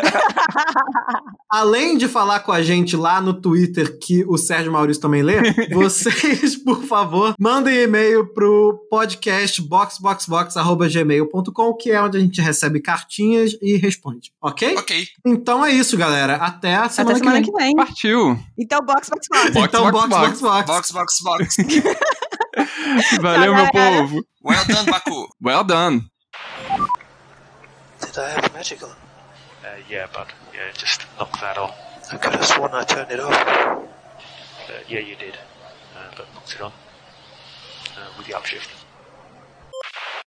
Além 1.51 1.97
de 1.97 2.07
falar 2.09 2.41
com 2.41 2.53
a 2.53 2.63
gente 2.63 2.95
lá 2.97 3.21
no 3.21 3.33
Twitter, 3.33 3.99
que 3.99 4.25
o 4.27 4.37
Sérgio 4.37 4.71
Maurício 4.73 5.01
também 5.01 5.23
lê, 5.23 5.37
vocês, 5.73 6.57
por 6.57 6.83
favor, 6.85 7.35
mandem 7.39 7.85
e-mail 7.85 8.27
pro 8.35 8.79
podcast 8.91 9.63
boxboxbox.gmail.com, 9.63 11.75
que 11.75 11.91
é 11.91 12.03
onde 12.03 12.19
a 12.19 12.21
gente 12.21 12.41
recebe 12.41 12.81
cartinhas 12.81 13.53
e 13.63 13.77
responde. 13.77 14.33
Ok? 14.43 14.77
ok. 14.77 15.07
Então 15.27 15.65
é 15.65 15.73
isso. 15.73 15.97
galera. 15.97 16.35
Até 16.37 16.75
a 16.75 16.89
semana, 16.89 17.17
Até 17.17 17.25
semana 17.25 17.43
que 17.43 17.51
que 17.51 17.57
vem. 17.57 17.67
vem. 17.69 17.77
Partiu. 17.77 18.39
Então, 18.59 18.81
box, 18.85 19.09
box, 19.09 19.29
box. 19.31 19.51
Box, 19.53 19.67
então, 19.69 19.91
box, 19.91 20.09
box, 20.09 20.41
box, 20.41 20.43
box. 20.43 20.67
Box, 20.67 20.93
box, 20.93 21.23
box. 21.23 21.57
Valeu, 23.21 23.55
meu 23.55 23.71
povo. 23.71 24.25
Well 24.45 24.65
done, 24.67 24.91
Baku. 24.91 25.29
Well 25.45 25.65
done. 25.65 26.03
I 28.19 28.31
have 28.31 28.53
magic 28.53 28.83
on? 28.83 28.91
Uh, 28.91 29.77
yeah, 29.89 30.07
bud. 30.13 30.27
Yeah, 30.55 30.73
just 30.73 31.03
knock 31.19 31.41
that 31.41 31.57
on. 31.57 31.73
I 32.13 32.17
could 32.17 32.35
have 32.35 32.47
sworn 32.47 32.73
I 32.73 32.85
turned 32.85 33.11
it 33.11 33.21
off. 33.21 33.33
Uh, 33.33 33.83
yeah, 34.89 35.01
you 35.01 35.15
did. 35.17 35.37
Uh, 35.97 36.11
but 36.17 36.27
knocked 36.35 36.55
it 36.55 36.61
on. 36.61 36.73
Uh, 37.97 38.09
with 38.17 38.27
the 38.27 38.33
upshift. 38.33 38.78